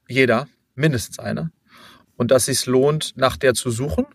Jeder, 0.07 0.47
mindestens 0.75 1.19
eine. 1.19 1.51
Und 2.15 2.31
dass 2.31 2.47
es 2.47 2.65
lohnt, 2.65 3.13
nach 3.15 3.37
der 3.37 3.53
zu 3.53 3.71
suchen. 3.71 4.05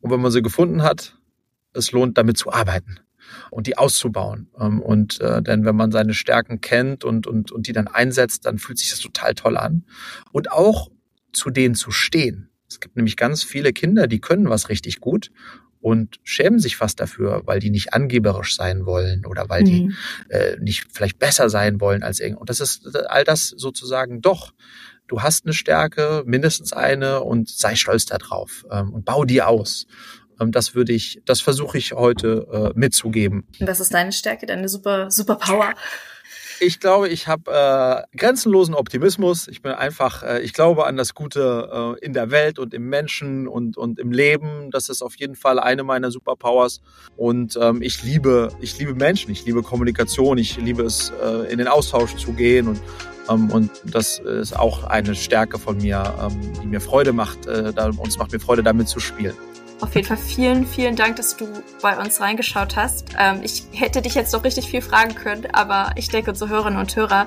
Und 0.00 0.10
wenn 0.10 0.20
man 0.20 0.30
sie 0.30 0.42
gefunden 0.42 0.82
hat, 0.82 1.16
es 1.72 1.92
lohnt, 1.92 2.18
damit 2.18 2.38
zu 2.38 2.52
arbeiten. 2.52 3.00
Und 3.50 3.66
die 3.66 3.78
auszubauen. 3.78 4.48
Ähm, 4.58 4.80
und 4.80 5.20
äh, 5.20 5.42
denn 5.42 5.64
wenn 5.64 5.76
man 5.76 5.92
seine 5.92 6.14
Stärken 6.14 6.60
kennt 6.60 7.04
und, 7.04 7.26
und, 7.26 7.52
und 7.52 7.66
die 7.66 7.72
dann 7.72 7.88
einsetzt, 7.88 8.46
dann 8.46 8.58
fühlt 8.58 8.78
sich 8.78 8.90
das 8.90 9.00
total 9.00 9.34
toll 9.34 9.56
an. 9.56 9.84
Und 10.32 10.52
auch 10.52 10.90
zu 11.32 11.50
denen 11.50 11.74
zu 11.74 11.90
stehen. 11.90 12.50
Es 12.68 12.80
gibt 12.80 12.96
nämlich 12.96 13.16
ganz 13.16 13.42
viele 13.42 13.72
Kinder, 13.72 14.06
die 14.06 14.20
können 14.20 14.48
was 14.48 14.68
richtig 14.68 15.00
gut 15.00 15.30
und 15.80 16.20
schämen 16.22 16.58
sich 16.58 16.76
fast 16.76 17.00
dafür, 17.00 17.42
weil 17.46 17.58
die 17.58 17.70
nicht 17.70 17.94
angeberisch 17.94 18.54
sein 18.54 18.86
wollen 18.86 19.24
oder 19.26 19.48
weil 19.48 19.62
mhm. 19.62 19.66
die 19.66 19.94
äh, 20.28 20.56
nicht 20.60 20.86
vielleicht 20.92 21.18
besser 21.18 21.48
sein 21.48 21.80
wollen 21.80 22.02
als 22.02 22.20
irgend. 22.20 22.40
Und 22.40 22.50
das 22.50 22.60
ist 22.60 22.94
all 23.08 23.24
das 23.24 23.48
sozusagen 23.48 24.20
doch. 24.20 24.52
Du 25.08 25.22
hast 25.22 25.44
eine 25.44 25.54
Stärke, 25.54 26.22
mindestens 26.26 26.72
eine, 26.72 27.22
und 27.22 27.48
sei 27.48 27.74
stolz 27.74 28.04
darauf 28.04 28.64
ähm, 28.70 28.90
und 28.90 29.04
bau 29.04 29.24
die 29.24 29.42
aus. 29.42 29.86
Ähm, 30.40 30.52
das 30.52 30.74
würde 30.74 30.92
ich, 30.92 31.20
das 31.24 31.40
versuche 31.40 31.78
ich 31.78 31.92
heute 31.92 32.72
äh, 32.74 32.78
mitzugeben. 32.78 33.44
Und 33.60 33.66
was 33.66 33.80
ist 33.80 33.94
deine 33.94 34.12
Stärke, 34.12 34.46
deine 34.46 34.68
super, 34.68 35.10
super 35.10 35.36
Power? 35.36 35.74
Ich 36.62 36.78
glaube, 36.78 37.08
ich 37.08 37.26
habe 37.26 38.06
äh, 38.12 38.16
grenzenlosen 38.18 38.74
Optimismus. 38.74 39.48
Ich 39.48 39.62
bin 39.62 39.72
einfach, 39.72 40.22
äh, 40.22 40.40
ich 40.40 40.52
glaube 40.52 40.86
an 40.86 40.96
das 40.96 41.14
Gute 41.14 41.96
äh, 41.98 42.04
in 42.04 42.12
der 42.12 42.30
Welt 42.30 42.58
und 42.58 42.74
im 42.74 42.86
Menschen 42.90 43.48
und, 43.48 43.78
und 43.78 43.98
im 43.98 44.12
Leben. 44.12 44.70
Das 44.70 44.90
ist 44.90 45.00
auf 45.00 45.16
jeden 45.16 45.36
Fall 45.36 45.58
eine 45.58 45.84
meiner 45.84 46.10
Superpowers. 46.10 46.82
Und 47.16 47.58
ähm, 47.60 47.80
ich 47.80 48.02
liebe, 48.02 48.50
ich 48.60 48.78
liebe 48.78 48.94
Menschen, 48.94 49.30
ich 49.30 49.46
liebe 49.46 49.62
Kommunikation, 49.62 50.36
ich 50.36 50.58
liebe 50.58 50.82
es, 50.82 51.14
äh, 51.22 51.50
in 51.50 51.56
den 51.56 51.66
Austausch 51.66 52.14
zu 52.16 52.34
gehen 52.34 52.68
und 52.68 52.80
ähm, 53.30 53.50
und 53.50 53.70
das 53.84 54.18
ist 54.18 54.58
auch 54.58 54.84
eine 54.84 55.14
Stärke 55.14 55.58
von 55.58 55.78
mir, 55.78 56.14
ähm, 56.20 56.52
die 56.62 56.66
mir 56.66 56.80
Freude 56.80 57.12
macht. 57.12 57.46
Äh, 57.46 57.72
da, 57.72 57.88
uns 57.88 58.18
macht 58.18 58.32
mir 58.32 58.40
Freude, 58.40 58.62
damit 58.62 58.88
zu 58.88 59.00
spielen. 59.00 59.34
Auf 59.80 59.94
jeden 59.94 60.06
Fall 60.06 60.16
vielen, 60.16 60.66
vielen 60.66 60.94
Dank, 60.94 61.16
dass 61.16 61.36
du 61.36 61.46
bei 61.80 61.98
uns 61.98 62.20
reingeschaut 62.20 62.76
hast. 62.76 63.08
Ähm, 63.18 63.40
ich 63.42 63.64
hätte 63.72 64.02
dich 64.02 64.14
jetzt 64.14 64.32
noch 64.32 64.44
richtig 64.44 64.70
viel 64.70 64.82
fragen 64.82 65.14
können, 65.14 65.46
aber 65.52 65.92
ich 65.96 66.08
denke, 66.08 66.30
unsere 66.30 66.50
Hörerinnen 66.50 66.78
und 66.78 66.94
Hörer 66.94 67.26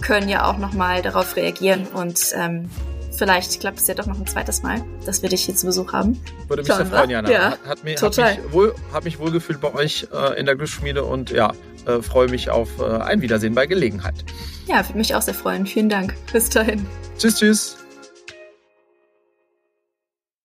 können 0.00 0.28
ja 0.28 0.50
auch 0.50 0.58
nochmal 0.58 1.02
darauf 1.02 1.36
reagieren 1.36 1.86
und 1.94 2.32
ähm, 2.34 2.70
vielleicht 3.12 3.60
klappt 3.60 3.78
es 3.78 3.86
ja 3.86 3.94
doch 3.94 4.06
noch 4.06 4.18
ein 4.18 4.26
zweites 4.26 4.62
Mal, 4.62 4.82
dass 5.04 5.22
wir 5.22 5.28
dich 5.28 5.44
hier 5.44 5.54
zu 5.54 5.66
Besuch 5.66 5.92
haben. 5.92 6.20
Würde 6.48 6.62
mich 6.62 6.72
sehr 6.72 6.86
freuen, 6.86 7.10
Jana. 7.10 7.30
Ja, 7.30 7.50
hat, 7.50 7.66
hat, 7.66 7.84
mir, 7.84 7.96
total. 7.96 8.32
Hat 8.32 8.42
mich, 8.42 8.52
wohl, 8.52 8.74
hat 8.92 9.04
mich 9.04 9.18
wohlgefühlt 9.18 9.60
bei 9.60 9.74
euch 9.74 10.08
äh, 10.12 10.38
in 10.40 10.46
der 10.46 10.56
Glücksschmiede 10.56 11.04
und 11.04 11.30
ja, 11.30 11.52
äh, 11.86 12.00
freue 12.00 12.28
mich 12.28 12.50
auf 12.50 12.80
äh, 12.80 12.84
ein 12.84 13.20
Wiedersehen 13.20 13.54
bei 13.54 13.66
Gelegenheit. 13.66 14.24
Ja, 14.66 14.86
würde 14.88 14.98
mich 14.98 15.14
auch 15.14 15.22
sehr 15.22 15.34
freuen. 15.34 15.66
Vielen 15.66 15.88
Dank. 15.88 16.14
Bis 16.32 16.48
dahin. 16.48 16.86
Tschüss, 17.18 17.36
tschüss. 17.38 17.81